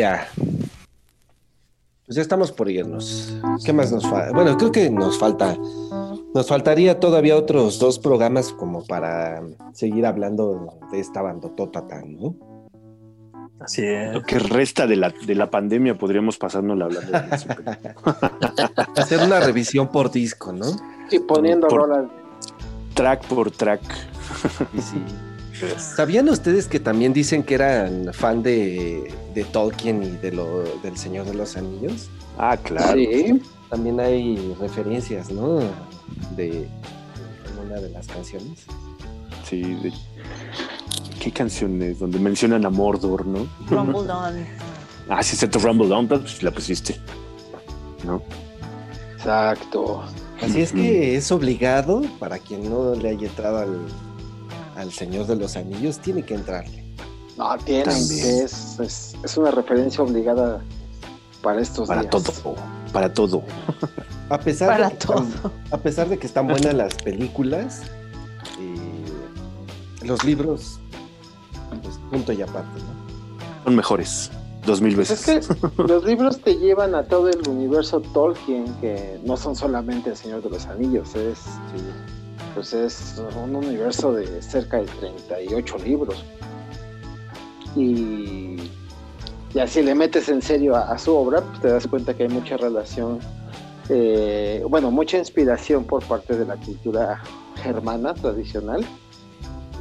Ya. 0.00 0.26
Pues 2.06 2.16
ya 2.16 2.22
estamos 2.22 2.50
por 2.52 2.70
irnos. 2.70 3.34
¿Qué 3.66 3.72
más 3.74 3.92
nos 3.92 4.02
falta? 4.08 4.32
Bueno, 4.32 4.56
creo 4.56 4.72
que 4.72 4.88
nos 4.88 5.18
falta. 5.18 5.56
Nos 6.34 6.48
faltaría 6.48 6.98
todavía 6.98 7.36
otros 7.36 7.78
dos 7.78 7.98
programas 7.98 8.50
como 8.52 8.82
para 8.86 9.42
seguir 9.74 10.06
hablando 10.06 10.78
de 10.90 11.00
esta 11.00 11.20
bandotota 11.20 11.86
tan, 11.86 12.16
¿no? 12.16 12.34
Así 13.60 13.82
es. 13.84 14.14
Lo 14.14 14.22
que 14.22 14.38
resta 14.38 14.86
de 14.86 14.96
la, 14.96 15.12
de 15.26 15.34
la 15.34 15.50
pandemia 15.50 15.98
podríamos 15.98 16.38
pasárnosla 16.38 16.86
hablando 16.86 17.10
de 17.10 17.34
eso. 17.36 17.48
Hacer 18.96 19.20
una 19.22 19.40
revisión 19.40 19.88
por 19.88 20.10
disco, 20.10 20.50
¿no? 20.50 20.64
Y 21.10 21.18
poniendo 21.18 21.68
Por- 21.68 21.82
rolas. 21.90 22.06
track 22.94 23.26
por 23.26 23.50
track. 23.50 23.82
Y 24.72 24.80
sí. 24.80 24.96
¿Sabían 25.78 26.28
ustedes 26.28 26.66
que 26.66 26.80
también 26.80 27.12
dicen 27.12 27.42
que 27.42 27.54
eran 27.54 28.12
fan 28.12 28.42
de, 28.42 29.12
de 29.34 29.44
Tolkien 29.44 30.02
y 30.02 30.10
de 30.16 30.32
lo, 30.32 30.64
del 30.82 30.96
Señor 30.96 31.26
de 31.26 31.34
los 31.34 31.56
Anillos? 31.56 32.08
Ah, 32.38 32.56
claro. 32.56 32.94
Sí. 32.94 33.40
También 33.68 34.00
hay 34.00 34.54
referencias, 34.60 35.30
¿no? 35.30 35.60
De 36.36 36.66
una 37.64 37.76
de 37.80 37.90
las 37.90 38.06
canciones. 38.08 38.64
Sí, 39.48 39.62
de- 39.62 39.92
¿Qué 41.20 41.30
canciones? 41.30 41.98
Donde 41.98 42.18
mencionan 42.18 42.64
a 42.64 42.70
Mordor, 42.70 43.26
¿no? 43.26 43.46
Rumble 43.68 44.00
on. 44.12 44.46
Ah, 45.08 45.22
sí, 45.22 45.34
excepto 45.34 45.58
Rumble 45.58 45.88
Down, 45.88 46.08
pues 46.08 46.42
la 46.42 46.50
pusiste. 46.50 46.96
¿No? 48.04 48.22
Exacto. 49.16 50.02
Así 50.42 50.62
es 50.62 50.72
que 50.72 51.16
es 51.16 51.30
obligado, 51.30 52.00
para 52.18 52.38
quien 52.38 52.70
no 52.70 52.94
le 52.94 53.10
haya 53.10 53.26
entrado 53.28 53.58
al, 53.58 53.78
al 54.80 54.92
Señor 54.92 55.26
de 55.26 55.36
los 55.36 55.56
Anillos, 55.56 55.98
tiene 55.98 56.22
que 56.24 56.34
entrarle. 56.34 56.84
No, 57.36 57.56
que 57.64 57.82
es, 57.82 58.78
es, 58.80 59.14
es 59.22 59.36
una 59.36 59.50
referencia 59.50 60.02
obligada 60.02 60.60
para 61.42 61.60
estos 61.60 61.88
Para 61.88 62.02
días. 62.02 62.10
todo. 62.10 62.54
Para 62.92 63.12
todo. 63.14 63.42
A 64.28 64.38
pesar, 64.38 64.68
Para 64.68 64.88
de 64.90 64.96
que 64.96 65.06
todo. 65.06 65.22
están- 65.22 65.52
a 65.70 65.76
pesar 65.78 66.08
de 66.08 66.18
que 66.18 66.26
están 66.26 66.46
buenas 66.48 66.74
las 66.74 66.94
películas, 66.94 67.82
eh, 68.58 70.04
los 70.06 70.22
libros, 70.24 70.78
pues 71.82 71.98
punto 72.10 72.32
y 72.32 72.42
aparte, 72.42 72.80
¿no? 72.80 73.64
Son 73.64 73.76
mejores. 73.76 74.30
Dos 74.66 74.82
mil 74.82 74.94
Pues 74.94 75.08
veces. 75.08 75.48
es 75.50 75.56
que 75.56 75.82
los 75.82 76.04
libros 76.04 76.40
te 76.42 76.56
llevan 76.58 76.94
a 76.94 77.04
todo 77.04 77.28
el 77.30 77.48
universo 77.48 78.00
Tolkien, 78.00 78.66
que 78.82 79.18
no 79.24 79.36
son 79.38 79.56
solamente 79.56 80.10
El 80.10 80.16
Señor 80.16 80.42
de 80.42 80.50
los 80.50 80.66
Anillos, 80.66 81.14
es, 81.14 81.38
pues 82.54 82.72
es 82.72 83.20
un 83.42 83.54
universo 83.54 84.12
de 84.12 84.42
cerca 84.42 84.78
de 84.78 84.86
38 84.86 85.78
libros. 85.78 86.24
Y, 87.76 88.56
y 89.54 89.58
así 89.58 89.82
le 89.82 89.94
metes 89.94 90.28
en 90.28 90.42
serio 90.42 90.76
a, 90.76 90.96
su 90.98 91.14
obra, 91.14 91.40
pues 91.40 91.60
te 91.60 91.68
das 91.68 91.86
cuenta 91.86 92.14
que 92.14 92.24
hay 92.24 92.28
mucha 92.28 92.56
relación, 92.56 93.20
eh, 93.88 94.64
bueno, 94.68 94.90
mucha 94.90 95.18
inspiración 95.18 95.84
por 95.84 96.04
parte 96.04 96.36
de 96.36 96.44
la 96.44 96.56
cultura 96.56 97.22
germana 97.62 98.14
tradicional. 98.14 98.84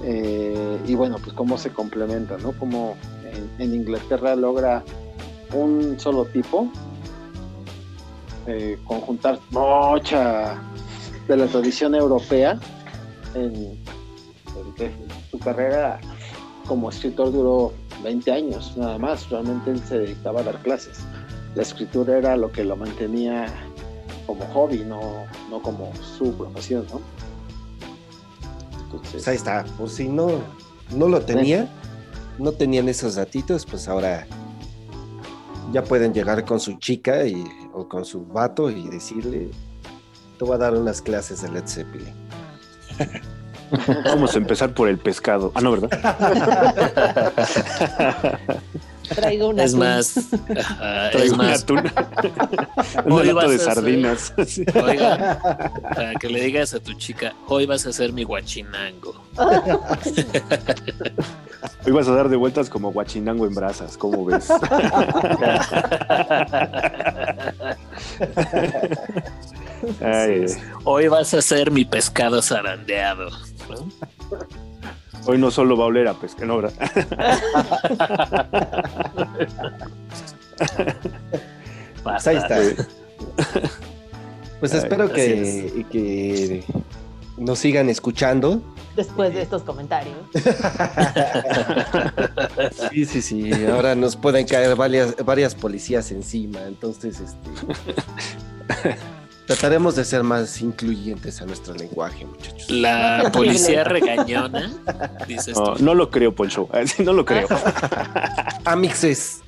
Eh, 0.04 0.80
y 0.88 0.96
bueno, 0.96 1.18
pues 1.22 1.34
cómo 1.34 1.58
se 1.58 1.72
complementa, 1.72 2.38
¿no? 2.38 2.54
Como 2.54 2.96
en, 3.24 3.64
en 3.64 3.76
Inglaterra 3.76 4.36
logra 4.36 4.84
un 5.54 6.00
solo 6.00 6.26
tipo 6.26 6.72
eh, 8.52 8.80
conjuntar 8.86 9.40
mucha 9.52 10.56
de 11.30 11.38
la 11.38 11.45
tradición 11.45 11.93
europea 11.93 12.60
en, 13.35 13.53
en 13.53 14.73
que 14.76 14.91
su 15.30 15.39
carrera 15.39 16.01
como 16.68 16.89
escritor 16.89 17.31
duró 17.31 17.72
20 18.03 18.31
años 18.31 18.73
nada 18.76 18.97
más. 18.97 19.30
Realmente 19.30 19.72
él 19.72 19.80
se 19.80 19.99
dedicaba 19.99 20.41
a 20.41 20.43
dar 20.43 20.61
clases. 20.64 20.99
La 21.56 21.61
escritura 21.61 22.18
era 22.18 22.35
lo 22.35 22.51
que 22.51 22.64
lo 22.64 22.76
mantenía 22.76 23.45
como 24.26 24.45
hobby 24.47 24.80
no, 24.80 25.26
no 25.49 25.60
como 25.61 25.91
su 26.18 26.31
profesión 26.34 26.85
¿no? 26.91 27.01
Entonces, 28.84 29.11
Pues 29.11 29.27
ahí 29.27 29.35
está, 29.35 29.65
por 29.77 29.89
si 29.89 30.07
no, 30.07 30.39
no 30.95 31.07
lo 31.07 31.22
tenía, 31.22 31.68
no 32.38 32.51
tenían 32.51 32.89
esos 32.89 33.15
datitos, 33.15 33.65
pues 33.65 33.88
ahora 33.88 34.27
ya 35.72 35.84
pueden 35.84 36.14
llegar 36.14 36.45
con 36.45 36.60
su 36.60 36.73
chica 36.73 37.26
y, 37.26 37.43
o 37.73 37.88
con 37.88 38.06
su 38.06 38.26
vato 38.26 38.69
y 38.69 38.88
decirle, 38.88 39.49
te 40.40 40.45
voy 40.45 40.56
a 40.56 40.57
dar 40.57 40.74
unas 40.74 41.02
clases 41.02 41.41
de 41.41 41.52
Led 41.52 41.68
Zeppelin. 41.68 42.14
Vamos 44.06 44.34
a 44.34 44.38
empezar 44.38 44.74
por 44.74 44.88
el 44.88 44.98
pescado. 44.98 45.52
Ah, 45.53 45.61
no, 45.61 45.74
¿verdad? 45.74 45.90
Traigo 49.16 49.49
una. 49.49 49.64
Es 49.64 49.76
más, 49.76 50.18
es 50.18 50.30
Traigo 51.11 51.34
un 51.34 51.38
más, 51.38 51.64
atún. 51.64 51.80
un 53.06 53.11
Hoy 53.11 53.28
lato 53.28 53.36
vas 53.36 53.49
de 53.49 53.60
sardinas. 53.60 54.34
Oiga, 54.82 55.40
para 55.94 56.14
que 56.16 56.30
le 56.30 56.41
digas 56.41 56.74
a 56.74 56.80
tu 56.80 56.94
chica, 56.94 57.34
hoy 57.48 57.66
vas 57.66 57.86
a 57.86 57.91
ser 57.91 58.14
mi 58.14 58.24
guachinango. 58.24 59.22
Hoy 61.86 61.91
vas 61.91 62.07
a 62.07 62.14
dar 62.14 62.30
de 62.30 62.38
vueltas 62.38 62.70
como 62.70 62.91
guachinango 62.91 63.45
en 63.45 63.56
brasas, 63.56 63.98
¿cómo 63.98 64.26
ves? 64.26 64.48
Ay, 70.01 70.45
Hoy 70.84 71.07
vas 71.07 71.34
a 71.34 71.41
ser 71.41 71.72
mi 71.72 71.85
pescado 71.85 72.41
zarandeado. 72.41 73.30
¿no? 73.69 73.89
hoy 75.26 75.38
no 75.38 75.51
solo 75.51 75.77
va 75.77 75.84
a 75.84 75.88
oler 75.88 76.07
a 76.07 76.14
pesca, 76.14 76.45
no, 76.45 76.57
¿verdad? 76.57 76.73
Pues 82.03 82.27
ahí 82.27 82.38
está. 82.38 82.57
Pues 84.60 84.73
Ay, 84.73 84.80
espero 84.80 85.11
que, 85.11 85.85
que 85.91 86.64
nos 87.38 87.60
sigan 87.60 87.89
escuchando. 87.89 88.61
Después 88.95 89.34
de 89.34 89.41
estos 89.43 89.64
comentarios. 89.64 90.18
Sí, 92.91 93.06
sí, 93.06 93.22
sí. 93.22 93.65
Ahora 93.65 93.95
nos 93.95 94.15
pueden 94.15 94.45
caer 94.45 94.76
varias, 94.76 95.15
varias 95.23 95.56
policías 95.56 96.11
encima. 96.11 96.61
Entonces, 96.64 97.19
este, 97.19 97.49
trataremos 99.50 99.96
de 99.96 100.06
ser 100.06 100.22
más 100.22 100.62
incluyentes 100.62 101.42
a 101.42 101.46
nuestro 101.48 101.74
lenguaje, 101.74 102.24
muchachos. 102.24 102.70
La 102.70 103.30
policía 103.34 103.84
regañona, 103.84 104.72
dices 105.28 105.58
No, 105.58 105.74
tú. 105.74 105.84
no 105.84 105.96
lo 105.96 106.12
creo, 106.12 106.36
Poncho. 106.36 106.70
No 107.04 107.14
lo 107.14 107.26
creo. 107.26 107.48
Amixes. 108.66 109.42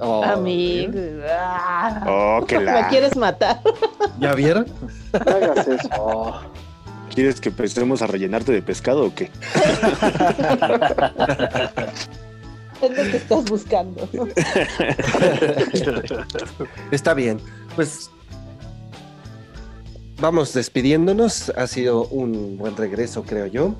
Oh. 0.00 0.24
Ah. 0.24 2.04
Oh, 2.08 2.44
que 2.46 2.58
¿Me 2.58 2.64
la. 2.64 2.88
quieres 2.88 3.16
matar? 3.16 3.60
¿Ya 4.18 4.34
vieron? 4.34 4.66
no 5.12 5.18
hagas 5.36 5.68
eso 5.68 6.40
¿Quieres 7.14 7.40
que 7.40 7.48
empecemos 7.50 8.02
a 8.02 8.08
rellenarte 8.08 8.50
de 8.50 8.60
pescado 8.62 9.04
o 9.06 9.14
qué? 9.14 9.30
Es 12.82 12.90
lo 12.90 13.02
que 13.10 13.16
estás 13.16 13.44
buscando. 13.44 14.08
Está 16.92 17.14
bien. 17.14 17.40
Pues 17.74 18.10
vamos 20.18 20.52
despidiéndonos. 20.52 21.50
Ha 21.56 21.66
sido 21.66 22.06
un 22.08 22.58
buen 22.58 22.76
regreso, 22.76 23.22
creo 23.22 23.46
yo. 23.46 23.74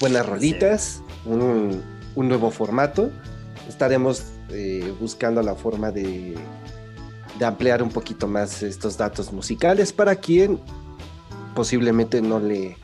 Buenas 0.00 0.26
rolitas, 0.26 1.02
un, 1.24 1.82
un 2.14 2.28
nuevo 2.28 2.50
formato. 2.50 3.10
Estaremos 3.68 4.24
eh, 4.50 4.92
buscando 5.00 5.42
la 5.42 5.54
forma 5.54 5.90
de, 5.90 6.34
de 7.38 7.44
ampliar 7.44 7.82
un 7.82 7.90
poquito 7.90 8.26
más 8.26 8.62
estos 8.62 8.96
datos 8.96 9.32
musicales 9.32 9.92
para 9.92 10.16
quien 10.16 10.58
posiblemente 11.54 12.22
no 12.22 12.40
le, 12.40 12.76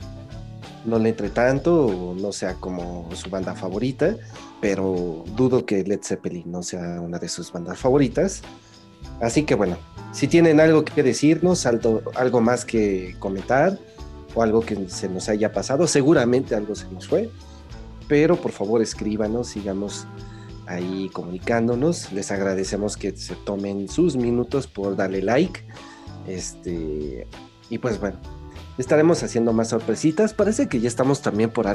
no 0.85 0.99
le 0.99 1.09
entre 1.11 1.31
tanto 1.31 1.87
o 1.87 2.15
no 2.15 2.33
sea 2.33 2.55
como 2.55 3.09
su 3.15 3.31
banda 3.31 3.55
favorita, 3.55 4.17
pero 4.61 5.25
dudo 5.37 5.65
que 5.65 5.83
Led 5.85 6.01
Zeppelin 6.03 6.51
no 6.51 6.63
sea 6.63 7.01
una 7.01 7.19
de 7.19 7.29
sus 7.29 7.51
bandas 7.53 7.79
favoritas. 7.79 8.43
Así 9.21 9.45
que 9.45 9.55
bueno, 9.55 9.77
si 10.13 10.29
tienen 10.29 10.61
algo 10.61 10.85
que 10.85 11.03
decirnos, 11.03 11.67
algo, 11.67 12.41
más 12.41 12.65
que 12.65 13.17
comentar 13.19 13.79
o 14.35 14.43
algo 14.43 14.61
que 14.61 14.89
se 14.89 15.09
nos 15.09 15.29
haya 15.29 15.53
pasado, 15.53 15.87
seguramente 15.87 16.55
algo 16.55 16.75
se 16.75 16.89
nos 16.91 17.09
fue, 17.09 17.31
pero 18.09 18.37
por 18.37 18.53
favor 18.53 18.81
escríbanos, 18.81 19.49
sigamos 19.49 20.07
ahí 20.67 21.11
comunicándonos. 21.13 22.13
Les 22.13 22.31
agradecemos 22.31 22.97
que 22.97 23.17
se 23.17 23.35
tomen 23.35 23.89
sus 23.89 24.17
minutos 24.17 24.67
por 24.67 24.97
darle 24.97 25.23
like. 25.23 25.61
Este, 26.27 27.27
y 27.71 27.79
pues 27.79 28.01
bueno, 28.01 28.19
estaremos 28.77 29.23
haciendo 29.23 29.53
más 29.53 29.69
sorpresitas. 29.69 30.35
Parece 30.35 30.69
que 30.69 30.81
ya 30.81 30.89
estamos 30.89 31.23
también 31.23 31.51
por 31.51 31.67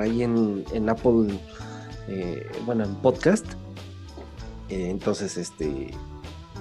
ahí 0.00 0.22
en, 0.22 0.64
en 0.72 0.88
Apple, 0.88 1.38
eh, 2.08 2.46
bueno, 2.64 2.84
en 2.84 2.94
podcast. 2.96 3.46
Eh, 4.68 4.88
entonces, 4.90 5.36
este, 5.36 5.90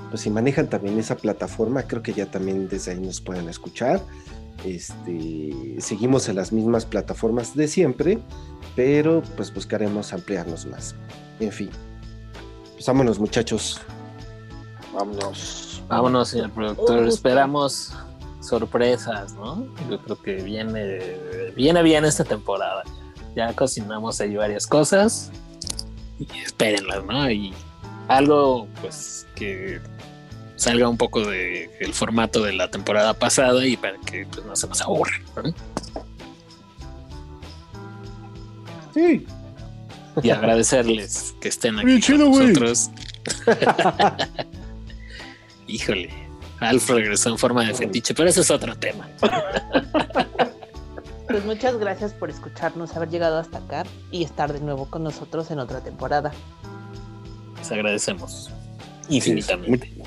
pues 0.10 0.22
si 0.22 0.30
manejan 0.30 0.70
también 0.70 0.98
esa 1.00 1.16
plataforma, 1.18 1.84
creo 1.84 2.02
que 2.02 2.14
ya 2.14 2.26
también 2.26 2.68
desde 2.68 2.92
ahí 2.92 3.00
nos 3.00 3.22
pueden 3.22 3.50
escuchar. 3.50 4.02
Este, 4.64 5.76
seguimos 5.80 6.30
en 6.30 6.38
las 6.38 6.52
mismas 6.52 6.86
plataformas 6.86 7.56
de 7.56 7.68
siempre, 7.68 8.20
pero 8.76 9.22
pues 9.36 9.54
buscaremos 9.54 10.14
ampliarnos 10.14 10.66
más. 10.66 10.96
En 11.40 11.52
fin. 11.52 11.70
Pues 12.74 12.86
vámonos, 12.86 13.20
muchachos. 13.20 13.82
Vámonos. 14.94 15.84
Vámonos, 15.88 16.30
señor 16.30 16.52
productor. 16.52 17.06
Gusto. 17.06 17.16
Esperamos 17.16 17.94
sorpresas, 18.42 19.34
¿no? 19.34 19.68
Yo 19.90 20.00
creo 20.02 20.22
que 20.22 20.36
viene, 20.36 21.18
viene 21.56 21.84
bien 21.84 22.06
esta 22.06 22.24
temporada. 22.24 22.84
Ya 23.36 23.54
cocinamos 23.54 24.22
ahí 24.22 24.36
varias 24.36 24.66
cosas 24.66 25.32
y 26.18 26.28
espérenlas, 26.40 27.04
¿no? 27.06 27.30
Y 27.30 27.54
algo, 28.08 28.68
pues, 28.82 29.28
que 29.36 29.82
salga 30.56 30.88
un 30.88 30.98
poco 30.98 31.22
del 31.22 31.94
formato 31.94 32.44
de 32.44 32.54
la 32.54 32.70
temporada 32.70 33.14
pasada 33.14 33.66
y 33.66 33.78
para 33.78 33.98
que 34.00 34.26
pues, 34.26 34.46
no 34.46 34.56
se 34.56 34.68
nos 34.68 34.82
aburra. 34.82 35.20
¿no? 35.36 35.54
Sí. 38.94 39.26
Y 40.24 40.30
agradecerles 40.30 41.36
que 41.42 41.50
estén 41.50 41.78
aquí 41.78 41.92
con 41.92 42.02
chido, 42.02 42.30
güey. 42.30 42.48
nosotros. 42.48 42.90
Híjole, 45.68 46.10
Alf 46.60 46.90
regresó 46.90 47.30
en 47.30 47.38
forma 47.38 47.66
de 47.66 47.74
fetiche, 47.74 48.14
pero 48.14 48.30
ese 48.30 48.42
es 48.42 48.52
otro 48.52 48.78
tema. 48.78 49.10
Pues 51.28 51.44
muchas 51.44 51.78
gracias 51.78 52.14
por 52.14 52.30
escucharnos, 52.30 52.96
haber 52.96 53.10
llegado 53.10 53.40
hasta 53.40 53.58
acá 53.58 53.84
y 54.12 54.24
estar 54.24 54.54
de 54.54 54.62
nuevo 54.62 54.86
con 54.86 55.04
nosotros 55.04 55.52
en 55.52 55.60
otra 55.60 55.82
temporada. 55.82 56.32
Les 57.66 57.72
agradecemos 57.72 58.52
infinitamente. 59.10 59.92
Mu- 59.98 60.06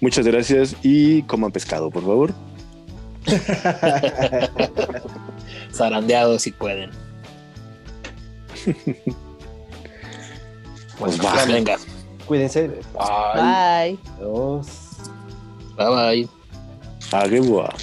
Muchas 0.00 0.26
gracias 0.26 0.74
y 0.82 1.22
coman 1.24 1.52
pescado, 1.52 1.90
por 1.90 2.02
favor. 2.02 2.32
Zarandeados 5.74 6.40
si 6.42 6.50
pueden. 6.52 6.90
Pues 10.98 11.16
Bueno, 11.18 11.24
va. 11.24 11.44
venga, 11.46 11.76
Cuídense. 12.26 12.68
Bye. 12.68 13.98
Adiós. 14.18 14.66
bye 15.76 15.86
bye. 15.88 16.28
Agueboa. 17.12 17.74